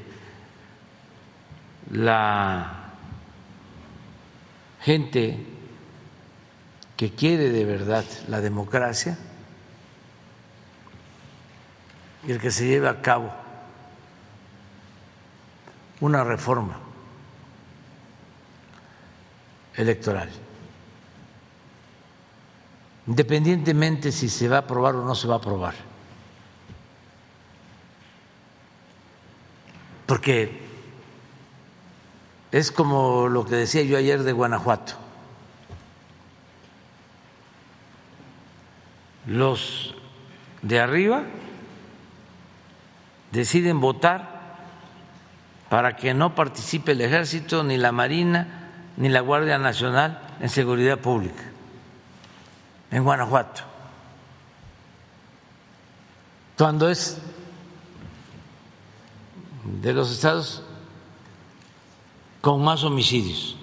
[1.92, 2.92] la
[4.82, 5.46] gente
[6.96, 9.18] que quiere de verdad la democracia
[12.26, 13.34] y el que se lleve a cabo
[16.02, 16.78] una reforma
[19.76, 20.30] electoral,
[23.08, 25.76] independientemente si se va a aprobar o no se va a aprobar.
[30.06, 30.60] Porque
[32.52, 34.94] es como lo que decía yo ayer de Guanajuato.
[39.28, 39.94] Los
[40.64, 41.24] de arriba
[43.32, 44.29] deciden votar
[45.70, 51.00] para que no participe el ejército, ni la Marina, ni la Guardia Nacional en seguridad
[51.00, 51.50] pública
[52.92, 53.62] en Guanajuato.
[56.58, 57.18] Cuando es
[59.64, 60.64] de los estados
[62.42, 63.56] con más homicidios.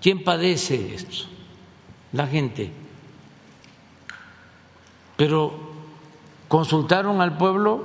[0.00, 1.26] ¿Quién padece esto?
[2.12, 2.72] La gente.
[5.16, 5.58] Pero
[6.46, 7.82] consultaron al pueblo,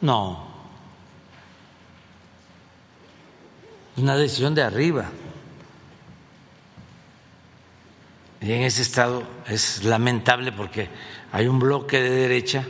[0.00, 0.43] no.
[3.96, 5.10] Una decisión de arriba.
[8.40, 10.88] Y en ese estado es lamentable porque
[11.32, 12.64] hay un bloque de derecha,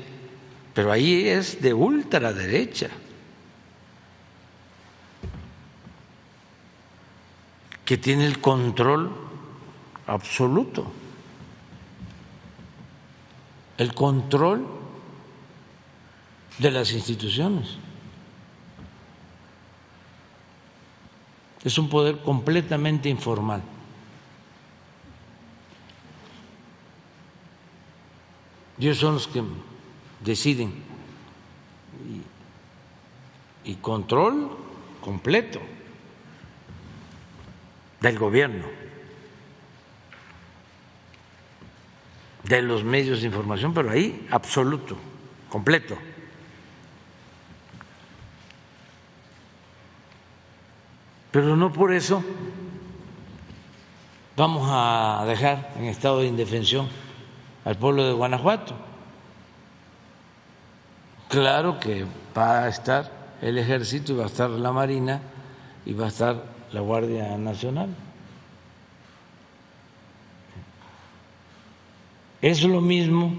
[0.73, 2.91] pero ahí es de ultraderecha.
[7.85, 9.11] que tiene el control
[10.07, 10.91] absoluto,
[13.77, 14.67] el control
[16.59, 17.77] de las instituciones.
[21.65, 23.63] Es un poder completamente informal.
[28.79, 29.43] Ellos son los que
[30.21, 30.75] deciden
[33.65, 34.51] y, y control
[35.01, 35.61] completo
[38.01, 38.67] del gobierno,
[42.43, 44.99] de los medios de información, pero ahí absoluto,
[45.49, 45.97] completo.
[51.35, 52.23] Pero no por eso
[54.37, 56.87] vamos a dejar en estado de indefensión
[57.65, 58.77] al pueblo de Guanajuato.
[61.29, 62.07] Claro que
[62.39, 63.11] va a estar
[63.43, 65.23] el ejército y va a estar la marina
[65.85, 66.41] y va a estar
[66.71, 67.89] la Guardia Nacional.
[72.41, 73.35] Es lo mismo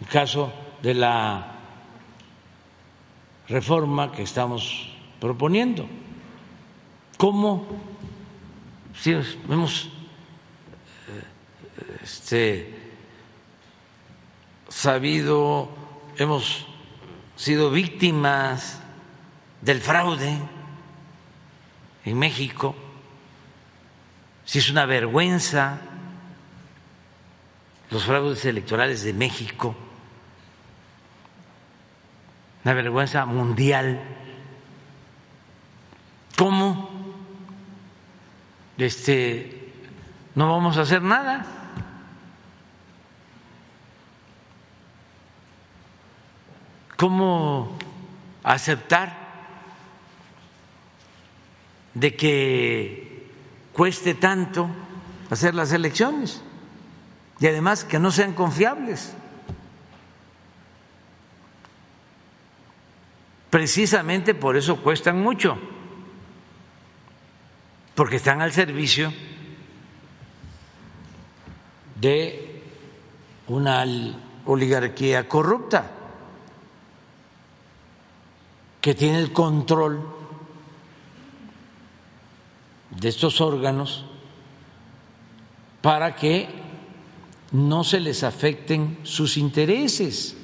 [0.00, 0.50] el caso
[0.80, 1.52] de la
[3.46, 4.90] reforma que estamos
[5.20, 5.97] proponiendo.
[7.18, 7.66] ¿Cómo?
[9.04, 9.90] Hemos eh,
[12.00, 12.78] este,
[14.68, 15.68] sabido,
[16.16, 16.64] hemos
[17.34, 18.80] sido víctimas
[19.60, 20.38] del fraude
[22.04, 22.76] en México,
[24.44, 25.80] si es una vergüenza
[27.90, 29.74] los fraudes electorales de México,
[32.64, 34.00] una vergüenza mundial.
[36.36, 36.97] ¿Cómo?
[38.78, 39.72] Este,
[40.34, 41.44] no vamos a hacer nada.
[46.96, 47.76] ¿Cómo
[48.42, 49.28] aceptar
[51.94, 53.28] de que
[53.72, 54.68] cueste tanto
[55.30, 56.42] hacer las elecciones
[57.40, 59.14] y además que no sean confiables.
[63.50, 65.58] Precisamente por eso cuestan mucho,
[67.98, 69.12] porque están al servicio
[72.00, 72.62] de
[73.48, 73.84] una
[74.46, 75.90] oligarquía corrupta
[78.80, 80.00] que tiene el control
[82.90, 84.04] de estos órganos
[85.82, 86.48] para que
[87.50, 90.36] no se les afecten sus intereses,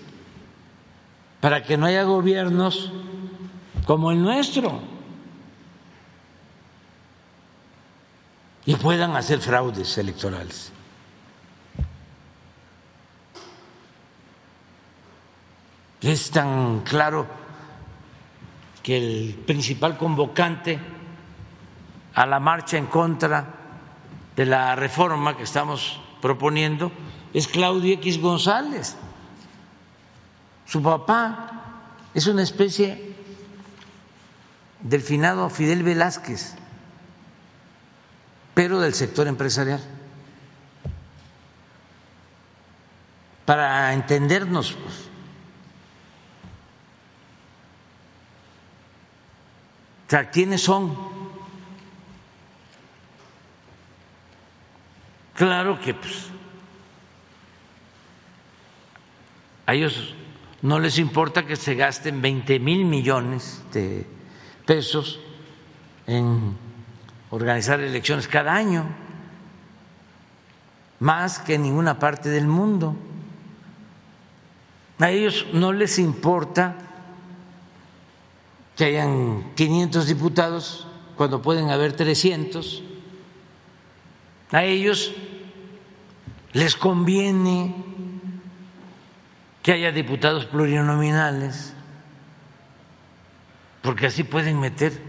[1.40, 2.90] para que no haya gobiernos
[3.86, 4.93] como el nuestro
[8.66, 10.72] y puedan hacer fraudes electorales.
[16.00, 17.26] Es tan claro
[18.82, 20.78] que el principal convocante
[22.14, 23.46] a la marcha en contra
[24.36, 26.92] de la reforma que estamos proponiendo
[27.32, 28.96] es Claudio X González.
[30.66, 31.50] Su papá
[32.12, 33.14] es una especie
[34.80, 36.54] del finado Fidel Velázquez,
[38.54, 39.82] pero del sector empresarial.
[43.44, 44.72] Para entendernos,
[50.08, 51.14] pues, ¿quiénes son
[55.34, 56.26] Claro que pues,
[59.66, 60.14] a ellos
[60.62, 64.06] no les importa que se gasten 20 mil millones de
[64.64, 65.18] pesos
[66.06, 66.56] en
[67.34, 68.84] organizar elecciones cada año,
[71.00, 72.96] más que en ninguna parte del mundo.
[74.98, 76.76] A ellos no les importa
[78.76, 80.86] que hayan 500 diputados
[81.16, 82.82] cuando pueden haber 300
[84.54, 85.12] a ellos
[86.52, 87.74] les conviene
[89.62, 91.72] que haya diputados plurinominales,
[93.82, 95.02] porque así pueden meter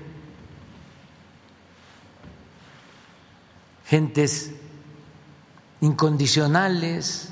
[3.86, 4.52] gentes
[5.82, 7.30] incondicionales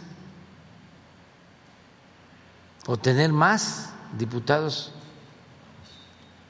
[2.85, 4.93] o tener más diputados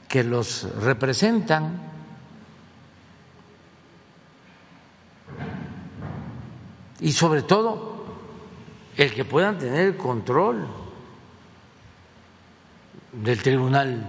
[0.08, 1.94] que los representan.
[7.04, 8.06] y sobre todo
[8.96, 10.66] el que puedan tener el control
[13.12, 14.08] del Tribunal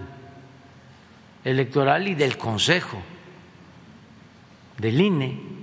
[1.43, 2.97] Electoral y del Consejo
[4.77, 5.54] del INE.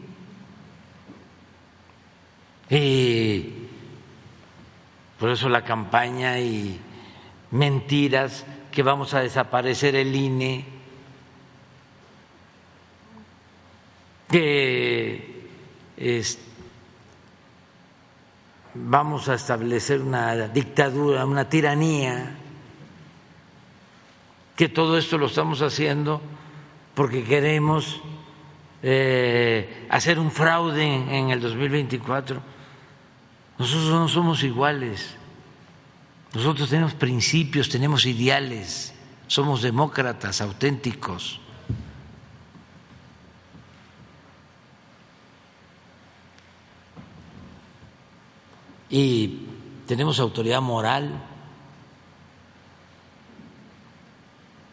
[2.74, 3.52] Y
[5.18, 6.80] por eso la campaña y
[7.50, 10.64] mentiras que vamos a desaparecer el INE,
[14.30, 15.46] que
[18.72, 22.38] vamos a establecer una dictadura, una tiranía,
[24.56, 26.22] que todo esto lo estamos haciendo
[26.94, 28.00] porque queremos
[28.82, 32.61] eh, hacer un fraude en el 2024.
[33.58, 35.16] Nosotros no somos iguales.
[36.34, 38.94] Nosotros tenemos principios, tenemos ideales,
[39.26, 41.40] somos demócratas auténticos.
[48.88, 49.46] Y
[49.86, 51.12] tenemos autoridad moral.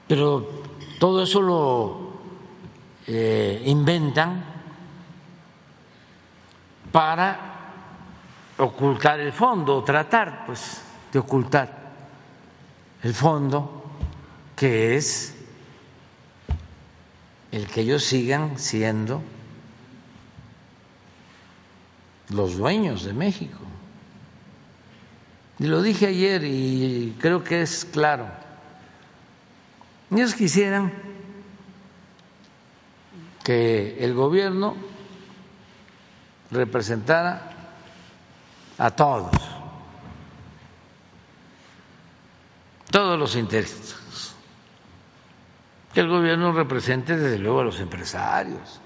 [0.08, 0.64] Pero
[0.98, 2.14] todo eso lo
[3.06, 4.44] eh, inventan
[6.92, 7.49] para
[8.60, 10.82] ocultar el fondo, tratar pues
[11.12, 11.80] de ocultar
[13.02, 13.84] el fondo
[14.56, 15.36] que es
[17.52, 19.24] el que ellos sigan siendo
[22.30, 23.58] los dueños de México.
[25.58, 28.28] Y lo dije ayer y creo que es claro.
[30.12, 30.92] Ellos quisieran
[33.44, 34.76] que el gobierno
[36.52, 37.49] representara
[38.80, 39.32] a todos,
[42.90, 43.98] todos los intereses.
[45.94, 48.80] Que el gobierno represente desde luego a los empresarios,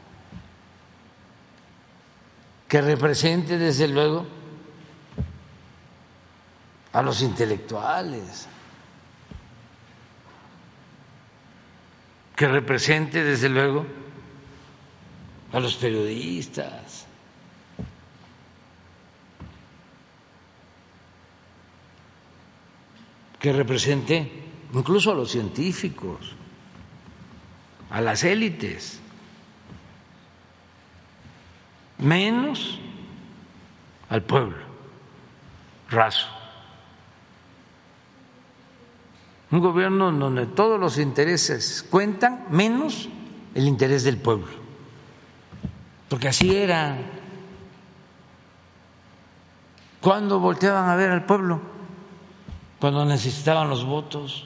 [2.67, 4.25] que represente desde luego
[6.93, 8.47] a los intelectuales,
[12.35, 13.85] que represente desde luego
[15.51, 16.82] a los periodistas,
[23.43, 24.31] que represente
[24.71, 26.33] incluso a los científicos,
[27.89, 29.01] a las élites,
[31.97, 32.79] menos
[34.07, 34.55] al pueblo
[35.89, 36.29] raso.
[39.51, 43.09] Un gobierno donde todos los intereses cuentan, menos
[43.55, 44.53] el interés del pueblo.
[46.07, 46.97] Porque así era.
[49.99, 51.72] cuando volteaban a ver al pueblo?
[52.83, 54.45] Cuando necesitaban los votos,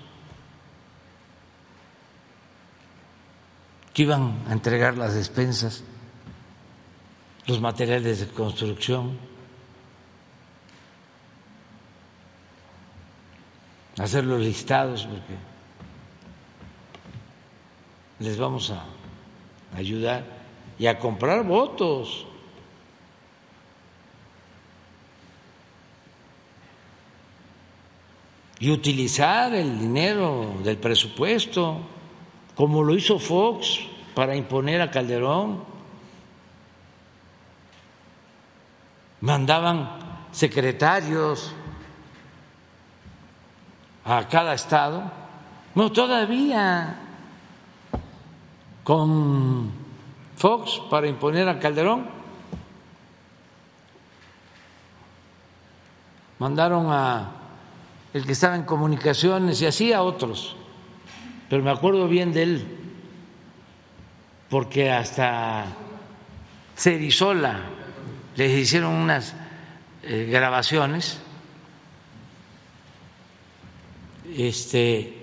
[3.96, 5.84] que iban a entregar las despensas,
[7.48, 9.18] los materiales de construcción,
[13.98, 15.34] hacer los listados, porque
[18.20, 18.84] les vamos a
[19.76, 20.24] ayudar
[20.78, 22.28] y a comprar votos.
[28.60, 31.80] Y utilizar el dinero del presupuesto,
[32.56, 33.80] como lo hizo Fox
[34.16, 35.64] para imponer a Calderón.
[39.22, 39.90] Mandaban
[40.32, 41.54] secretarios
[44.06, 45.12] a cada estado.
[45.76, 47.00] No, todavía
[48.84, 49.72] con
[50.36, 52.08] Fox para imponer a Calderón.
[56.40, 57.37] Mandaron a
[58.14, 60.56] el que estaba en comunicaciones y así a otros,
[61.50, 62.68] pero me acuerdo bien de él,
[64.50, 65.66] porque hasta
[66.76, 67.62] Cerizola
[68.36, 69.36] les hicieron unas
[70.04, 71.20] eh, grabaciones
[74.36, 75.18] este,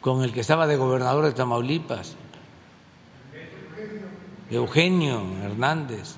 [0.00, 2.16] con el que estaba de gobernador de Tamaulipas,
[4.50, 6.16] Eugenio Hernández.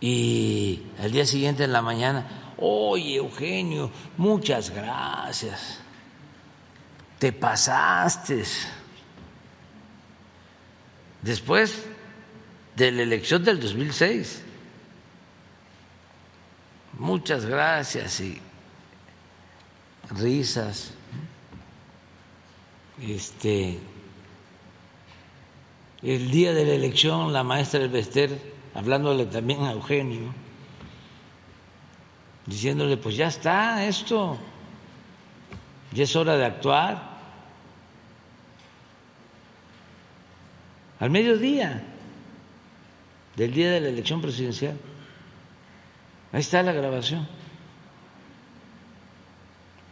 [0.00, 5.80] Y al día siguiente en la mañana, Oye, Eugenio, muchas gracias.
[7.18, 8.44] Te pasaste.
[11.22, 11.84] Después
[12.76, 14.42] de la elección del 2006.
[16.98, 18.40] Muchas gracias y
[20.10, 20.92] risas.
[23.00, 23.80] Este
[26.02, 28.38] el día de la elección la maestra del Bester
[28.74, 30.34] hablándole también a Eugenio
[32.46, 34.38] diciéndole, pues ya está esto,
[35.92, 37.14] ya es hora de actuar.
[41.00, 41.84] Al mediodía
[43.36, 44.78] del día de la elección presidencial.
[46.32, 47.26] Ahí está la grabación.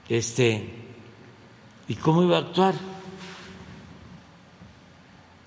[0.08, 0.68] Este,
[1.88, 2.74] ¿y cómo iba a actuar?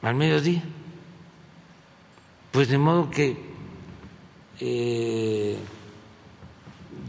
[0.01, 0.63] Al mediodía.
[2.51, 3.37] Pues de modo que
[4.59, 5.57] eh,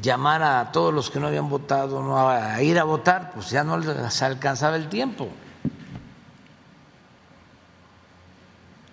[0.02, 3.64] llamar a todos los que no habían votado no a ir a votar, pues ya
[3.64, 5.28] no les alcanzaba el tiempo.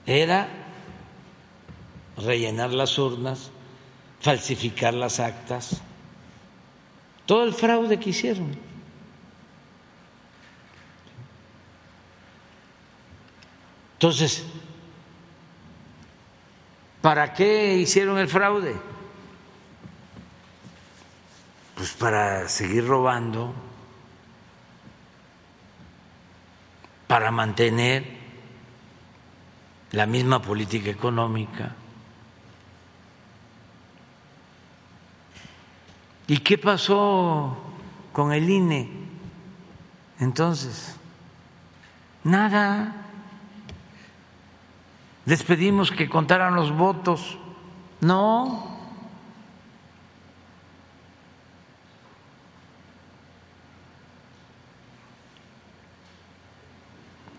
[0.06, 0.48] Era
[2.18, 3.52] rellenar las urnas,
[4.20, 5.82] falsificar las actas,
[7.26, 8.58] todo el fraude que hicieron.
[13.94, 14.44] Entonces,
[17.02, 18.93] ¿para qué hicieron el fraude?
[21.76, 23.54] Pues para seguir robando,
[27.08, 28.24] para mantener
[29.92, 31.76] la misma política económica.
[36.28, 37.58] ¿Y qué pasó
[38.12, 38.90] con el INE?
[40.20, 40.96] Entonces,
[42.24, 42.96] nada.
[45.26, 47.38] Les pedimos que contaran los votos.
[48.02, 48.73] No.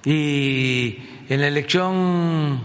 [0.04, 0.98] Y
[1.28, 2.60] en la elección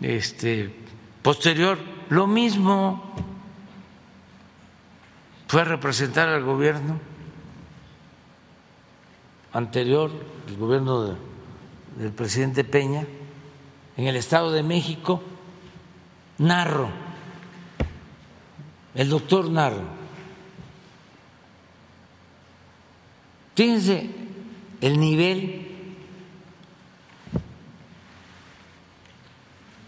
[0.00, 0.74] este,
[1.22, 1.78] posterior,
[2.08, 3.14] lo mismo
[5.46, 6.98] fue a representar al gobierno
[9.52, 10.10] anterior,
[10.48, 11.16] el gobierno
[11.96, 13.06] del presidente Peña,
[13.96, 15.22] en el Estado de México,
[16.38, 16.88] Narro,
[18.94, 20.04] el doctor Narro.
[23.54, 24.10] Fíjense
[24.80, 25.63] el nivel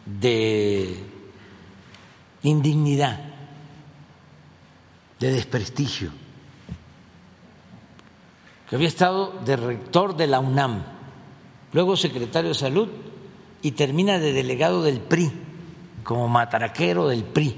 [0.06, 0.96] de
[2.42, 3.20] indignidad
[5.18, 6.10] de desprestigio,
[8.68, 10.84] que había estado de rector de la UNAM,
[11.72, 12.88] luego secretario de salud
[13.62, 15.32] y termina de delegado del PRI,
[16.04, 17.56] como mataraquero del PRI.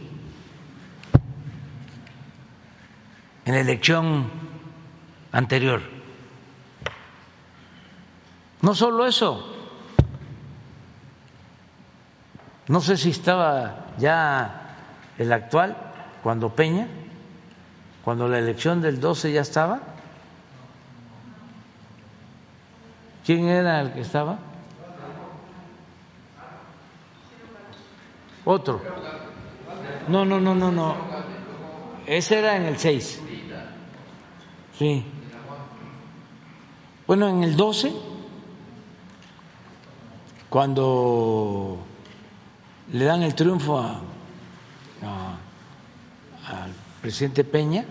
[3.45, 4.31] En la elección
[5.33, 5.81] anterior.
[8.61, 9.58] No solo eso,
[12.69, 14.77] no sé si estaba ya
[15.19, 15.77] el actual
[16.23, 16.87] cuando Peña
[18.09, 19.81] cuando la elección del 12 ya estaba?
[23.23, 24.39] ¿Quién era el que estaba?
[28.47, 28.81] Otro.
[30.09, 30.97] No, no, no, no, no.
[32.07, 33.21] Ese era en el 6.
[34.79, 35.05] Sí.
[37.07, 37.93] Bueno, en el 12,
[40.49, 41.79] cuando
[42.93, 44.01] le dan el triunfo a,
[46.47, 47.85] al presidente Peña,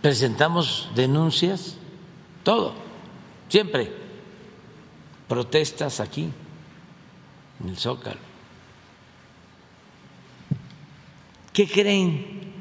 [0.00, 1.76] presentamos denuncias,
[2.44, 2.74] todo,
[3.48, 3.92] siempre,
[5.26, 6.30] protestas aquí,
[7.60, 8.20] en el Zócalo.
[11.52, 12.52] ¿Qué creen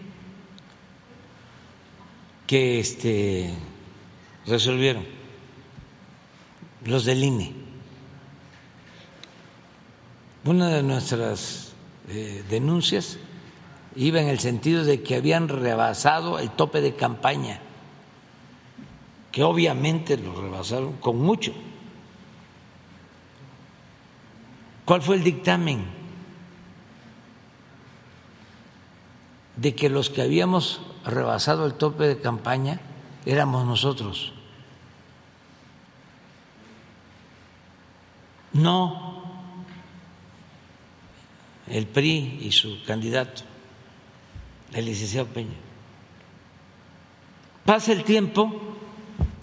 [2.48, 3.54] que este,
[4.48, 5.06] resolvieron
[6.84, 7.67] los del INE?
[10.48, 11.74] Una de nuestras
[12.08, 13.20] eh, denuncias
[13.98, 17.60] iba en el sentido de que habían rebasado el tope de campaña,
[19.34, 21.52] que obviamente lo rebasaron con mucho.
[24.86, 25.84] ¿Cuál fue el dictamen?
[29.58, 32.80] De que los que habíamos rebasado el tope de campaña
[33.26, 34.32] éramos nosotros.
[38.54, 39.07] No
[41.70, 43.44] el PRI y su candidato
[44.74, 45.56] el licenciado Peña.
[47.66, 48.78] Pasa el tiempo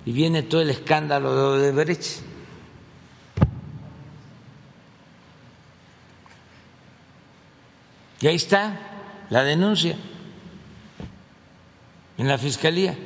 [0.05, 2.22] y viene todo el escándalo de Odebrecht.
[8.20, 8.80] Y ahí está
[9.28, 9.96] la denuncia
[12.16, 12.96] en la fiscalía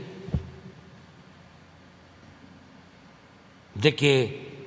[3.74, 4.66] de que,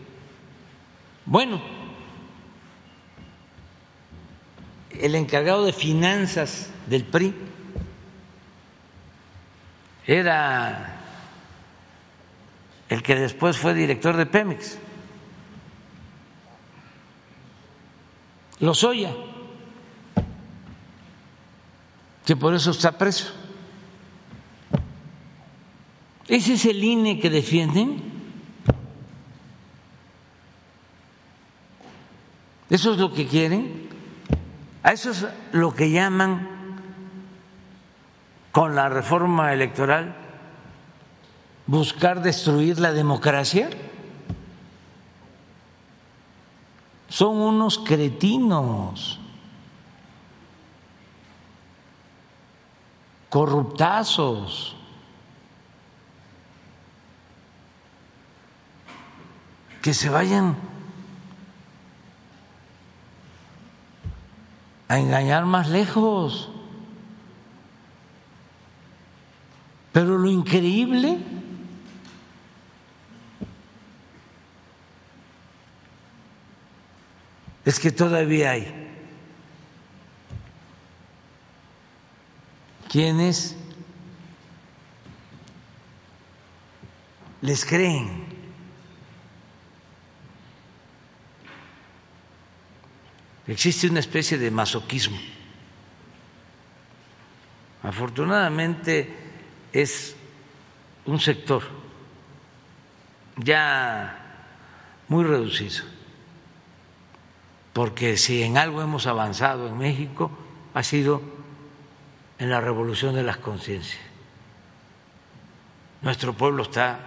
[1.26, 1.61] bueno,
[5.00, 7.34] el encargado de finanzas del PRI
[10.06, 10.98] era
[12.90, 14.78] el que después fue director de Pemex,
[18.60, 19.14] Lozoya,
[22.26, 23.34] que por eso está preso.
[26.28, 28.04] ¿Ese es el INE que defienden?
[32.70, 33.91] ¿Eso es lo que quieren?
[34.84, 36.48] A eso es lo que llaman
[38.52, 40.16] con la reforma electoral
[41.68, 43.70] buscar destruir la democracia.
[47.08, 49.20] Son unos cretinos,
[53.30, 54.78] corruptazos.
[59.82, 60.56] que se vayan
[64.92, 66.50] a engañar más lejos.
[69.94, 71.18] Pero lo increíble
[77.64, 78.92] es que todavía hay
[82.90, 83.56] quienes
[87.40, 88.31] les creen.
[93.48, 95.18] Existe una especie de masoquismo.
[97.84, 99.14] Afortunadamente
[99.74, 100.16] es
[101.06, 101.64] un sector
[103.38, 104.18] ya
[105.08, 105.84] muy reducido,
[107.74, 110.32] porque si en algo hemos avanzado en México
[110.74, 111.22] ha sido
[112.38, 114.02] en la revolución de las conciencias.
[116.02, 117.00] Nuestro pueblo está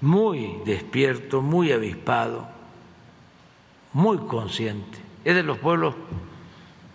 [0.00, 2.53] muy despierto, muy avispado,
[3.94, 4.98] muy consciente.
[5.24, 5.94] Es de los pueblos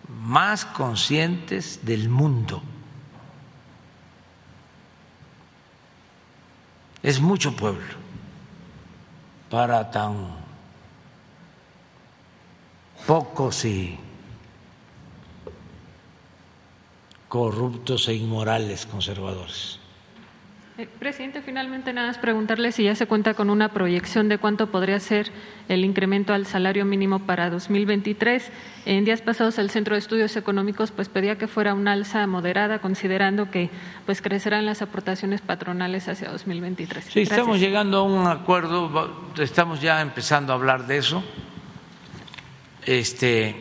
[0.07, 2.61] más conscientes del mundo.
[7.01, 7.95] Es mucho pueblo
[9.49, 10.37] para tan
[13.07, 13.97] pocos y
[17.29, 19.78] corruptos e inmorales conservadores.
[20.79, 24.67] Eh, presidente, finalmente nada más preguntarle si ya se cuenta con una proyección de cuánto
[24.67, 25.29] podría ser
[25.67, 28.49] el incremento al salario mínimo para 2023.
[28.85, 32.79] En días pasados el Centro de Estudios Económicos pues pedía que fuera una alza moderada,
[32.79, 33.69] considerando que
[34.05, 37.03] pues crecerán las aportaciones patronales hacia 2023.
[37.03, 41.21] Sí, estamos llegando a un acuerdo, estamos ya empezando a hablar de eso.
[42.85, 43.53] Este,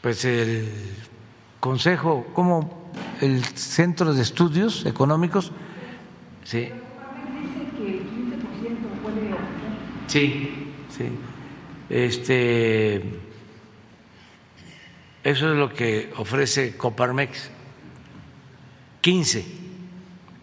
[0.00, 0.68] pues el
[1.60, 2.81] Consejo, como
[3.20, 5.52] el Centro de Estudios Económicos,
[6.44, 6.68] sí.
[10.08, 10.50] Sí,
[10.90, 11.04] sí.
[11.88, 12.96] Este,
[15.24, 17.50] eso es lo que ofrece Coparmex.
[19.00, 19.44] 15.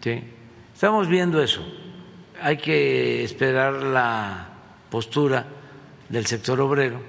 [0.02, 0.24] ¿sí?
[0.74, 1.66] Estamos viendo eso.
[2.42, 4.50] Hay que esperar la
[4.90, 5.46] postura
[6.08, 7.02] del sector obrero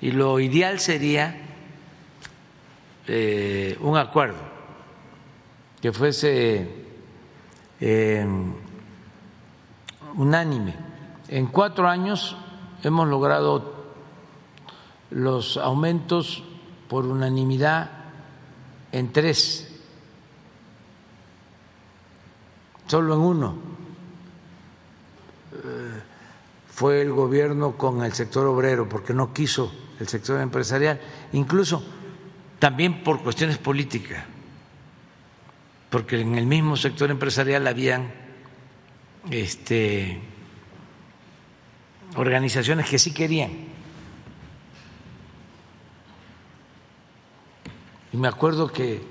[0.00, 1.47] y lo ideal sería
[3.08, 4.38] eh, un acuerdo
[5.80, 6.68] que fuese
[7.80, 8.26] eh,
[10.14, 10.74] unánime.
[11.28, 12.36] En cuatro años
[12.82, 13.78] hemos logrado
[15.10, 16.42] los aumentos
[16.88, 17.90] por unanimidad
[18.92, 19.80] en tres,
[22.86, 23.56] solo en uno.
[25.52, 26.02] Eh,
[26.68, 31.00] fue el gobierno con el sector obrero porque no quiso el sector empresarial,
[31.32, 31.82] incluso
[32.58, 34.24] también por cuestiones políticas,
[35.90, 38.12] porque en el mismo sector empresarial habían
[39.30, 40.20] este,
[42.16, 43.50] organizaciones que sí querían.
[48.12, 49.02] Y me acuerdo que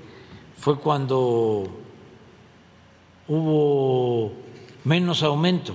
[0.58, 1.70] fue cuando
[3.28, 4.32] hubo
[4.84, 5.74] menos aumento,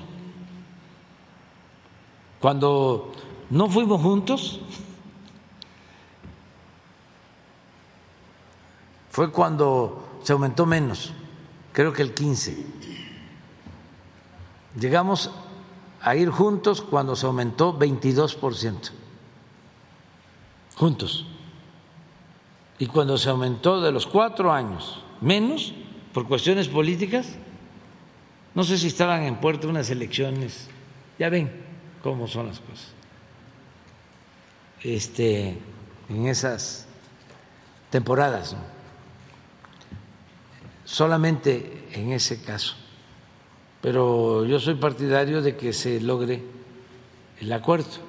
[2.39, 3.13] cuando
[3.49, 4.59] no fuimos juntos,
[9.13, 11.13] fue cuando se aumentó menos,
[11.71, 12.65] creo que el 15.
[14.79, 15.29] Llegamos
[16.01, 18.89] a ir juntos cuando se aumentó 22%,
[20.75, 21.27] juntos.
[22.79, 25.75] Y cuando se aumentó de los cuatro años menos,
[26.11, 27.35] por cuestiones políticas,
[28.55, 30.69] no sé si estaban en puerto unas elecciones,
[31.19, 31.51] ya ven
[32.01, 32.93] cómo son las cosas.
[34.81, 35.59] Este,
[36.09, 36.87] en esas
[37.91, 38.53] temporadas.
[38.53, 38.72] ¿no?
[40.85, 42.75] Solamente en ese caso.
[43.81, 46.41] Pero yo soy partidario de que se logre
[47.39, 47.99] el acuerdo,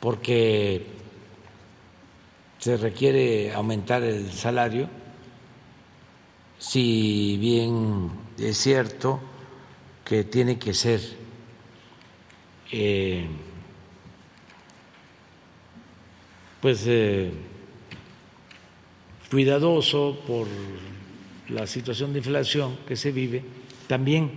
[0.00, 0.86] porque
[2.58, 4.88] se requiere aumentar el salario,
[6.58, 9.20] si bien es cierto
[10.04, 11.00] que tiene que ser
[12.70, 13.26] eh,
[16.60, 17.30] pues eh,
[19.30, 20.46] cuidadoso por
[21.48, 23.44] la situación de inflación que se vive,
[23.86, 24.32] también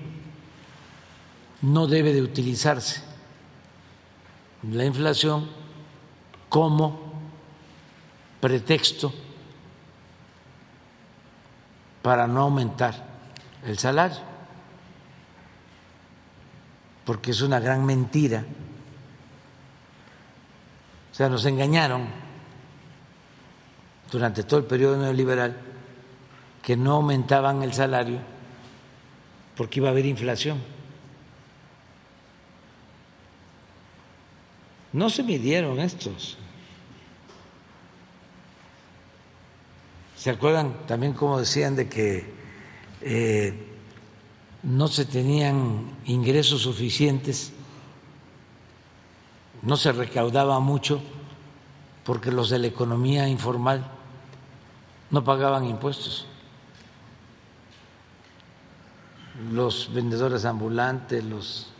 [1.61, 3.01] no debe de utilizarse
[4.63, 5.47] la inflación
[6.49, 7.13] como
[8.39, 9.13] pretexto
[12.01, 13.05] para no aumentar
[13.65, 14.19] el salario,
[17.05, 18.45] porque es una gran mentira.
[21.11, 22.07] Sea, nos engañaron
[24.11, 25.66] durante todo el periodo neoliberal
[26.67, 28.19] que no aumentaban el salario
[29.55, 30.61] porque iba a haber inflación.
[34.91, 36.37] No se midieron estos.
[40.17, 42.33] ¿Se acuerdan también cómo decían de que
[42.99, 43.53] eh,
[44.63, 47.53] no se tenían ingresos suficientes,
[49.61, 51.01] no se recaudaba mucho
[52.03, 53.89] porque los de la economía informal
[55.09, 56.27] no pagaban impuestos?
[59.51, 61.71] Los vendedores ambulantes, los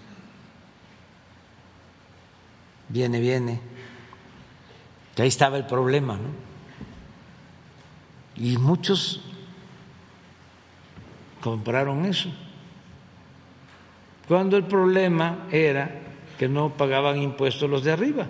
[2.90, 3.62] viene, viene.
[5.16, 6.30] Que ahí estaba el problema, ¿no?
[8.36, 9.22] Y muchos
[11.42, 12.30] compraron eso.
[14.28, 15.90] Cuando el problema era
[16.38, 18.28] que no pagaban impuestos los de arriba.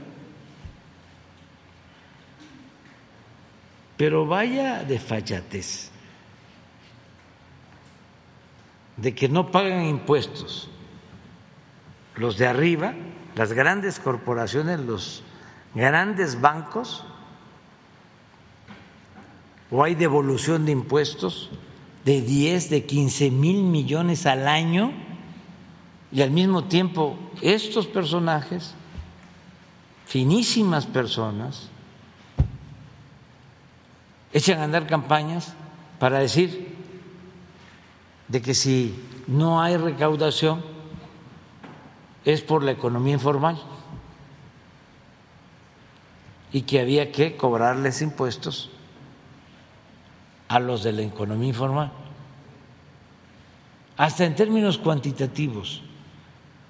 [3.97, 5.91] Pero vaya de fallatez,
[8.97, 10.69] de que no pagan impuestos.
[12.15, 12.93] Los de arriba,
[13.35, 15.23] las grandes corporaciones, los
[15.75, 17.05] grandes bancos,
[19.69, 21.51] o hay devolución de impuestos
[22.05, 24.93] de 10, de 15 mil millones al año
[26.11, 28.73] y al mismo tiempo estos personajes,
[30.05, 31.69] finísimas personas,
[34.31, 35.53] echan a andar campañas
[35.99, 36.76] para decir
[38.27, 38.95] de que si
[39.27, 40.63] no hay recaudación
[42.25, 43.57] es por la economía informal
[46.51, 48.69] y que había que cobrarles impuestos
[50.47, 51.91] a los de la economía informal.
[53.97, 55.81] Hasta en términos cuantitativos,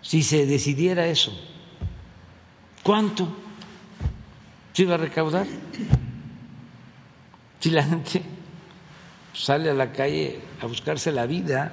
[0.02, 1.32] si se decidiera eso,
[2.84, 3.28] ¿cuánto
[4.74, 5.46] se iba a recaudar?
[7.60, 8.24] Si la gente
[9.34, 11.72] sale a la calle a buscarse la vida,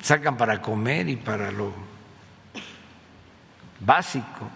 [0.00, 1.72] sacan para comer y para lo
[3.80, 4.48] básico,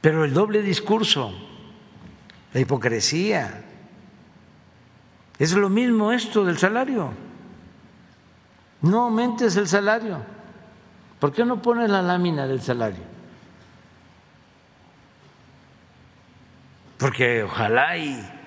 [0.00, 1.32] pero el doble discurso
[2.52, 3.64] la hipocresía.
[5.38, 7.12] Es lo mismo esto del salario.
[8.82, 10.18] No aumentes el salario.
[11.18, 13.02] ¿Por qué no pones la lámina del salario?
[16.98, 18.41] Porque ojalá y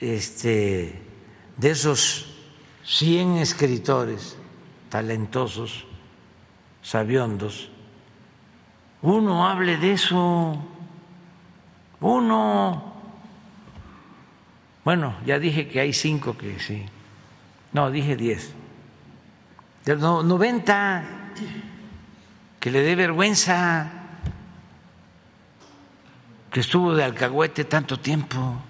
[0.00, 1.02] este
[1.56, 2.26] de esos
[2.84, 4.36] 100 escritores
[4.88, 5.86] talentosos,
[6.82, 7.70] sabiondos,
[9.02, 10.58] uno hable de eso,
[12.00, 12.96] uno
[14.86, 16.86] bueno, ya dije que hay cinco que sí.
[17.72, 18.52] No, dije diez.
[19.84, 21.02] No, 90
[22.60, 23.90] que le dé vergüenza
[26.52, 28.62] que estuvo de alcahuete tanto tiempo.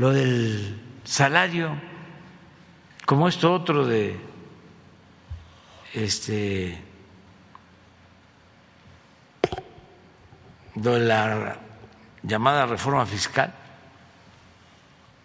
[0.00, 1.78] Lo del salario,
[3.04, 4.18] como esto otro de
[5.92, 6.82] este
[10.74, 11.58] de la
[12.22, 13.52] llamada reforma fiscal.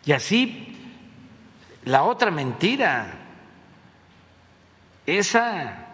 [0.04, 0.76] Y así,
[1.86, 3.14] la otra mentira,
[5.06, 5.88] esa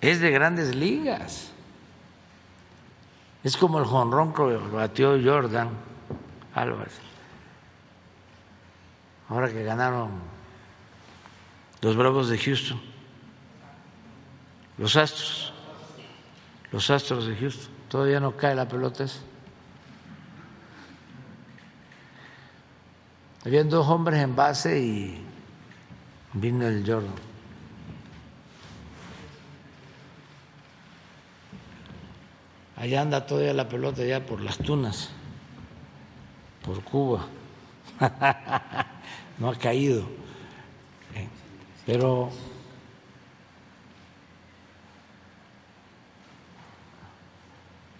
[0.00, 1.50] es de grandes ligas.
[3.42, 5.93] Es como el jonrón que batió Jordan
[6.54, 6.94] Álvarez.
[9.28, 10.10] Ahora que ganaron
[11.80, 12.80] los Bravos de Houston,
[14.78, 15.54] los Astros
[16.74, 17.72] los Astros de Houston.
[17.88, 19.20] Todavía no cae la pelota esa.
[23.46, 25.24] Habían dos hombres en base y
[26.32, 27.14] vino el Jordan.
[32.76, 35.12] Allá anda todavía la pelota ya por las tunas,
[36.64, 37.26] por Cuba.
[39.38, 40.02] no ha caído.
[41.14, 41.28] Eh,
[41.86, 42.30] pero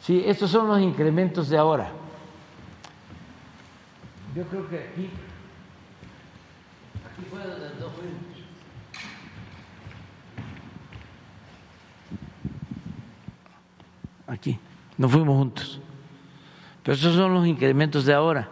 [0.04, 1.90] Sí, estos son los incrementos de ahora.
[4.36, 5.10] Yo creo que aquí,
[7.06, 8.22] aquí fue donde no fuimos.
[14.26, 14.58] Aquí,
[14.98, 15.80] no fuimos juntos.
[16.82, 18.50] Pero esos son los incrementos de ahora.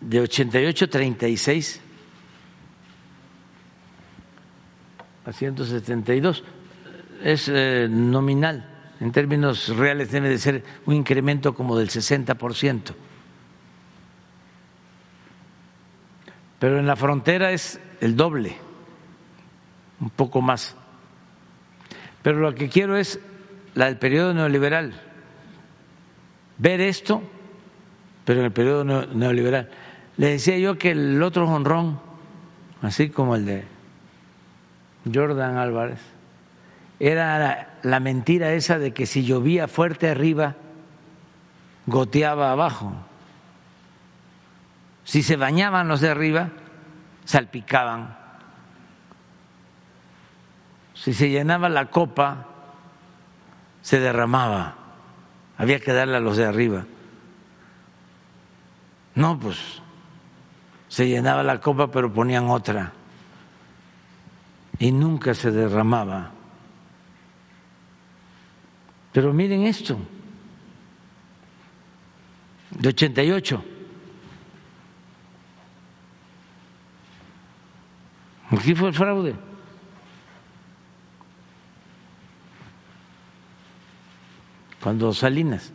[0.00, 1.80] De 88 a 36
[5.26, 6.42] a 172
[7.22, 8.66] es eh, nominal,
[9.00, 12.94] en términos reales debe de ser un incremento como del 60%.
[16.60, 18.54] pero en la frontera es el doble,
[19.98, 20.76] un poco más.
[22.22, 23.18] Pero lo que quiero es
[23.74, 24.92] la del periodo neoliberal,
[26.58, 27.22] ver esto,
[28.26, 29.70] pero en el periodo neoliberal.
[30.20, 31.98] Le decía yo que el otro honrón,
[32.82, 33.64] así como el de
[35.10, 35.98] Jordan Álvarez,
[36.98, 40.56] era la, mentira esa de que si llovía fuerte arriba,
[41.86, 42.92] goteaba abajo.
[45.04, 46.50] Si se bañaban los de arriba,
[47.24, 48.14] salpicaban.
[50.92, 52.46] Si se llenaba la copa,
[53.80, 54.74] se derramaba.
[55.56, 56.84] Había que darle a los de arriba.
[59.14, 59.80] No, pues
[60.90, 62.92] se llenaba la copa, pero ponían otra.
[64.80, 66.32] Y nunca se derramaba.
[69.12, 69.96] Pero miren esto,
[72.70, 73.64] de 88.
[78.50, 79.36] Aquí fue el fraude.
[84.82, 85.72] Cuando Salinas.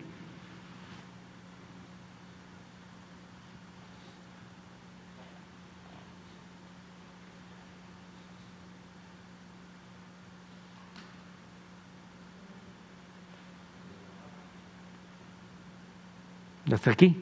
[16.72, 17.16] Hasta aquí.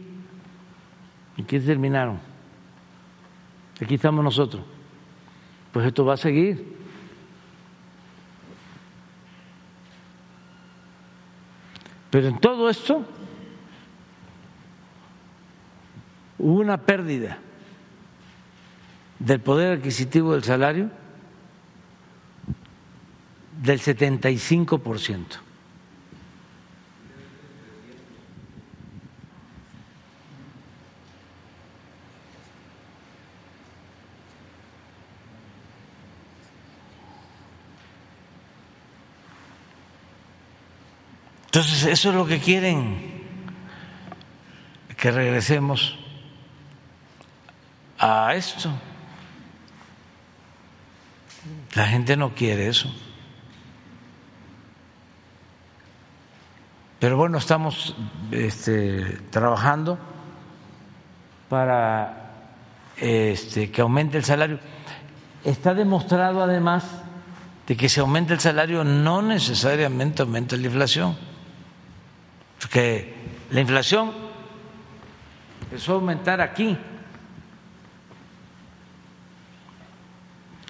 [1.38, 2.20] Aquí terminaron.
[3.82, 4.64] Aquí estamos nosotros.
[5.72, 6.74] Pues esto va a seguir.
[12.10, 13.04] Pero en todo esto
[16.38, 17.40] hubo una pérdida
[19.18, 20.92] del poder adquisitivo del salario
[23.62, 25.38] del 75 por ciento.
[41.56, 42.98] Entonces, eso es lo que quieren,
[44.98, 46.00] que regresemos
[48.00, 48.72] a esto.
[51.76, 52.92] La gente no quiere eso.
[56.98, 57.96] Pero bueno, estamos
[58.32, 60.00] este, trabajando
[61.50, 62.32] para
[62.98, 64.58] este, que aumente el salario.
[65.44, 66.84] Está demostrado además
[67.68, 71.33] de que si aumenta el salario no necesariamente aumenta la inflación
[72.64, 73.14] porque
[73.52, 74.14] la inflación
[75.64, 76.78] empezó a aumentar aquí,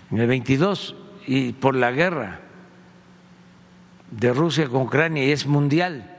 [0.09, 0.95] en el 22,
[1.27, 2.39] y por la guerra
[4.09, 6.09] de Rusia con Ucrania, y es mundial.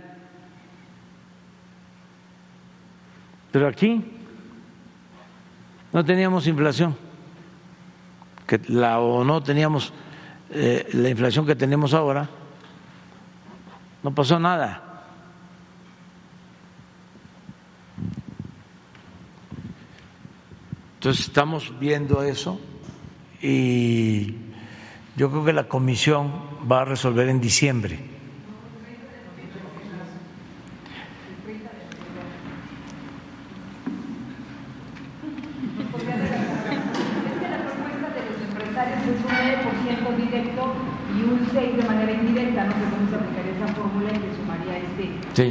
[3.50, 4.12] Pero aquí
[5.92, 6.96] no teníamos inflación,
[8.46, 9.92] que la, o no teníamos
[10.50, 12.28] eh, la inflación que tenemos ahora,
[14.04, 14.93] no pasó nada.
[21.04, 22.58] Entonces estamos viendo eso
[23.42, 24.36] y
[25.16, 26.32] yo creo que la comisión
[26.64, 27.98] va a resolver en diciembre.
[40.16, 40.72] directo
[41.12, 44.78] y un 6 de manera indirecta, no sé cómo se aplicaría esa fórmula que sumaría
[44.78, 45.44] este sí.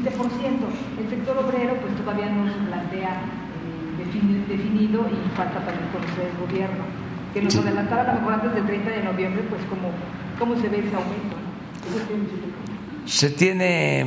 [0.00, 1.00] 15%.
[1.02, 3.41] El sector obrero pues todavía no se plantea
[4.20, 6.84] definido y falta también conocer el gobierno.
[7.32, 9.90] Que nos adelantara a lo mejor antes del 30 de noviembre, pues cómo,
[10.38, 11.36] cómo se ve ese aumento.
[13.06, 14.04] Se tiene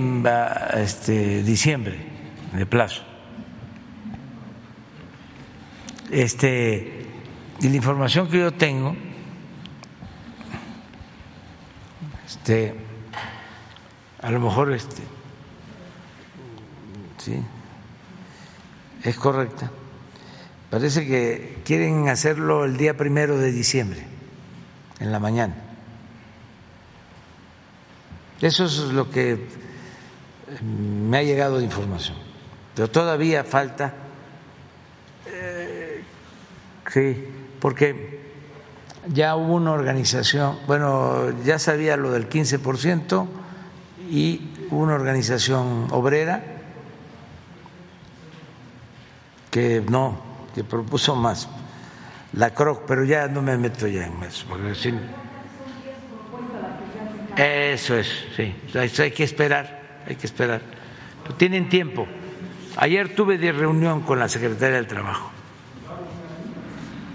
[0.75, 1.97] este, diciembre
[2.53, 3.03] de plazo.
[6.11, 7.07] Este,
[7.61, 8.95] y la información que yo tengo,
[12.25, 12.75] este,
[14.21, 15.01] a lo mejor este,
[17.17, 17.41] sí,
[19.03, 19.71] es correcta.
[20.75, 24.05] Parece que quieren hacerlo el día primero de diciembre,
[24.99, 25.55] en la mañana.
[28.41, 29.39] Eso es lo que eh,
[30.61, 32.17] me ha llegado de información.
[32.75, 33.93] Pero todavía falta,
[35.27, 36.03] eh,
[36.91, 37.25] sí,
[37.61, 38.33] porque
[39.07, 43.25] ya hubo una organización, bueno, ya sabía lo del 15%
[44.11, 46.43] y una organización obrera
[49.49, 51.49] que no que propuso más,
[52.31, 54.45] la CROC, pero ya no me meto ya en eso.
[54.47, 54.71] Porque
[57.37, 60.61] Eso es, sí, hay que esperar, hay que esperar.
[61.37, 62.07] tienen tiempo.
[62.77, 65.31] Ayer tuve de reunión con la secretaria del Trabajo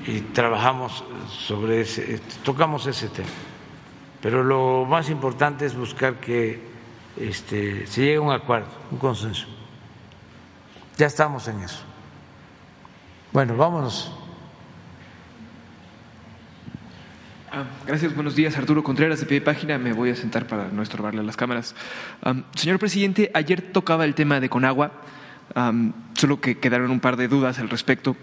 [0.07, 3.29] y trabajamos sobre ese, tocamos ese tema.
[4.21, 6.61] Pero lo más importante es buscar que
[7.17, 9.47] este, se llegue a un acuerdo, un consenso.
[10.99, 11.90] Ya estamos en eso.
[13.33, 14.11] Bueno, vámonos.
[17.53, 18.59] Ah, gracias, buenos días.
[18.59, 19.79] Arturo Contreras de pie página.
[19.79, 21.77] Me voy a sentar para no estorbarle a las cámaras.
[22.57, 25.03] señor presidente, ayer tocaba el tema de Conagua,
[26.15, 28.17] solo que quedaron un par de dudas al respecto.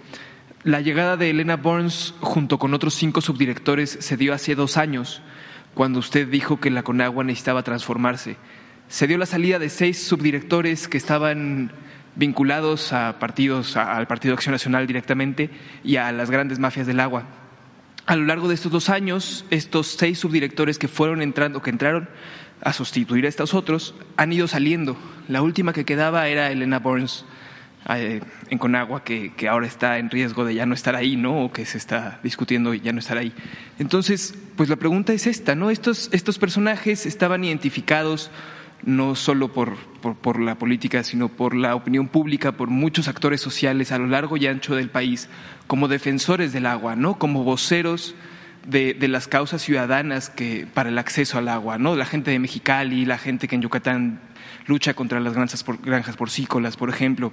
[0.63, 5.21] La llegada de Elena Burns junto con otros cinco subdirectores se dio hace dos años,
[5.73, 8.35] cuando usted dijo que la Conagua necesitaba transformarse.
[8.89, 11.71] Se dio la salida de seis subdirectores que estaban
[12.17, 15.49] vinculados a partidos, al Partido Acción Nacional directamente
[15.83, 17.23] y a las grandes mafias del agua.
[18.05, 22.09] A lo largo de estos dos años, estos seis subdirectores que fueron entrando, que entraron
[22.61, 24.97] a sustituir a estos otros, han ido saliendo.
[25.27, 27.25] La última que quedaba era Elena Burns
[27.89, 31.45] eh, en Conagua, que, que, ahora está en riesgo de ya no estar ahí, ¿no?
[31.45, 33.31] O que se está discutiendo y ya no estar ahí.
[33.77, 35.69] Entonces, pues la pregunta es esta, ¿no?
[35.69, 38.31] Estos, estos personajes estaban identificados
[38.83, 39.75] no solo por,
[40.15, 44.37] por, la política, sino por la opinión pública, por muchos actores sociales a lo largo
[44.37, 45.29] y ancho del país,
[45.67, 47.17] como defensores del agua, ¿no?
[47.17, 48.15] como voceros
[48.65, 51.95] de, de, las causas ciudadanas que, para el acceso al agua, ¿no?
[51.95, 54.21] la gente de Mexicali, la gente que en Yucatán
[54.67, 57.31] lucha contra las granjas, por, granjas porcícolas, por ejemplo.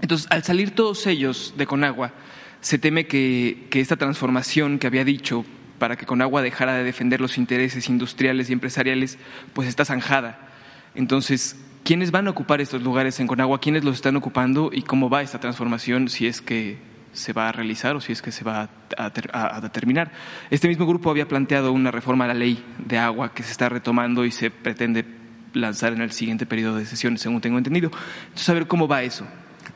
[0.00, 2.12] Entonces, al salir todos ellos de Conagua,
[2.60, 5.44] se teme que, que esta transformación que había dicho
[5.78, 9.18] para que Conagua dejara de defender los intereses industriales y empresariales,
[9.54, 10.49] pues está zanjada
[10.94, 13.60] entonces, ¿quiénes van a ocupar estos lugares en Conagua?
[13.60, 14.70] ¿Quiénes los están ocupando?
[14.72, 16.78] ¿Y cómo va esta transformación si es que
[17.12, 20.10] se va a realizar o si es que se va a, determinar?
[20.50, 23.68] Este mismo grupo había planteado una reforma a la ley de agua que se está
[23.68, 25.04] retomando y se pretende
[25.52, 27.90] lanzar en el siguiente periodo de sesiones, según tengo entendido.
[28.24, 29.26] Entonces, a ver cómo va eso.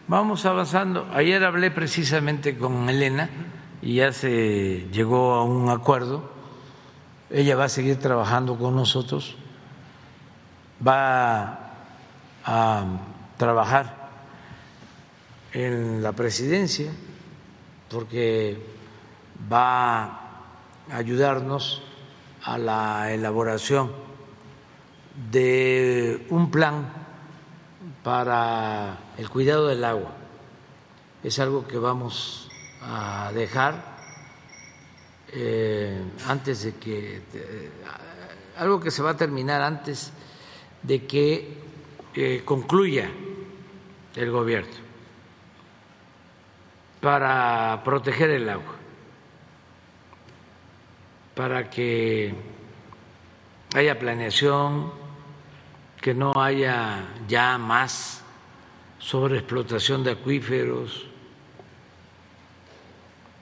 [0.07, 1.09] Vamos avanzando.
[1.15, 3.31] Ayer hablé precisamente con Elena
[3.81, 6.33] y ya se llegó a un acuerdo.
[7.31, 9.37] Ella va a seguir trabajando con nosotros
[10.87, 11.59] va
[12.45, 12.85] a
[13.37, 14.11] trabajar
[15.53, 16.91] en la presidencia
[17.89, 18.59] porque
[19.53, 20.31] va a
[20.93, 21.83] ayudarnos
[22.43, 23.93] a la elaboración
[25.31, 26.89] de un plan
[28.03, 30.13] para el cuidado del agua.
[31.23, 32.51] Es algo que vamos
[32.83, 33.95] a dejar
[35.33, 37.71] eh, antes de que, eh,
[38.59, 40.13] algo que se va a terminar antes
[40.85, 41.49] de que
[42.15, 43.11] eh, concluya
[44.15, 44.85] el gobierno
[47.01, 48.77] para proteger el agua,
[51.35, 52.35] para que
[53.75, 54.93] haya planeación,
[56.01, 58.23] que no haya ya más
[58.99, 61.07] sobreexplotación de acuíferos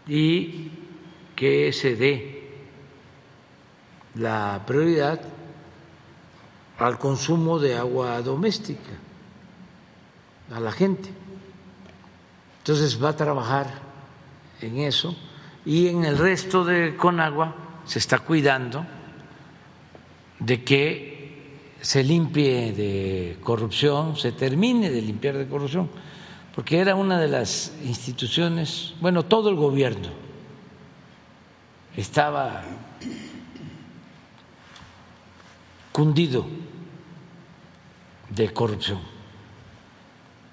[0.07, 0.71] y
[1.37, 2.51] que se dé
[4.15, 5.21] la prioridad
[6.83, 8.93] al consumo de agua doméstica,
[10.53, 11.11] a la gente.
[12.59, 13.67] Entonces va a trabajar
[14.61, 15.17] en eso
[15.65, 17.55] y en el resto de Conagua
[17.85, 18.85] se está cuidando
[20.39, 21.13] de que
[21.81, 25.91] se limpie de corrupción, se termine de limpiar de corrupción,
[26.55, 30.09] porque era una de las instituciones, bueno, todo el gobierno
[31.97, 32.63] estaba
[35.91, 36.47] cundido
[38.35, 39.01] de corrupción.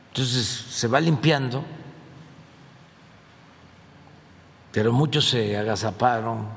[0.10, 1.64] Entonces se va limpiando,
[4.72, 6.47] pero muchos se agazaparon,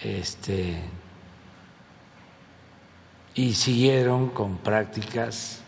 [0.00, 0.82] este,
[3.34, 5.62] y siguieron con prácticas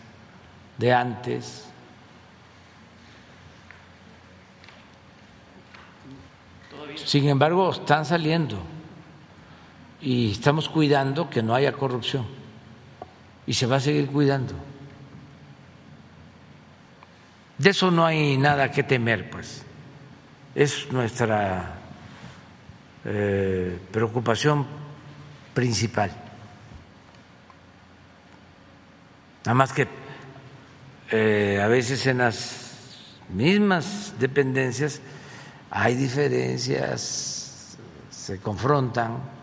[0.79, 1.69] de antes.
[7.05, 8.76] Sin embargo, están saliendo
[10.01, 12.27] y estamos cuidando que no haya corrupción
[13.47, 14.55] y se va a seguir cuidando.
[17.59, 19.63] De eso no hay nada que temer, pues.
[20.55, 21.75] Es nuestra
[23.05, 24.67] eh, preocupación
[25.55, 26.11] principal.
[29.45, 29.87] Nada más que
[31.11, 35.01] eh, a veces en las mismas dependencias
[35.71, 37.79] hay diferencias,
[38.11, 39.36] se confrontan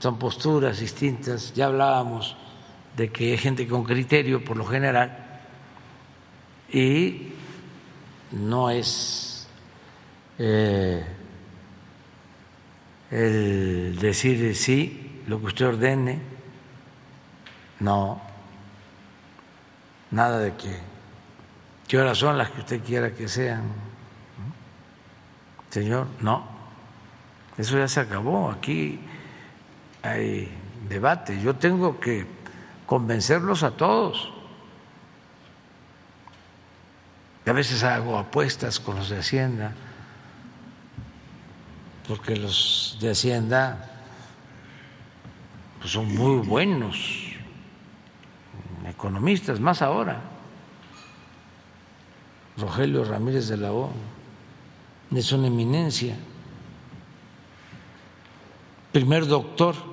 [0.00, 2.34] son posturas distintas, ya hablábamos
[2.96, 5.40] de que hay gente con criterio por lo general
[6.72, 7.34] y
[8.32, 9.46] no es
[10.38, 11.04] eh,
[13.10, 16.18] el decir sí, lo que usted ordene,
[17.80, 18.22] no,
[20.12, 20.78] nada de que,
[21.86, 23.64] qué horas son las que usted quiera que sean,
[25.68, 26.42] señor, no,
[27.58, 28.98] eso ya se acabó, aquí
[30.02, 30.48] hay
[30.88, 32.26] debate, yo tengo que
[32.86, 34.32] convencerlos a todos.
[37.46, 39.72] A veces hago apuestas con los de Hacienda,
[42.06, 43.90] porque los de Hacienda
[45.80, 46.96] pues, son muy buenos
[48.88, 50.20] economistas, más ahora.
[52.56, 53.90] Rogelio Ramírez de la O
[55.12, 56.16] es una eminencia,
[58.92, 59.89] primer doctor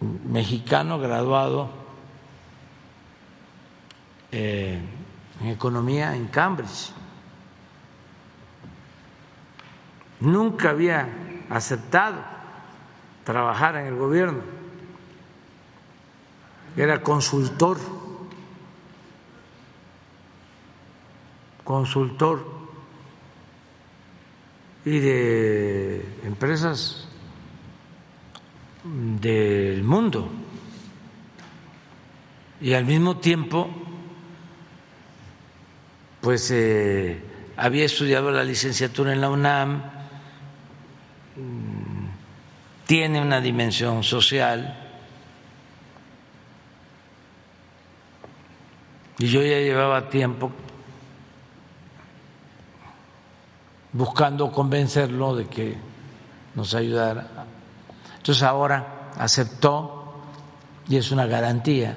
[0.00, 1.70] mexicano graduado
[4.32, 4.80] eh,
[5.40, 6.92] en economía en Cambridge.
[10.20, 11.08] Nunca había
[11.48, 12.18] aceptado
[13.24, 14.42] trabajar en el gobierno.
[16.76, 17.78] Era consultor,
[21.64, 22.46] consultor
[24.84, 27.09] y de empresas
[28.84, 30.28] del mundo.
[32.60, 33.68] Y al mismo tiempo,
[36.20, 37.22] pues eh,
[37.56, 39.82] había estudiado la licenciatura en la UNAM,
[42.86, 44.76] tiene una dimensión social.
[49.18, 50.50] Y yo ya llevaba tiempo
[53.92, 55.76] buscando convencerlo de que
[56.54, 57.46] nos ayudara.
[58.20, 60.20] Entonces ahora aceptó
[60.86, 61.96] y es una garantía.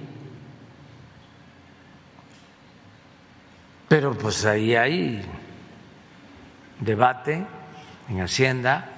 [3.89, 5.21] Pero pues ahí hay
[6.79, 7.45] debate
[8.07, 8.89] en Hacienda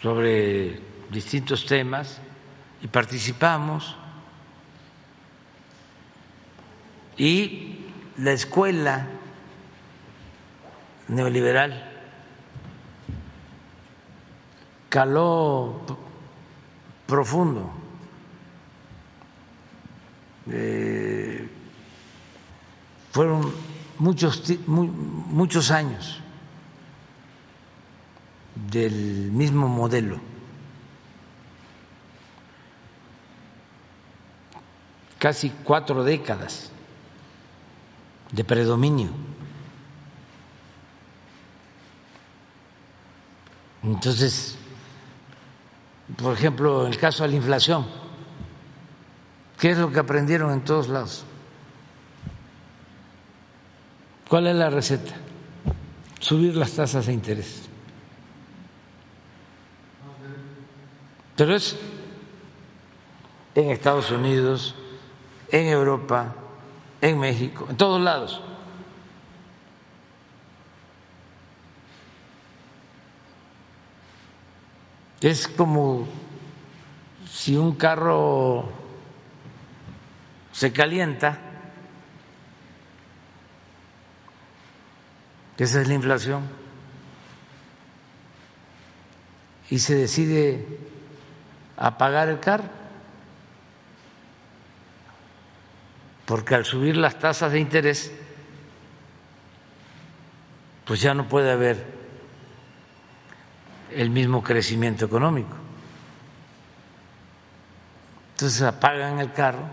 [0.00, 0.80] sobre
[1.10, 2.22] distintos temas
[2.80, 3.96] y participamos.
[7.18, 7.84] Y
[8.16, 9.06] la escuela
[11.08, 11.91] neoliberal
[14.92, 15.80] caló
[17.06, 17.72] profundo.
[20.50, 21.48] Eh,
[23.10, 23.54] fueron
[23.98, 26.20] muchos, muchos años
[28.70, 30.20] del mismo modelo.
[35.18, 36.70] Casi cuatro décadas
[38.30, 39.08] de predominio.
[43.82, 44.58] Entonces,
[46.16, 47.86] por ejemplo, el caso de la inflación,
[49.58, 51.24] ¿qué es lo que aprendieron en todos lados?
[54.28, 55.14] ¿Cuál es la receta?
[56.20, 57.68] Subir las tasas de interés.
[61.36, 61.76] Pero es
[63.54, 64.74] en Estados Unidos,
[65.50, 66.34] en Europa,
[67.00, 68.40] en México, en todos lados.
[75.22, 76.08] Es como
[77.30, 78.68] si un carro
[80.50, 81.38] se calienta,
[85.56, 86.42] esa es la inflación,
[89.70, 90.66] y se decide
[91.76, 92.64] a pagar el carro,
[96.26, 98.12] porque al subir las tasas de interés,
[100.84, 102.01] pues ya no puede haber
[103.96, 105.56] el mismo crecimiento económico.
[108.32, 109.66] Entonces apagan el carro,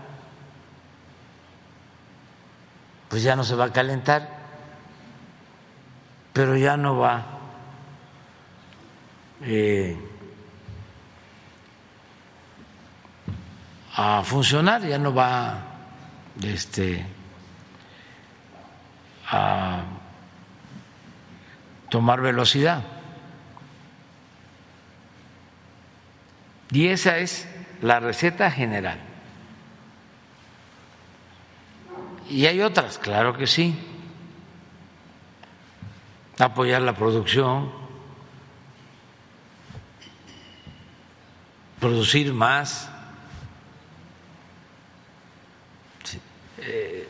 [3.08, 4.28] pues ya no se va a calentar,
[6.32, 7.26] pero ya no va
[9.42, 9.96] eh,
[13.96, 15.58] a funcionar, ya no va
[16.42, 17.04] este,
[19.30, 19.82] a
[21.88, 22.99] tomar velocidad.
[26.70, 27.48] Y esa es
[27.82, 28.98] la receta general.
[32.28, 33.74] Y hay otras, claro que sí.
[36.38, 37.70] Apoyar la producción,
[41.80, 42.90] producir más,
[46.62, 47.08] Eh,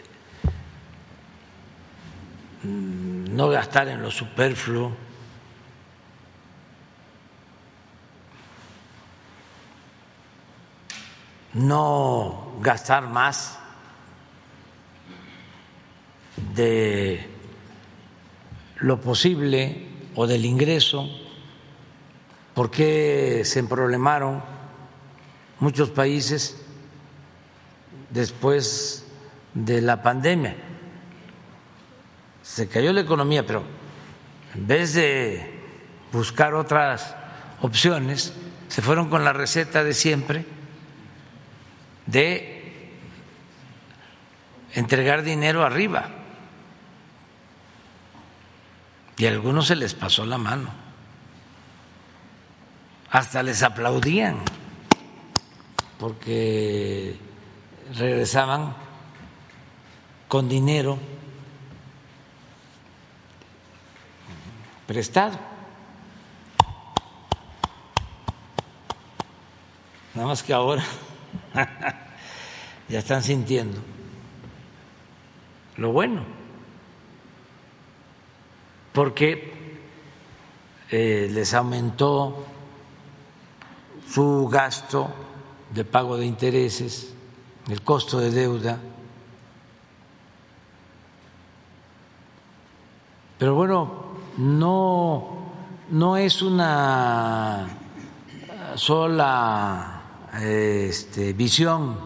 [2.63, 5.10] no gastar en lo superfluo.
[11.55, 13.59] No gastar más
[16.55, 17.29] de
[18.77, 21.09] lo posible o del ingreso,
[22.55, 24.43] porque se emproblemaron
[25.59, 26.57] muchos países
[28.11, 29.07] después
[29.55, 30.57] de la pandemia.
[32.43, 33.63] Se cayó la economía, pero
[34.55, 35.61] en vez de
[36.13, 37.15] buscar otras
[37.61, 38.33] opciones,
[38.69, 40.60] se fueron con la receta de siempre
[42.11, 42.61] de
[44.75, 46.09] entregar dinero arriba.
[49.17, 50.71] Y a algunos se les pasó la mano.
[53.11, 54.39] Hasta les aplaudían
[55.99, 57.19] porque
[57.95, 58.75] regresaban
[60.29, 60.99] con dinero
[64.87, 65.39] prestado.
[70.15, 70.85] Nada más que ahora
[72.89, 73.81] ya están sintiendo
[75.81, 76.23] lo bueno,
[78.93, 79.81] porque
[80.91, 82.45] eh, les aumentó
[84.07, 85.11] su gasto
[85.71, 87.15] de pago de intereses,
[87.69, 88.79] el costo de deuda.
[93.39, 93.91] Pero bueno,
[94.37, 95.39] no,
[95.91, 97.69] no es una
[98.75, 100.00] sola
[100.43, 101.97] este, visión.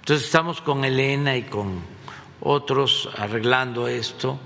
[0.00, 1.80] Entonces estamos con Elena y con
[2.40, 4.38] otros arreglando esto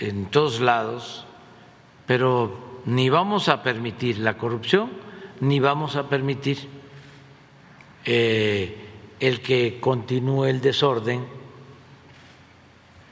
[0.00, 1.24] en todos lados,
[2.06, 5.06] pero ni vamos a permitir la corrupción
[5.40, 6.68] ni vamos a permitir
[8.04, 8.76] eh,
[9.20, 11.26] el que continúe el desorden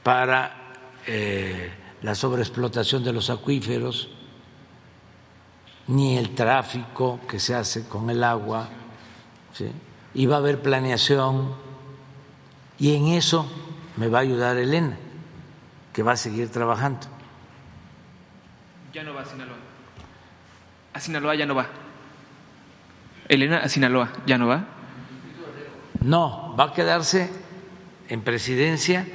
[0.03, 0.73] para
[1.07, 4.09] eh, la sobreexplotación de los acuíferos,
[5.87, 8.69] ni el tráfico que se hace con el agua.
[10.13, 11.53] Y va a haber planeación
[12.77, 13.49] y en eso
[13.97, 14.97] me va a ayudar Elena,
[15.93, 17.07] que va a seguir trabajando.
[18.93, 19.57] Ya no va a Sinaloa.
[20.93, 21.67] A Sinaloa ya no va.
[23.27, 24.65] Elena a Sinaloa, ¿ya no va?
[26.01, 27.29] No, va a quedarse
[28.07, 29.07] en presidencia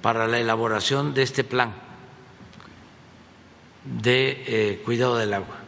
[0.00, 1.74] para la elaboración de este plan
[3.84, 5.61] de eh, cuidado del agua.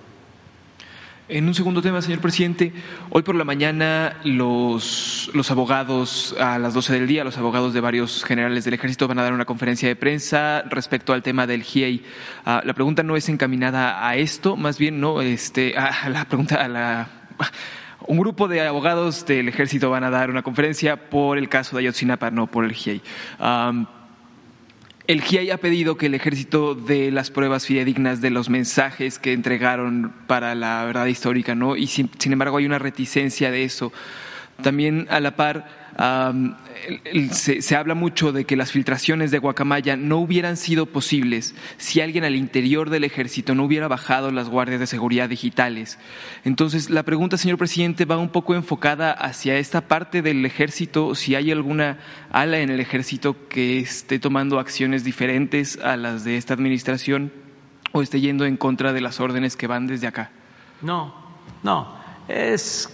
[1.26, 2.70] En un segundo tema, señor presidente,
[3.08, 7.80] hoy por la mañana los, los abogados, a las 12 del día, los abogados de
[7.80, 11.62] varios generales del ejército van a dar una conferencia de prensa respecto al tema del
[11.62, 12.04] GIEI.
[12.44, 16.56] Ah, la pregunta no es encaminada a esto, más bien no, este, a la pregunta
[16.56, 17.08] a la
[18.06, 21.84] un grupo de abogados del ejército van a dar una conferencia por el caso de
[21.84, 23.00] Ayotzinapa, no por el GIEI.
[25.06, 29.34] El GIEI ha pedido que el ejército dé las pruebas fidedignas de los mensajes que
[29.34, 31.76] entregaron para la verdad histórica, ¿no?
[31.76, 33.92] Y sin embargo hay una reticencia de eso.
[34.62, 35.83] También a la par
[37.30, 42.24] se, habla mucho de que las filtraciones de Guacamaya no hubieran sido posibles si alguien
[42.24, 45.98] al interior del ejército no hubiera bajado las guardias de seguridad digitales.
[46.44, 51.34] Entonces, la pregunta, señor presidente, va un poco enfocada hacia esta parte del ejército, si
[51.34, 51.98] hay alguna
[52.30, 57.32] ala en el ejército que esté tomando acciones diferentes a las de esta administración
[57.92, 60.30] o esté yendo en contra de las órdenes que van desde acá.
[60.82, 61.14] No,
[61.62, 61.94] no,
[62.28, 62.88] es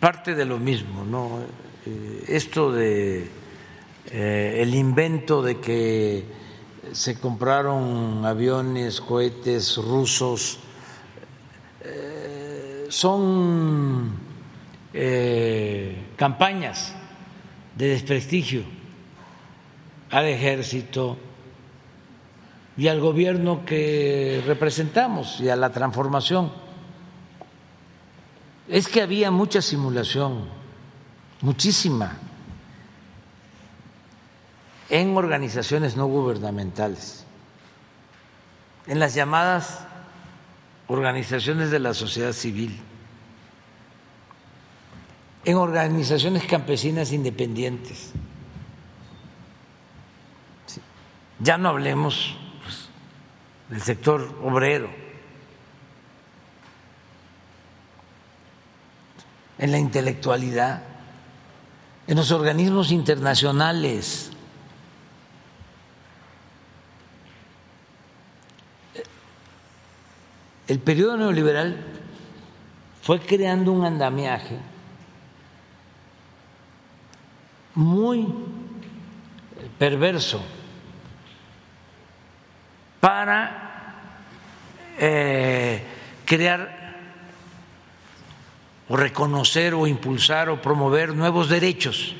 [0.00, 1.40] parte de lo mismo, ¿no?
[1.86, 3.30] Eh, esto de
[4.10, 6.24] eh, el invento de que
[6.92, 10.58] se compraron aviones, cohetes rusos,
[11.82, 14.24] eh, son
[16.16, 16.94] campañas
[17.76, 18.62] de desprestigio
[20.10, 21.18] al ejército
[22.78, 26.50] y al gobierno que representamos y a la transformación
[28.68, 30.48] es que había mucha simulación,
[31.40, 32.18] muchísima,
[34.88, 37.24] en organizaciones no gubernamentales,
[38.86, 39.86] en las llamadas
[40.88, 42.80] organizaciones de la sociedad civil,
[45.44, 48.12] en organizaciones campesinas independientes.
[51.38, 52.88] Ya no hablemos pues,
[53.68, 55.05] del sector obrero
[59.58, 60.82] en la intelectualidad,
[62.06, 64.30] en los organismos internacionales.
[70.68, 71.76] El periodo neoliberal
[73.02, 74.58] fue creando un andamiaje
[77.74, 78.26] muy
[79.78, 80.42] perverso
[82.98, 83.94] para
[84.98, 85.82] eh,
[86.24, 86.85] crear
[88.88, 92.14] o reconocer o impulsar o promover nuevos derechos.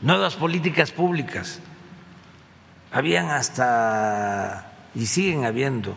[0.00, 1.60] nuevas políticas públicas.
[2.92, 5.96] Habían hasta, y siguen habiendo,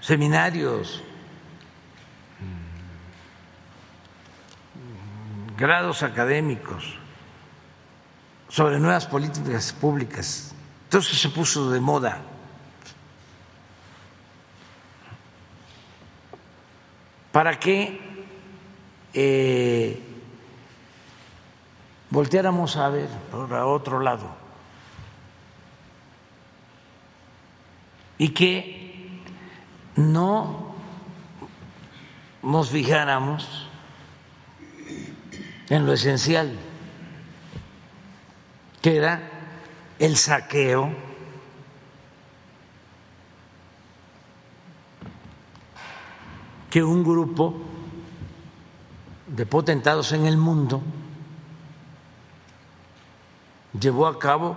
[0.00, 1.02] seminarios,
[5.56, 6.99] grados académicos
[8.50, 10.52] sobre nuevas políticas públicas.
[10.84, 12.20] Entonces se puso de moda.
[17.30, 18.00] Para que
[19.14, 20.02] eh,
[22.10, 24.28] volteáramos a ver por otro lado
[28.18, 29.22] y que
[29.94, 30.74] no
[32.42, 33.68] nos fijáramos
[35.68, 36.58] en lo esencial,
[38.80, 39.20] que era
[39.98, 40.94] el saqueo
[46.70, 47.54] que un grupo
[49.26, 50.80] de potentados en el mundo
[53.78, 54.56] llevó a cabo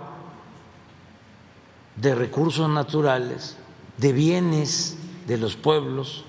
[1.96, 3.56] de recursos naturales,
[3.98, 4.96] de bienes
[5.26, 6.24] de los pueblos,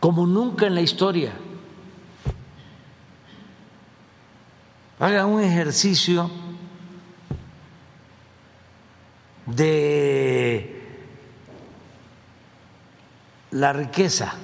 [0.00, 1.32] como nunca en la historia.
[4.98, 6.30] Haga un ejercicio
[9.46, 10.82] de
[13.50, 14.34] la riqueza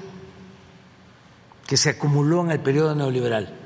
[1.67, 3.57] que se acumuló en el periodo neoliberal.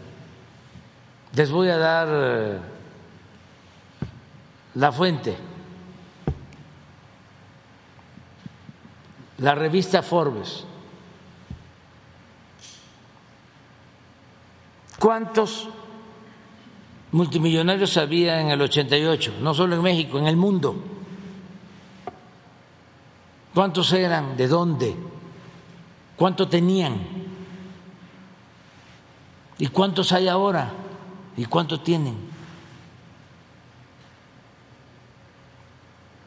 [1.34, 2.58] Les voy a dar eh,
[4.74, 5.36] la fuente.
[9.38, 10.64] La revista Forbes.
[14.98, 15.68] ¿Cuántos
[17.12, 19.34] multimillonarios había en el 88?
[19.40, 20.76] No solo en México, en el mundo.
[23.54, 24.36] ¿Cuántos eran?
[24.36, 24.96] ¿De dónde?
[26.16, 26.98] ¿Cuánto tenían?
[29.58, 30.72] ¿Y cuántos hay ahora?
[31.36, 32.16] ¿Y cuánto tienen?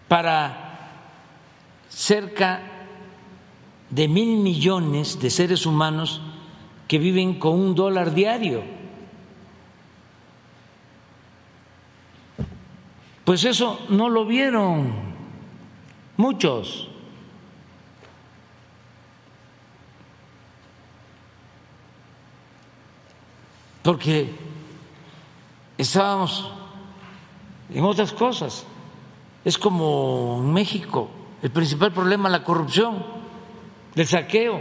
[0.07, 0.89] Para
[1.89, 2.61] cerca
[3.89, 6.22] de mil millones de seres humanos
[6.88, 8.64] que viven con un dólar diario.
[13.25, 14.93] Pues eso no lo vieron
[16.15, 16.88] muchos.
[23.88, 24.30] Porque
[25.77, 26.51] estábamos
[27.74, 28.66] en otras cosas.
[29.45, 31.09] Es como en México,
[31.41, 33.01] el principal problema la corrupción,
[33.95, 34.59] el saqueo,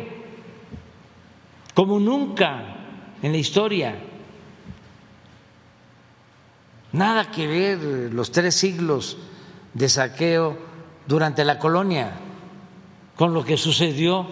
[1.74, 2.76] como nunca
[3.20, 3.98] en la historia.
[6.92, 9.16] Nada que ver los tres siglos
[9.74, 10.56] de saqueo
[11.04, 12.12] durante la colonia
[13.16, 14.24] con lo que sucedió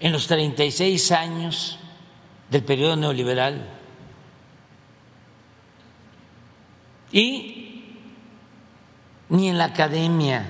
[0.00, 1.78] en los 36 años
[2.50, 3.68] del periodo neoliberal.
[7.10, 7.96] Y
[9.28, 10.46] ni en la academia,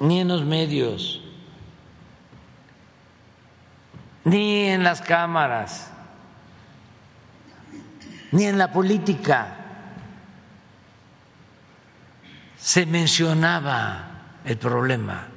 [0.00, 1.20] ni en los medios,
[4.24, 5.90] ni en las cámaras,
[8.32, 9.60] ni en la política
[12.56, 15.33] se mencionaba el problema.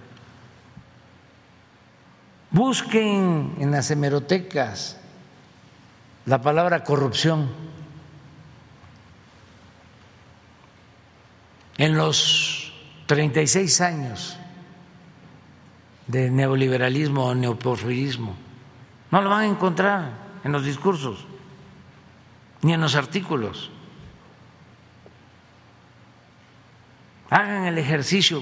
[2.51, 4.97] Busquen en las hemerotecas
[6.25, 7.49] la palabra corrupción.
[11.77, 12.73] En los
[13.05, 14.37] 36 años
[16.07, 18.35] de neoliberalismo o neoporfirismo,
[19.11, 20.11] no lo van a encontrar
[20.43, 21.25] en los discursos
[22.61, 23.69] ni en los artículos.
[27.29, 28.41] Hagan el ejercicio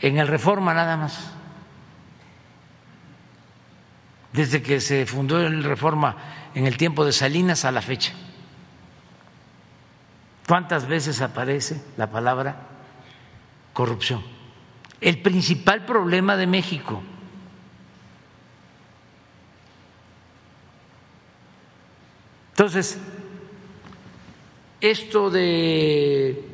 [0.00, 1.30] en el Reforma nada más
[4.32, 6.16] desde que se fundó el Reforma
[6.54, 8.12] en el tiempo de Salinas a la fecha.
[10.46, 12.56] ¿Cuántas veces aparece la palabra
[13.72, 14.22] corrupción?
[15.00, 17.02] El principal problema de México.
[22.50, 22.98] Entonces,
[24.80, 26.48] esto de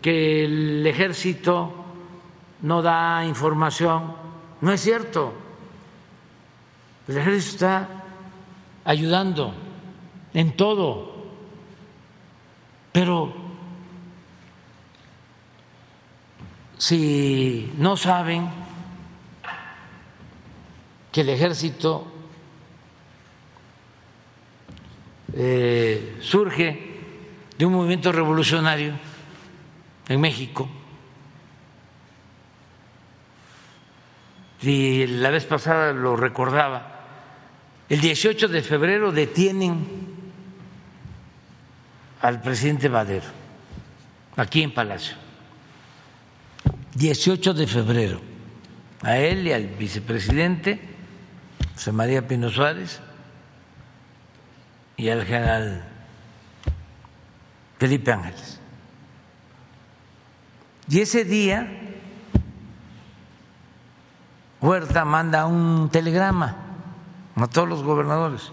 [0.00, 1.84] que el ejército
[2.62, 4.14] no da información
[4.60, 5.45] no es cierto.
[7.08, 7.88] El ejército está
[8.84, 9.54] ayudando
[10.34, 11.14] en todo,
[12.92, 13.32] pero
[16.78, 18.48] si no saben
[21.12, 22.06] que el ejército
[25.32, 27.00] eh, surge
[27.56, 28.94] de un movimiento revolucionario
[30.08, 30.68] en México,
[34.60, 36.95] y la vez pasada lo recordaba,
[37.88, 39.86] el 18 de febrero detienen
[42.20, 43.26] al presidente Madero,
[44.36, 45.16] aquí en Palacio.
[46.94, 48.20] 18 de febrero,
[49.02, 50.80] a él y al vicepresidente
[51.74, 53.00] José María Pino Suárez
[54.96, 55.84] y al general
[57.78, 58.60] Felipe Ángeles.
[60.88, 61.68] Y ese día
[64.60, 66.65] Huerta manda un telegrama
[67.36, 68.50] a todos los gobernadores,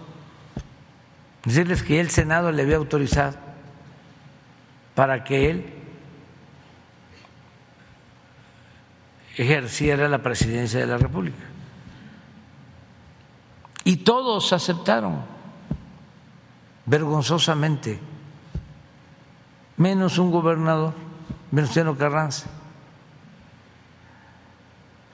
[1.44, 3.36] decirles que el Senado le había autorizado
[4.94, 5.74] para que él
[9.36, 11.42] ejerciera la presidencia de la República.
[13.84, 15.22] Y todos aceptaron,
[16.86, 17.98] vergonzosamente,
[19.76, 20.94] menos un gobernador,
[21.50, 22.46] Venustiano Carranza,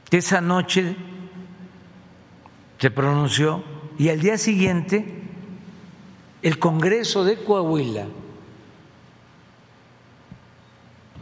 [0.09, 0.97] que esa noche
[2.81, 3.63] se pronunció
[3.99, 5.05] y al día siguiente
[6.41, 8.07] el Congreso de Coahuila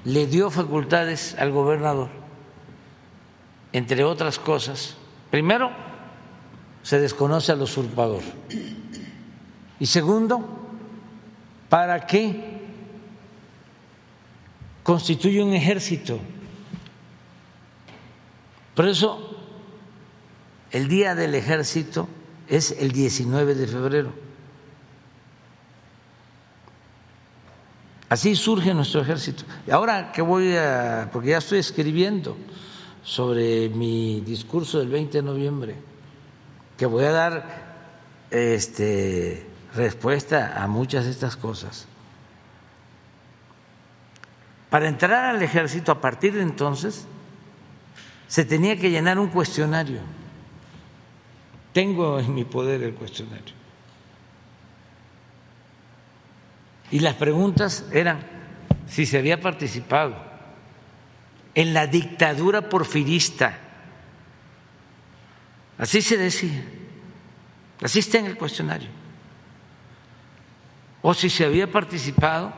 [0.05, 2.11] le dio facultades al gobernador,
[3.73, 4.97] entre otras cosas.
[5.33, 5.73] Primero,
[6.83, 8.23] se desconoce al usurpador.
[9.81, 10.49] Y segundo,
[11.69, 12.63] para qué
[14.85, 16.21] constituye un ejército.
[18.77, 19.28] Por eso,
[20.71, 22.09] el día del ejército
[22.49, 24.13] es el 19 de febrero.
[28.09, 29.45] Así surge nuestro ejército.
[29.67, 32.37] Y ahora que voy a, porque ya estoy escribiendo
[33.03, 35.75] sobre mi discurso del 20 de noviembre,
[36.77, 37.69] que voy a dar
[38.31, 41.87] este, respuesta a muchas de estas cosas.
[44.71, 47.07] Para entrar al ejército a partir de entonces
[48.27, 50.01] se tenía que llenar un cuestionario.
[51.79, 53.55] Tengo en mi poder el cuestionario.
[56.91, 58.19] Y las preguntas eran
[58.89, 60.17] si se había participado
[61.55, 63.57] en la dictadura porfirista.
[65.79, 66.65] Así se decía,
[67.81, 68.89] así está en el cuestionario.
[71.01, 72.53] O si se había participado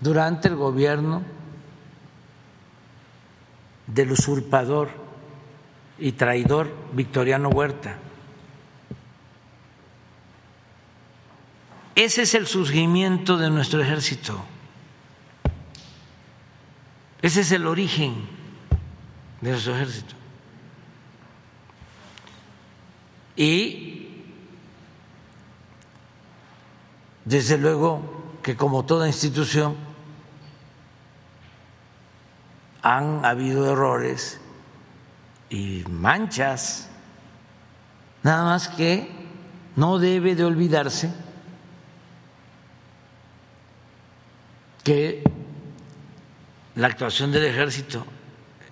[0.00, 1.22] durante el gobierno
[3.86, 5.05] del usurpador
[5.98, 7.98] y traidor Victoriano Huerta.
[11.94, 14.44] Ese es el surgimiento de nuestro ejército.
[17.22, 18.28] Ese es el origen
[19.40, 20.14] de nuestro ejército.
[23.34, 24.24] Y
[27.24, 29.74] desde luego que como toda institución
[32.82, 34.40] han habido errores
[35.50, 36.88] y manchas,
[38.22, 39.10] nada más que
[39.76, 41.12] no debe de olvidarse
[44.82, 45.22] que
[46.74, 48.04] la actuación del ejército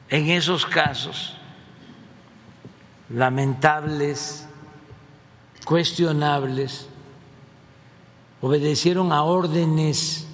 [0.09, 1.37] en esos casos
[3.09, 4.47] lamentables,
[5.65, 6.89] cuestionables,
[8.41, 10.27] obedecieron a órdenes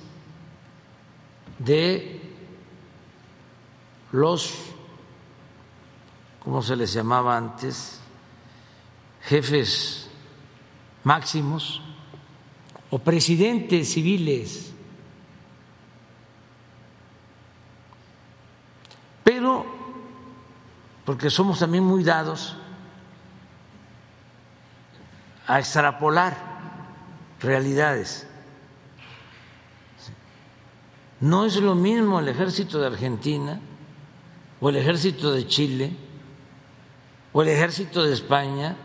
[1.59, 2.20] de
[4.12, 4.52] los,
[6.51, 8.01] ¿cómo se les llamaba antes?
[9.23, 10.11] Jefes
[11.05, 11.81] máximos
[12.91, 14.73] o presidentes civiles
[19.23, 19.65] pero
[21.05, 22.57] porque somos también muy dados
[25.47, 26.37] a extrapolar
[27.41, 28.27] realidades.
[31.20, 33.61] No es lo mismo el ejército de Argentina
[34.61, 36.09] o el ejército de Chile
[37.33, 38.76] o el ejército de España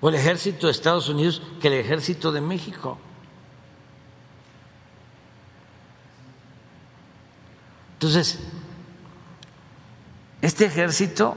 [0.00, 2.98] o el ejército de Estados Unidos que el ejército de México.
[7.94, 8.38] Entonces,
[10.42, 11.36] este ejército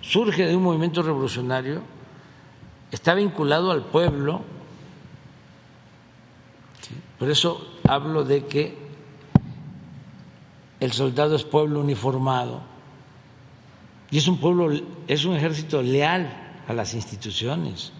[0.00, 1.82] surge de un movimiento revolucionario,
[2.90, 4.42] está vinculado al pueblo,
[7.18, 8.76] por eso hablo de que
[10.80, 12.73] el soldado es pueblo uniformado
[14.10, 14.70] y es un pueblo,
[15.08, 16.30] es un ejército leal
[16.68, 17.92] a las instituciones.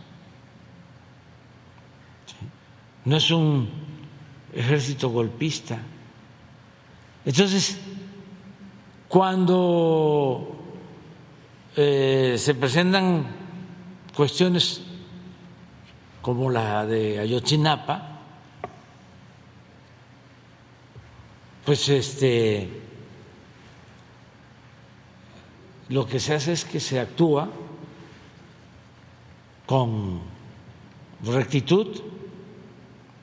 [3.05, 3.69] No es un
[4.53, 5.79] ejército golpista.
[7.25, 7.79] Entonces,
[9.09, 10.57] cuando
[11.77, 13.27] eh, se presentan
[14.15, 14.83] cuestiones
[16.23, 18.21] como la de Ayotzinapa,
[21.65, 22.84] pues este
[25.89, 27.49] lo que se hace es que se actúa
[29.67, 30.21] con
[31.25, 32.03] rectitud,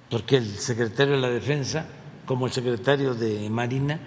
[0.09, 1.85] porque el secretario de la Defensa,
[2.25, 3.99] como el secretario de Marina,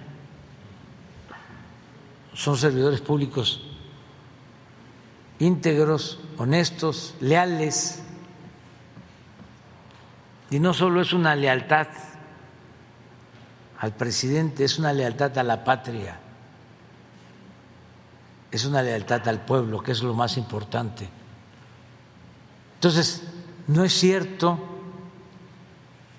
[2.34, 3.62] son servidores públicos
[5.39, 8.02] íntegros, honestos, leales.
[10.50, 11.89] Y no solo es una lealtad
[13.78, 16.18] al presidente, es una lealtad a la patria,
[18.57, 21.08] es una lealtad al pueblo, que es lo más importante.
[22.76, 23.23] Entonces,
[23.66, 24.58] no es cierto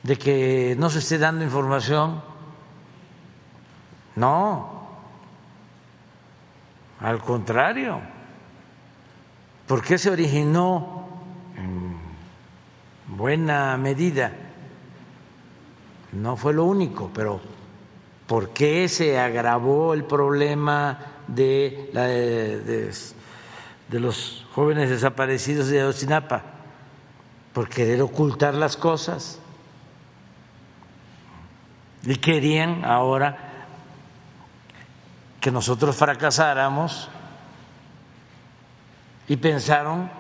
[0.03, 2.21] de que no se esté dando información,
[4.17, 4.89] no,
[6.99, 8.01] al contrario,
[9.65, 11.07] ¿por qué se originó
[11.55, 11.97] en
[13.15, 14.31] buena medida?
[16.11, 17.39] No fue lo único, pero
[18.27, 22.91] ¿por qué se agravó el problema de, la, de,
[23.99, 26.55] los jóvenes desaparecidos de Ocinapa?
[27.55, 29.39] por querer ocultar las cosas.
[32.03, 33.37] Y querían ahora
[35.39, 37.07] que nosotros fracasáramos
[39.29, 40.11] y pensaron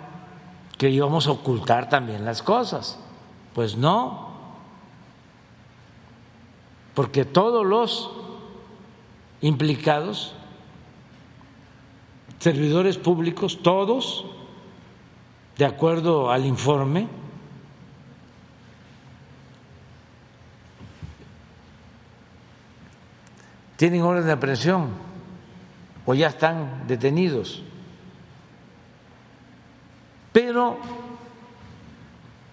[0.77, 2.97] que íbamos a ocultar también las cosas.
[3.53, 4.33] Pues no,
[6.93, 8.11] porque todos los
[9.41, 10.33] implicados,
[12.39, 14.25] servidores públicos, todos,
[15.57, 17.07] de acuerdo al informe,
[23.77, 24.89] tienen orden de aprehensión
[26.05, 27.63] o ya están detenidos.
[30.31, 30.77] Pero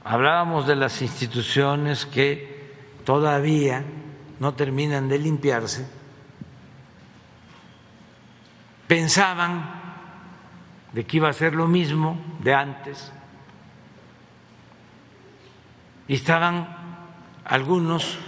[0.04, 2.72] hablábamos de las instituciones que
[3.04, 3.84] todavía
[4.40, 5.86] no terminan de limpiarse,
[8.92, 9.72] pensaban
[10.92, 13.10] de que iba a ser lo mismo de antes
[16.06, 16.68] y estaban
[17.42, 18.18] algunos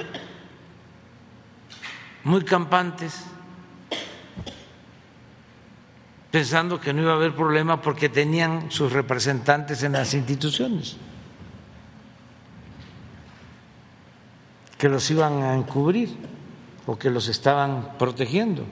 [2.23, 3.27] muy campantes,
[6.31, 10.97] pensando que no iba a haber problema porque tenían sus representantes en las instituciones,
[14.79, 16.17] que los iban a encubrir
[16.87, 18.65] o que los estaban protegiendo.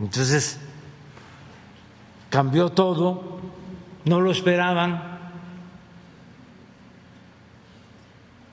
[0.00, 0.58] Entonces,
[2.30, 3.38] cambió todo,
[4.06, 5.10] no lo esperaban.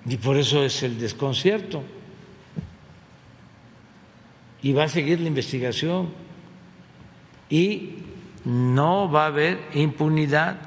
[0.06, 1.84] Y por eso es el desconcierto.
[4.62, 6.10] Y va a seguir la investigación.
[7.50, 8.04] Y
[8.44, 10.58] no va a haber impunidad.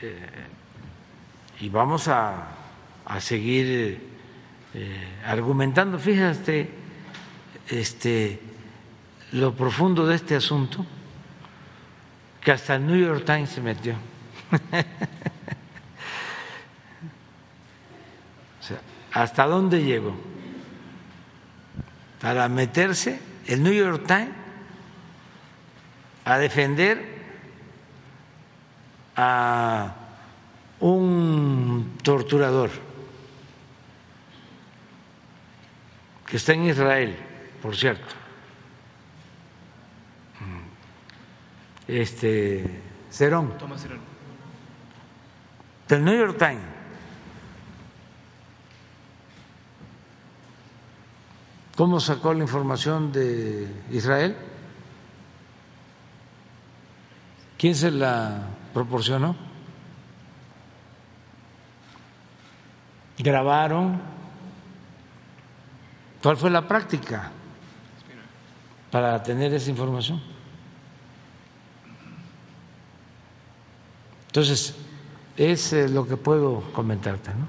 [0.00, 0.46] Eh,
[1.60, 2.48] y vamos a,
[3.04, 4.13] a seguir
[4.74, 5.98] eh, argumentando.
[5.98, 6.68] Fíjate
[7.68, 8.40] este,
[9.32, 10.84] lo profundo de este asunto,
[12.40, 13.94] que hasta el New York Times se metió.
[19.12, 20.14] ¿hasta dónde llegó?
[22.20, 24.30] Para meterse el New York Times
[26.24, 27.14] a defender
[29.14, 29.94] a
[30.80, 32.70] un torturador
[36.26, 37.16] que está en Israel,
[37.62, 38.14] por cierto.
[41.86, 43.58] Este Cerón.
[43.58, 44.14] Tomás Cerón
[45.88, 46.74] del New York Times.
[51.76, 54.36] ¿Cómo sacó la información de Israel?
[57.58, 59.34] ¿Quién se la proporcionó?
[63.18, 64.13] ¿Grabaron?
[66.24, 67.30] ¿Cuál fue la práctica
[68.90, 70.22] para tener esa información?
[74.28, 74.74] Entonces,
[75.36, 77.28] es lo que puedo comentarte.
[77.28, 77.46] ¿no?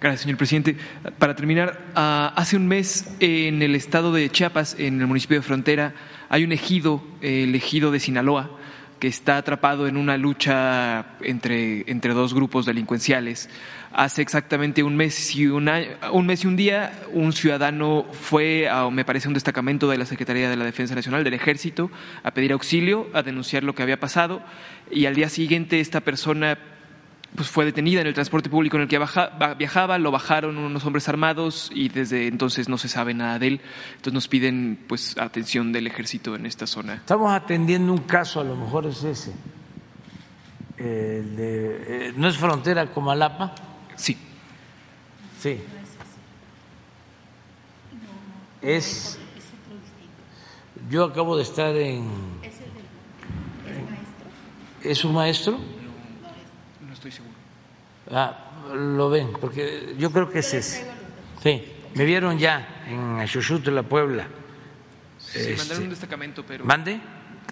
[0.00, 0.76] Gracias, señor presidente.
[1.20, 5.42] Para terminar, ah, hace un mes en el estado de Chiapas, en el municipio de
[5.42, 5.94] Frontera,
[6.28, 8.50] hay un ejido, el ejido de Sinaloa,
[8.98, 13.50] que está atrapado en una lucha entre, entre dos grupos delincuenciales.
[13.92, 15.64] Hace exactamente un mes, y un
[16.26, 20.50] mes y un día, un ciudadano fue, a, me parece, un destacamento de la Secretaría
[20.50, 21.90] de la Defensa Nacional, del Ejército,
[22.22, 24.42] a pedir auxilio, a denunciar lo que había pasado,
[24.90, 26.58] y al día siguiente esta persona
[27.34, 28.98] pues fue detenida en el transporte público en el que
[29.58, 33.60] viajaba, lo bajaron unos hombres armados y desde entonces no se sabe nada de él.
[33.90, 36.94] Entonces nos piden pues atención del ejército en esta zona.
[36.94, 39.32] Estamos atendiendo un caso, a lo mejor es ese.
[40.78, 43.54] Eh, ¿No es frontera con Malapa?
[43.96, 44.16] Sí.
[45.40, 45.60] Sí.
[48.62, 49.18] Es.
[50.90, 52.08] Yo acabo de estar en.
[54.82, 55.58] ¿Es un maestro?
[58.10, 60.86] Ah, lo ven, porque yo creo que ese es.
[61.42, 61.62] Sí,
[61.94, 63.20] me vieron ya en
[63.74, 64.26] la Puebla.
[65.18, 66.64] Sí, mandaron Este, un destacamento, pero.
[66.64, 67.00] ¿Mande?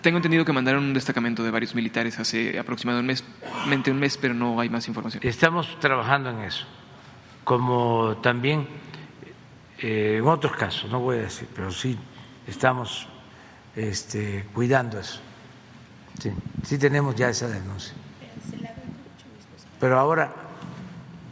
[0.00, 4.60] Tengo entendido que mandaron un destacamento de varios militares hace aproximadamente un mes, pero no
[4.60, 5.22] hay más información.
[5.24, 6.66] Estamos trabajando en eso,
[7.42, 8.66] como también
[9.78, 11.98] eh, en otros casos, no voy a decir, pero sí
[12.46, 13.06] estamos
[13.74, 15.20] este, cuidando eso.
[16.20, 16.30] Sí,
[16.62, 17.94] sí tenemos ya esa denuncia.
[19.80, 20.32] Pero ahora,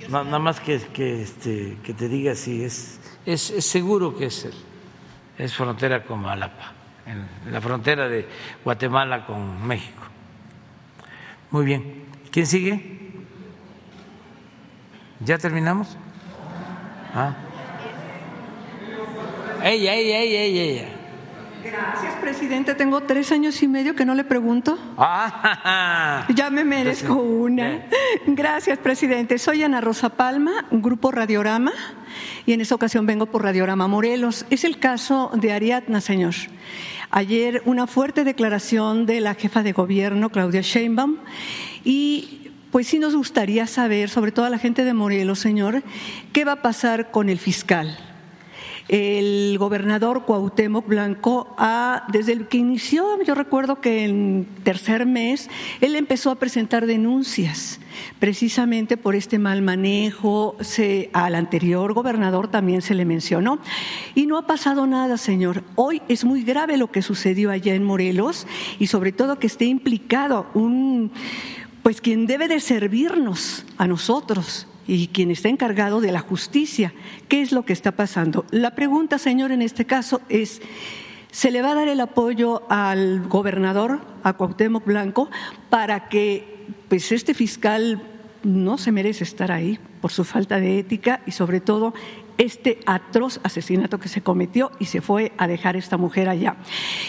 [0.08, 4.26] na- nada más que, que, este, que te diga si es, es, es seguro que
[4.26, 4.54] es, el-
[5.38, 6.72] es frontera con Malapa,
[7.06, 8.26] en la frontera de
[8.64, 10.02] Guatemala con México.
[11.50, 12.04] Muy bien.
[12.30, 12.98] ¿Quién sigue?
[15.20, 15.96] ¿Ya terminamos?
[17.14, 17.34] Ah.
[19.62, 20.88] Ella, ella, ella, ella, ella.
[21.64, 22.74] Gracias, presidente.
[22.74, 24.78] Tengo tres años y medio que no le pregunto.
[24.98, 27.86] Ah, Ya me merezco una.
[28.26, 29.38] Gracias, presidente.
[29.38, 31.72] Soy Ana Rosa Palma, Grupo Radiorama,
[32.46, 34.44] y en esta ocasión vengo por Radiorama Morelos.
[34.50, 36.34] Es el caso de Ariadna, señor.
[37.10, 41.18] Ayer una fuerte declaración de la jefa de gobierno, Claudia Sheinbaum,
[41.84, 45.82] y pues sí nos gustaría saber, sobre todo a la gente de Morelos, señor,
[46.32, 47.98] qué va a pasar con el fiscal.
[48.88, 55.48] El gobernador Cuauhtémoc Blanco, ha, desde el que inició, yo recuerdo que en tercer mes,
[55.80, 57.80] él empezó a presentar denuncias
[58.18, 60.56] precisamente por este mal manejo.
[60.60, 63.58] Se, al anterior gobernador también se le mencionó.
[64.14, 65.62] Y no ha pasado nada, señor.
[65.76, 68.46] Hoy es muy grave lo que sucedió allá en Morelos
[68.78, 71.12] y sobre todo que esté implicado un,
[71.82, 76.92] pues quien debe de servirnos a nosotros y quien está encargado de la justicia.
[77.28, 78.44] ¿Qué es lo que está pasando?
[78.50, 80.60] La pregunta, señor, en este caso es,
[81.30, 85.30] ¿se le va a dar el apoyo al gobernador, a Cuauhtémoc Blanco,
[85.70, 88.02] para que pues este fiscal
[88.42, 91.94] no se merece estar ahí por su falta de ética y sobre todo
[92.38, 96.56] este atroz asesinato que se cometió y se fue a dejar esta mujer allá.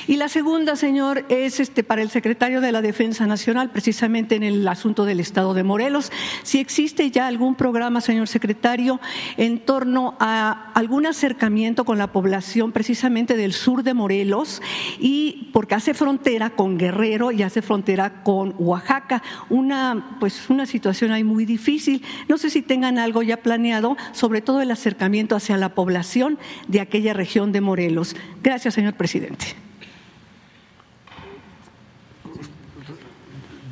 [0.08, 4.44] Y la segunda, señor, es este para el secretario de la Defensa Nacional, precisamente en
[4.44, 6.12] el asunto del Estado de Morelos.
[6.44, 9.00] Si existe ya algún programa, señor secretario,
[9.38, 14.62] en torno a algún acercamiento con la población precisamente del sur de Morelos
[15.00, 21.12] y porque hace frontera con Guerrero y hace frontera con Oaxaca, una pues una situación
[21.12, 22.04] ahí muy difícil.
[22.28, 26.82] No sé si tengan algo ya planeado, sobre todo el acercamiento hacia la población de
[26.82, 28.16] aquella región de Morelos.
[28.42, 29.46] Gracias, señor presidente.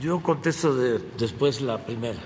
[0.02, 2.20] Yo contesto de- después la primera.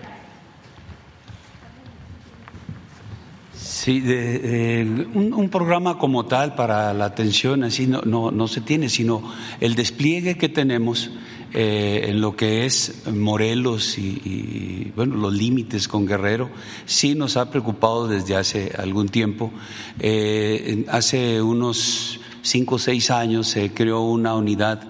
[3.53, 8.61] Sí, de- un, un programa como tal para la atención así no, no, no se
[8.61, 9.23] tiene, sino
[9.59, 11.11] el despliegue que tenemos
[11.57, 16.49] eh, en lo que es Morelos y, bueno los límites con Guerrero
[16.85, 19.53] sí nos ha preocupado desde hace algún tiempo.
[19.99, 24.81] Eh, hace unos cinco o seis años se creó una unidad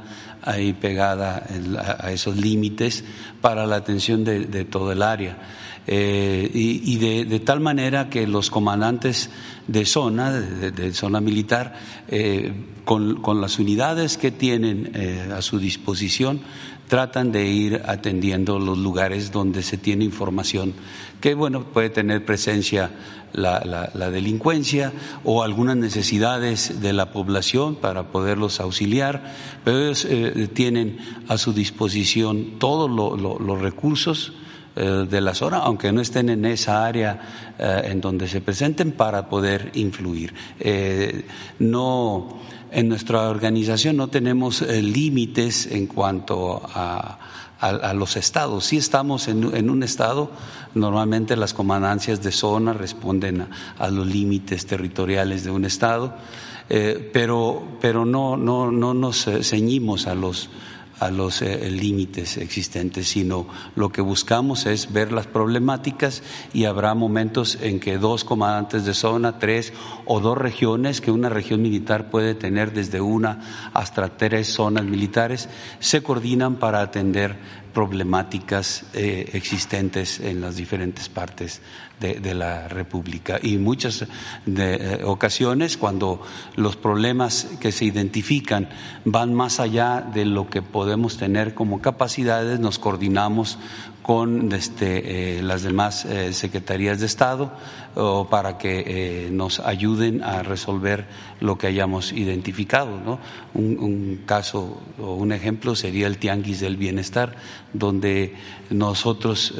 [0.41, 1.45] ahí pegada
[1.99, 3.03] a esos límites
[3.41, 5.37] para la atención de, de todo el área.
[5.85, 9.29] Eh, y de tal manera que los comandantes
[9.67, 11.75] de zona, de, zona militar,
[12.07, 12.53] eh,
[12.85, 16.39] con, con las unidades que tienen eh, a su disposición,
[16.87, 20.73] tratan de ir atendiendo los lugares donde se tiene información
[21.19, 22.91] que, bueno, puede tener presencia
[23.33, 30.47] la, la- delincuencia o algunas necesidades de la población para poderlos auxiliar, pero ellos eh,
[30.53, 34.33] tienen a su disposición todos lo- lo- los recursos
[34.75, 39.29] de la zona, aunque no estén en esa área eh, en donde se presenten, para
[39.29, 40.33] poder influir.
[40.59, 41.25] Eh,
[41.59, 42.41] no,
[42.75, 47.19] en nuestra organización no tenemos eh, límites en cuanto a,
[47.95, 48.65] los estados.
[48.65, 50.29] Sí estamos en, un estado,
[50.75, 53.47] normalmente las comandancias de zona responden
[53.79, 56.13] a, los límites territoriales de un estado,
[56.69, 60.49] eh, pero, pero no, no, no nos eh, ceñimos a los
[60.99, 66.93] a los eh, límites existentes, sino lo que buscamos es ver las problemáticas y habrá
[66.93, 69.73] momentos en que dos comandantes de zona, tres
[70.05, 75.49] o dos regiones, que una región militar puede tener desde una hasta tres zonas militares,
[75.79, 81.61] se coordinan para atender problemáticas eh, existentes en las diferentes partes
[81.99, 83.37] de, la República.
[83.41, 84.05] Y muchas
[84.45, 86.21] de, eh, ocasiones, cuando
[86.55, 88.69] los problemas que se identifican
[89.03, 93.59] van más allá de lo que podemos tener como capacidades, nos coordinamos
[94.05, 97.51] con este, eh, las demás eh, secretarías de Estado
[98.29, 101.07] para que eh, nos ayuden a resolver
[101.39, 102.99] lo que hayamos identificado.
[103.03, 103.19] ¿no?
[103.55, 107.35] Un, caso o un ejemplo sería el Tianguis del Bienestar,
[107.73, 108.35] donde
[108.69, 109.55] nosotros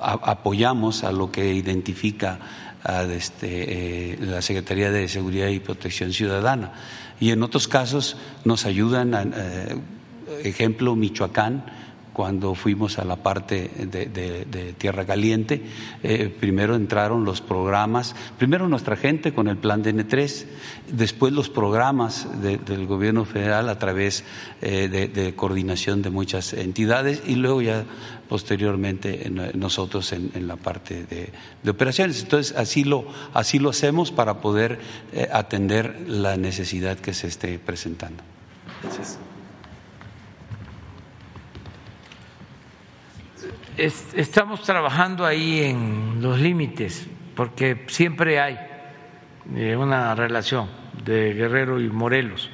[0.00, 2.38] apoyamos a lo que identifica
[2.84, 6.74] a este, la Secretaría de Seguridad y Protección Ciudadana.
[7.18, 9.24] Y en otros casos nos ayudan, a,
[10.44, 11.64] ejemplo, Michoacán,
[12.18, 15.62] cuando fuimos a la parte de, Tierra Caliente,
[16.02, 20.46] eh, primero entraron los programas, primero nuestra gente con el plan de N3,
[20.90, 24.24] después los programas del gobierno federal a través
[24.62, 27.84] eh, de, coordinación de muchas entidades y luego ya
[28.28, 32.20] posteriormente nosotros en, la parte de, operaciones.
[32.20, 34.80] Entonces así lo, así lo hacemos para poder
[35.12, 38.24] eh, atender la necesidad que se esté presentando.
[38.82, 39.20] Gracias.
[43.78, 48.58] Estamos trabajando ahí en los límites, porque siempre hay
[49.54, 50.68] eh, una relación
[51.04, 52.50] de Guerrero y Morelos,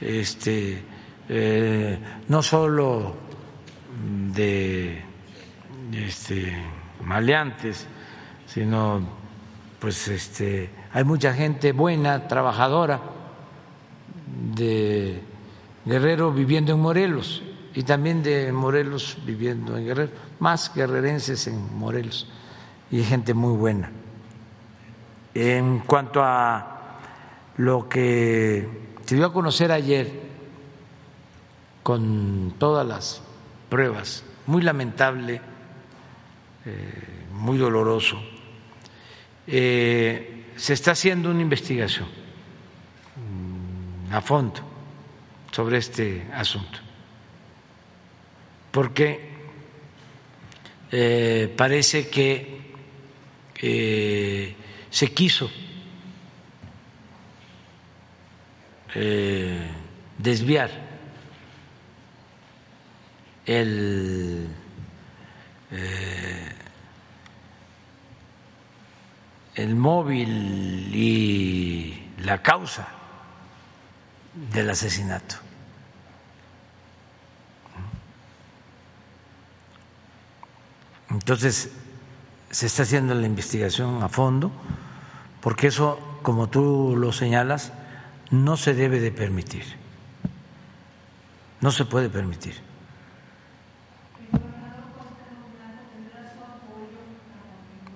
[0.00, 0.82] este,
[1.28, 3.16] eh, no solo
[4.32, 5.02] de
[5.92, 6.56] este,
[7.04, 7.86] maleantes,
[8.46, 9.24] sino
[9.80, 13.00] pues este, hay mucha gente buena, trabajadora
[14.54, 15.20] de
[15.84, 17.42] Guerrero viviendo en Morelos
[17.74, 20.12] y también de Morelos viviendo en Guerrero,
[20.44, 22.28] más guerrerenses en Morelos
[22.90, 23.90] y gente muy buena.
[25.32, 27.00] En cuanto a
[27.56, 28.68] lo que
[29.06, 30.12] se dio a conocer ayer
[31.82, 33.22] con todas las
[33.70, 35.40] pruebas, muy lamentable,
[36.66, 38.22] eh, muy doloroso,
[39.46, 42.06] eh, se está haciendo una investigación
[43.16, 44.60] mm, a fondo
[45.50, 46.84] sobre este asunto
[48.74, 49.33] porque
[50.96, 52.60] eh, parece que
[53.60, 54.54] eh,
[54.90, 55.50] se quiso
[58.94, 59.66] eh,
[60.18, 60.70] desviar
[63.44, 64.48] el
[69.56, 72.86] el móvil y la causa
[74.52, 75.43] del asesinato.
[81.14, 81.70] Entonces,
[82.50, 84.50] se está haciendo la investigación a fondo,
[85.40, 87.72] porque eso, como tú lo señalas,
[88.30, 89.62] no se debe de permitir.
[91.60, 92.54] No se puede permitir.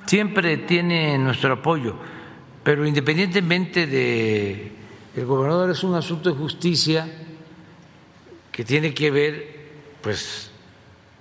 [0.07, 1.97] Siempre tiene nuestro apoyo,
[2.63, 4.73] pero independientemente de
[5.17, 7.09] el gobernador es un asunto de justicia
[8.53, 9.71] que tiene que ver,
[10.03, 10.48] pues,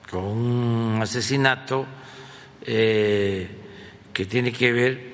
[0.09, 1.85] con un asesinato
[2.61, 3.47] eh,
[4.13, 5.13] que tiene que ver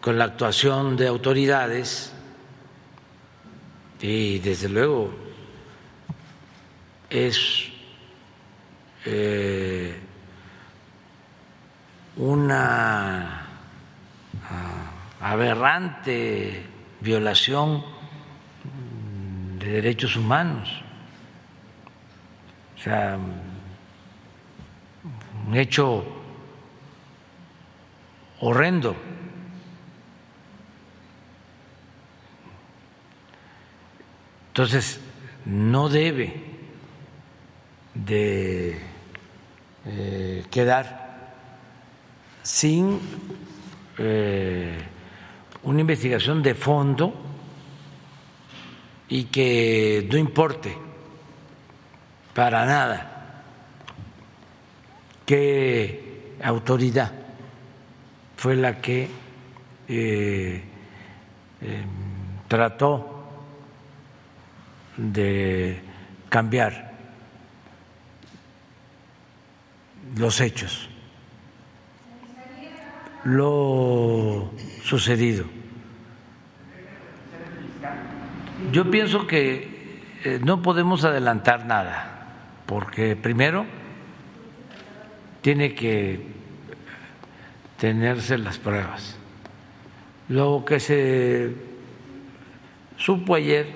[0.00, 2.12] con la actuación de autoridades
[4.00, 5.10] y desde luego
[7.08, 7.68] es
[9.04, 9.94] eh,
[12.16, 13.46] una
[15.20, 16.62] aberrante
[17.00, 17.84] violación
[19.58, 20.68] de derechos humanos.
[22.76, 23.18] O sea,
[25.46, 26.04] un hecho
[28.40, 28.96] horrendo.
[34.48, 35.00] Entonces,
[35.44, 36.42] no debe
[37.94, 38.80] de
[39.84, 41.34] eh, quedar
[42.42, 42.98] sin
[43.98, 44.78] eh,
[45.62, 47.14] una investigación de fondo
[49.08, 50.76] y que no importe
[52.34, 53.15] para nada
[55.26, 57.12] qué autoridad
[58.36, 59.08] fue la que
[59.88, 60.62] eh,
[61.60, 61.88] em,
[62.48, 63.24] trató
[64.96, 65.80] de
[66.28, 66.92] cambiar
[70.16, 70.88] los hechos,
[73.24, 74.50] lo
[74.82, 75.44] sucedido.
[78.72, 83.66] Yo pienso que eh, no podemos adelantar nada, porque primero
[85.46, 86.18] tiene que
[87.78, 89.14] tenerse las pruebas.
[90.28, 91.54] Lo que se
[92.96, 93.68] supo ayer,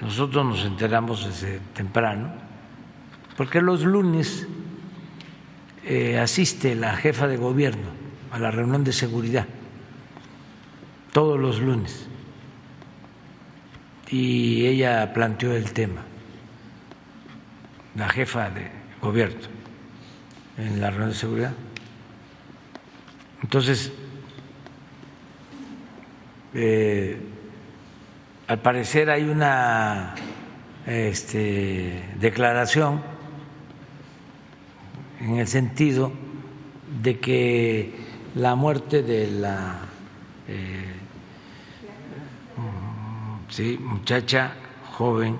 [0.00, 2.32] nosotros nos enteramos desde temprano,
[3.36, 4.48] porque los lunes
[5.84, 7.90] eh, asiste la jefa de gobierno
[8.32, 9.46] a la reunión de seguridad,
[11.12, 12.08] todos los lunes,
[14.10, 16.02] y ella planteó el tema
[17.96, 19.40] la jefa de gobierno
[20.58, 21.52] en la reunión de seguridad.
[23.42, 23.92] Entonces,
[26.54, 27.18] eh,
[28.48, 30.14] al parecer hay una
[30.86, 33.02] este, declaración
[35.20, 36.12] en el sentido
[37.02, 37.94] de que
[38.34, 39.80] la muerte de la
[40.48, 40.94] eh,
[43.48, 44.52] sí, muchacha
[44.92, 45.38] joven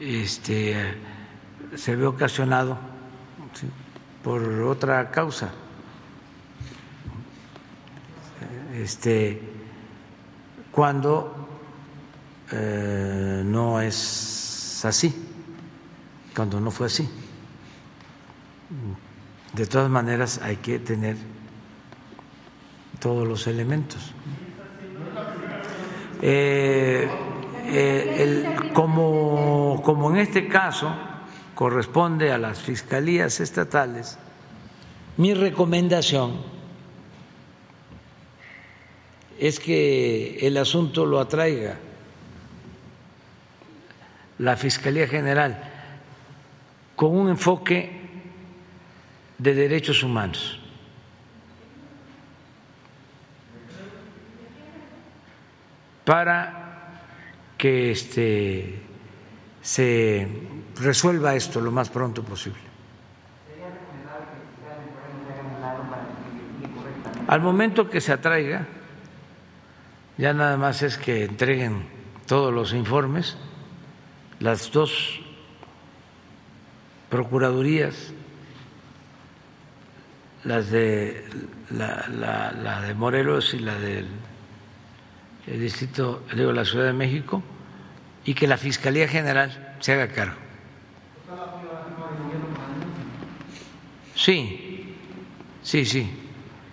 [0.00, 0.74] este,
[1.76, 2.78] se ve ocasionado
[4.22, 5.50] por otra causa.
[8.74, 9.40] Este,
[10.72, 11.48] cuando
[12.52, 15.14] eh, no es así,
[16.34, 17.08] cuando no fue así.
[19.52, 21.16] De todas maneras hay que tener
[22.98, 24.12] todos los elementos.
[26.22, 27.08] Eh,
[27.68, 31.05] eh, como, como en este caso
[31.56, 34.16] corresponde a las fiscalías estatales,
[35.16, 36.36] mi recomendación
[39.40, 41.78] es que el asunto lo atraiga
[44.38, 45.72] la Fiscalía General
[46.94, 47.90] con un enfoque
[49.38, 50.60] de derechos humanos.
[56.06, 57.02] para
[57.58, 58.78] que este,
[59.60, 60.28] se
[60.80, 62.60] resuelva esto lo más pronto posible.
[67.28, 68.66] Al momento que se atraiga,
[70.16, 71.88] ya nada más es que entreguen
[72.26, 73.36] todos los informes,
[74.38, 75.20] las dos
[77.10, 78.12] procuradurías,
[80.44, 81.24] las de
[81.70, 84.06] la, la de Morelos y la del
[85.46, 87.42] el distrito, digo, la Ciudad de México,
[88.24, 90.45] y que la Fiscalía General se haga cargo.
[94.16, 94.96] Sí,
[95.62, 96.10] sí, sí,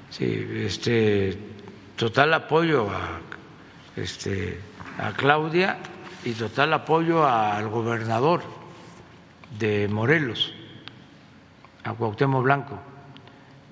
[0.09, 1.37] sí, este,
[1.97, 3.19] total apoyo a,
[3.97, 4.61] este,
[4.97, 5.77] a Claudia
[6.23, 8.43] y total apoyo al gobernador
[9.59, 10.53] de Morelos,
[11.83, 12.79] a Cuauhtémoc Blanco,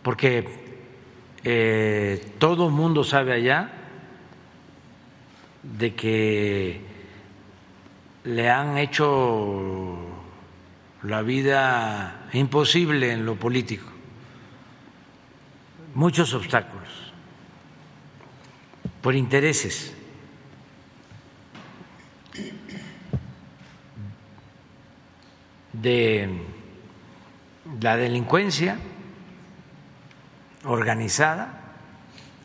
[0.03, 0.83] porque
[1.45, 3.72] eh, todo el mundo sabe allá
[5.64, 6.82] de que
[8.25, 9.98] le han hecho
[11.03, 13.88] la vida imposible en lo político,
[15.95, 16.90] muchos obstáculos
[19.01, 19.95] por intereses.
[25.74, 26.30] de
[27.80, 28.77] la delincuencia
[30.66, 31.61] organizada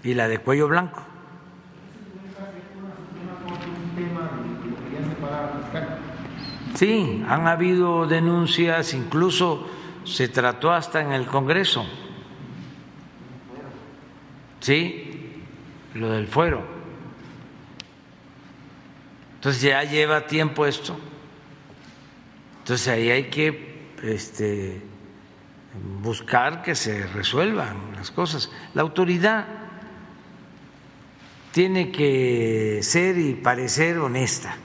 [0.03, 1.03] y la de cuello blanco.
[6.75, 9.67] Sí, han habido denuncias, incluso
[10.07, 11.85] se trató hasta en el Congreso.
[14.61, 15.43] Sí,
[15.95, 16.65] lo del fuero.
[19.35, 20.97] Entonces ya lleva tiempo esto.
[22.61, 24.81] Entonces ahí hay que este,
[26.03, 28.51] buscar que se resuelvan las cosas.
[28.75, 29.47] La autoridad
[31.53, 34.57] tiene que ser y parecer honesta.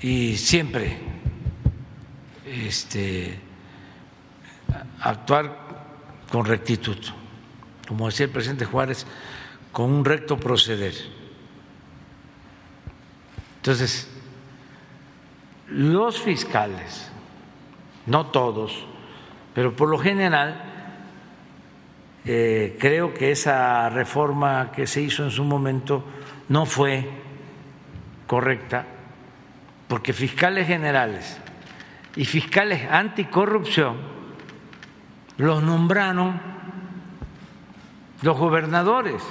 [0.00, 0.96] Y siempre
[2.46, 3.38] este,
[5.00, 5.66] actuar
[6.30, 6.96] con rectitud,
[7.86, 9.06] como decía el presidente Juárez,
[9.72, 10.94] con un recto proceder.
[13.56, 14.08] Entonces,
[15.68, 17.10] los fiscales,
[18.06, 18.86] no todos,
[19.54, 20.62] pero por lo general,
[22.24, 26.04] eh, creo que esa reforma que se hizo en su momento
[26.48, 27.08] no fue
[28.26, 28.86] correcta
[29.88, 31.38] porque fiscales generales
[32.14, 33.96] y fiscales anticorrupción
[35.38, 36.40] los nombraron
[38.22, 39.22] los gobernadores.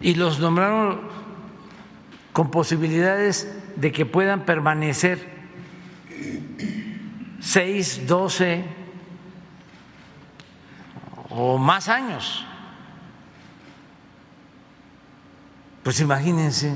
[0.00, 1.00] Y los nombraron
[2.32, 5.36] con posibilidades de que puedan permanecer
[7.40, 8.64] seis, doce
[11.30, 12.44] o más años.
[15.86, 16.74] Pues imagínense,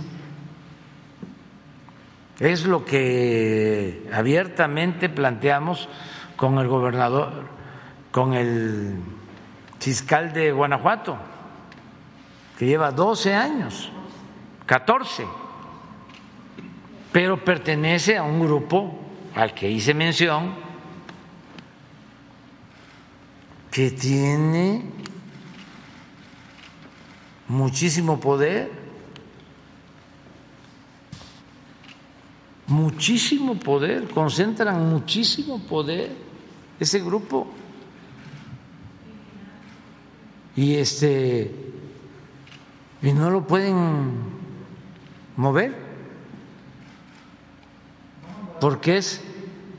[2.38, 5.88] es lo que abiertamente planteamos
[6.36, 7.32] con el gobernador,
[8.12, 9.00] con el
[9.80, 11.18] fiscal de Guanajuato,
[12.56, 13.90] que lleva 12 años,
[14.66, 15.26] 14,
[17.10, 18.96] pero pertenece a un grupo
[19.34, 20.54] al que hice mención,
[23.72, 24.84] que tiene
[27.48, 28.79] muchísimo poder
[32.70, 36.12] muchísimo poder, concentran muchísimo poder
[36.78, 37.46] ese grupo.
[40.56, 41.54] Y este
[43.02, 44.12] y no lo pueden
[45.36, 45.74] mover
[48.60, 49.22] porque es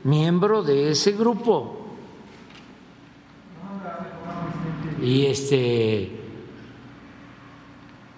[0.04, 1.78] miembro de ese grupo.
[5.00, 6.20] Y este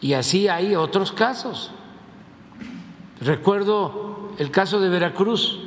[0.00, 1.72] y así hay otros casos.
[3.20, 5.60] Recuerdo el caso de Veracruz.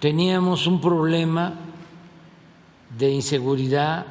[0.00, 1.54] Teníamos un problema
[2.96, 4.06] de inseguridad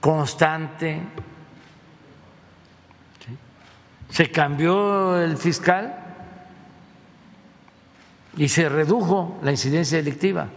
[0.00, 1.02] constante.
[4.08, 5.96] Se cambió el fiscal
[8.36, 10.48] y se redujo la incidencia delictiva.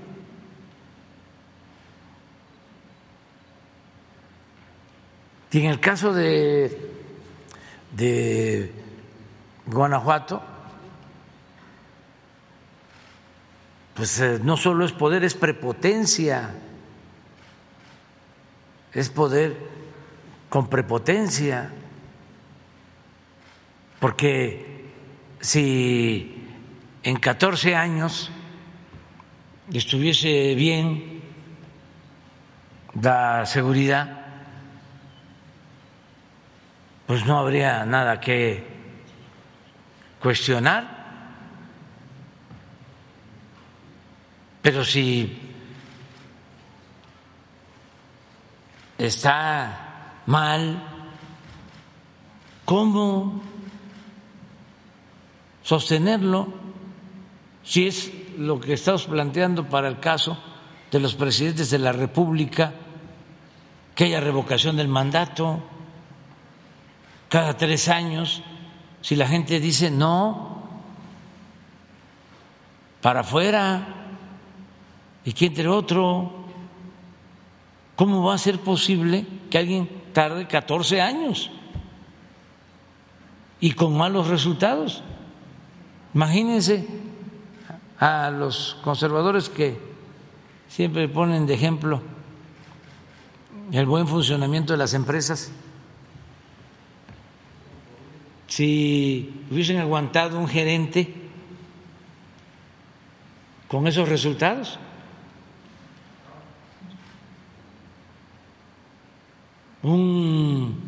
[5.51, 6.91] Y en el caso de,
[7.95, 8.82] de
[9.65, 10.41] Guanajuato,
[13.93, 16.55] pues eh, no solo es poder, es prepotencia.
[18.91, 19.57] Es poder
[20.49, 21.71] con prepotencia,
[23.99, 24.91] porque
[25.39, 26.45] si
[27.01, 28.29] en 14 años
[29.71, 31.23] estuviese bien
[33.01, 34.25] la seguridad,
[37.07, 38.72] pues no habría nada que
[40.23, 41.03] cuestionar.
[44.61, 45.37] Pero si
[48.97, 50.81] está mal,
[52.63, 53.41] ¿cómo
[55.61, 56.53] sostenerlo
[57.61, 60.37] si es lo que estamos planteando para el caso
[60.89, 62.73] de los presidentes de la República,
[63.93, 65.61] que haya revocación del mandato
[67.27, 68.41] cada tres años?
[69.03, 70.63] Si la gente dice no,
[72.99, 73.87] para afuera,
[75.23, 76.43] y que entre otro,
[77.95, 81.51] ¿Cómo va a ser posible que alguien tarde 14 años
[83.59, 85.03] y con malos resultados?
[86.13, 86.87] Imagínense
[87.99, 89.79] a los conservadores que
[90.67, 92.01] siempre ponen de ejemplo
[93.71, 95.51] el buen funcionamiento de las empresas.
[98.55, 101.11] Si hubiesen aguantado un gerente
[103.67, 104.77] con esos resultados,
[109.81, 110.79] un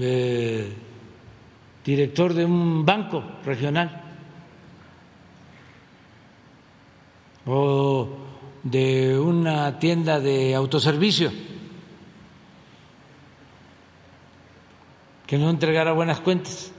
[0.00, 0.72] eh,
[1.84, 4.02] director de un banco regional.
[7.46, 8.08] O
[8.64, 11.30] de una tienda de autoservicio.
[15.28, 16.71] Que no entregara buenas cuentas.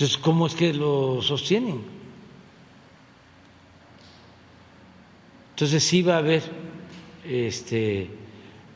[0.00, 1.82] Entonces, ¿cómo es que lo sostienen?
[5.50, 6.42] Entonces sí va a haber
[7.22, 8.08] este,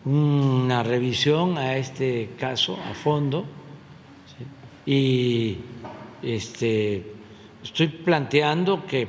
[0.04, 3.46] una revisión a este caso a fondo
[4.84, 5.56] y
[6.20, 7.14] este,
[7.62, 9.08] estoy planteando que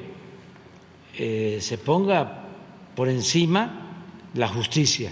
[1.17, 2.45] eh, se ponga
[2.95, 3.91] por encima
[4.35, 5.11] la justicia,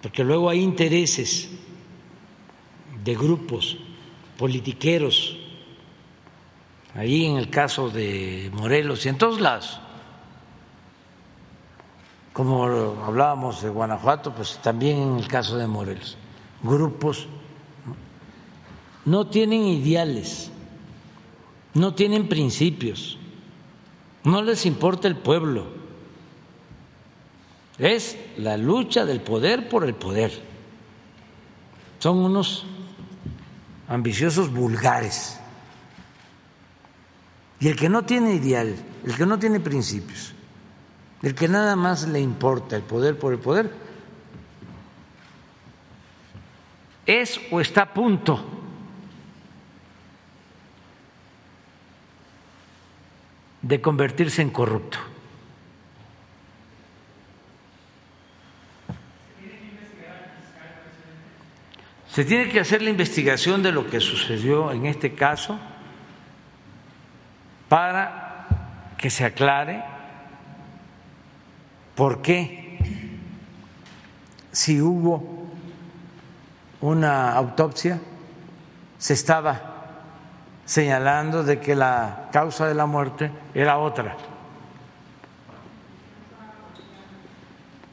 [0.00, 1.50] porque luego hay intereses
[3.04, 3.76] de grupos
[4.38, 5.41] politiqueros,
[6.94, 9.80] ahí en el caso de Morelos y en todos lados
[12.32, 16.16] como hablábamos de Guanajuato, pues también en el caso de Morelos,
[16.62, 17.26] grupos
[19.04, 20.50] no tienen ideales,
[21.74, 23.18] no tienen principios,
[24.24, 25.66] no les importa el pueblo,
[27.78, 30.52] es la lucha del poder por el poder.
[31.98, 32.64] Son unos
[33.88, 35.38] ambiciosos vulgares.
[37.62, 38.74] Y el que no tiene ideal,
[39.04, 40.34] el que no tiene principios,
[41.22, 43.72] el que nada más le importa el poder por el poder,
[47.06, 48.44] es o está a punto
[53.62, 54.98] de convertirse en corrupto.
[62.08, 65.60] Se tiene que hacer la investigación de lo que sucedió en este caso
[67.72, 69.82] para que se aclare
[71.94, 72.78] ¿Por qué?
[74.50, 75.46] Si hubo
[76.82, 77.98] una autopsia,
[78.98, 79.60] se estaba
[80.66, 84.18] señalando de que la causa de la muerte era otra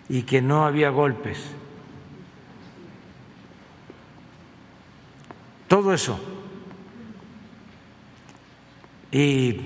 [0.09, 1.39] y que no había golpes.
[5.69, 6.38] Todo eso
[9.11, 9.61] Y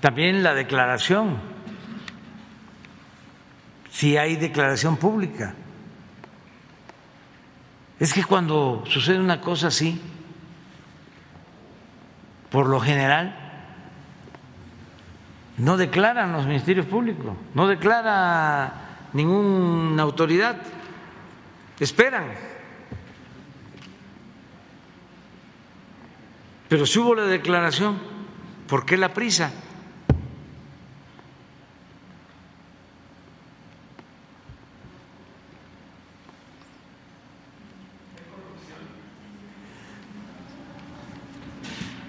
[0.00, 1.38] también la declaración,
[3.90, 5.54] si hay declaración pública.
[7.98, 10.00] Es que cuando sucede una cosa así,
[12.50, 13.36] por lo general,
[15.58, 18.72] no declaran los ministerios públicos, no declara
[19.12, 20.56] ninguna autoridad,
[21.78, 22.49] esperan.
[26.70, 27.98] Pero si hubo la declaración,
[28.68, 29.50] ¿por qué la prisa?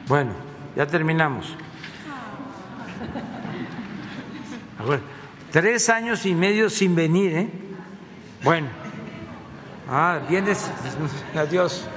[0.07, 0.33] Bueno,
[0.75, 1.56] ya terminamos.
[5.51, 7.49] tres años y medio sin venir, ¿eh?
[8.43, 8.67] Bueno.
[9.90, 10.69] Ah, vienes.
[11.35, 11.88] Adiós.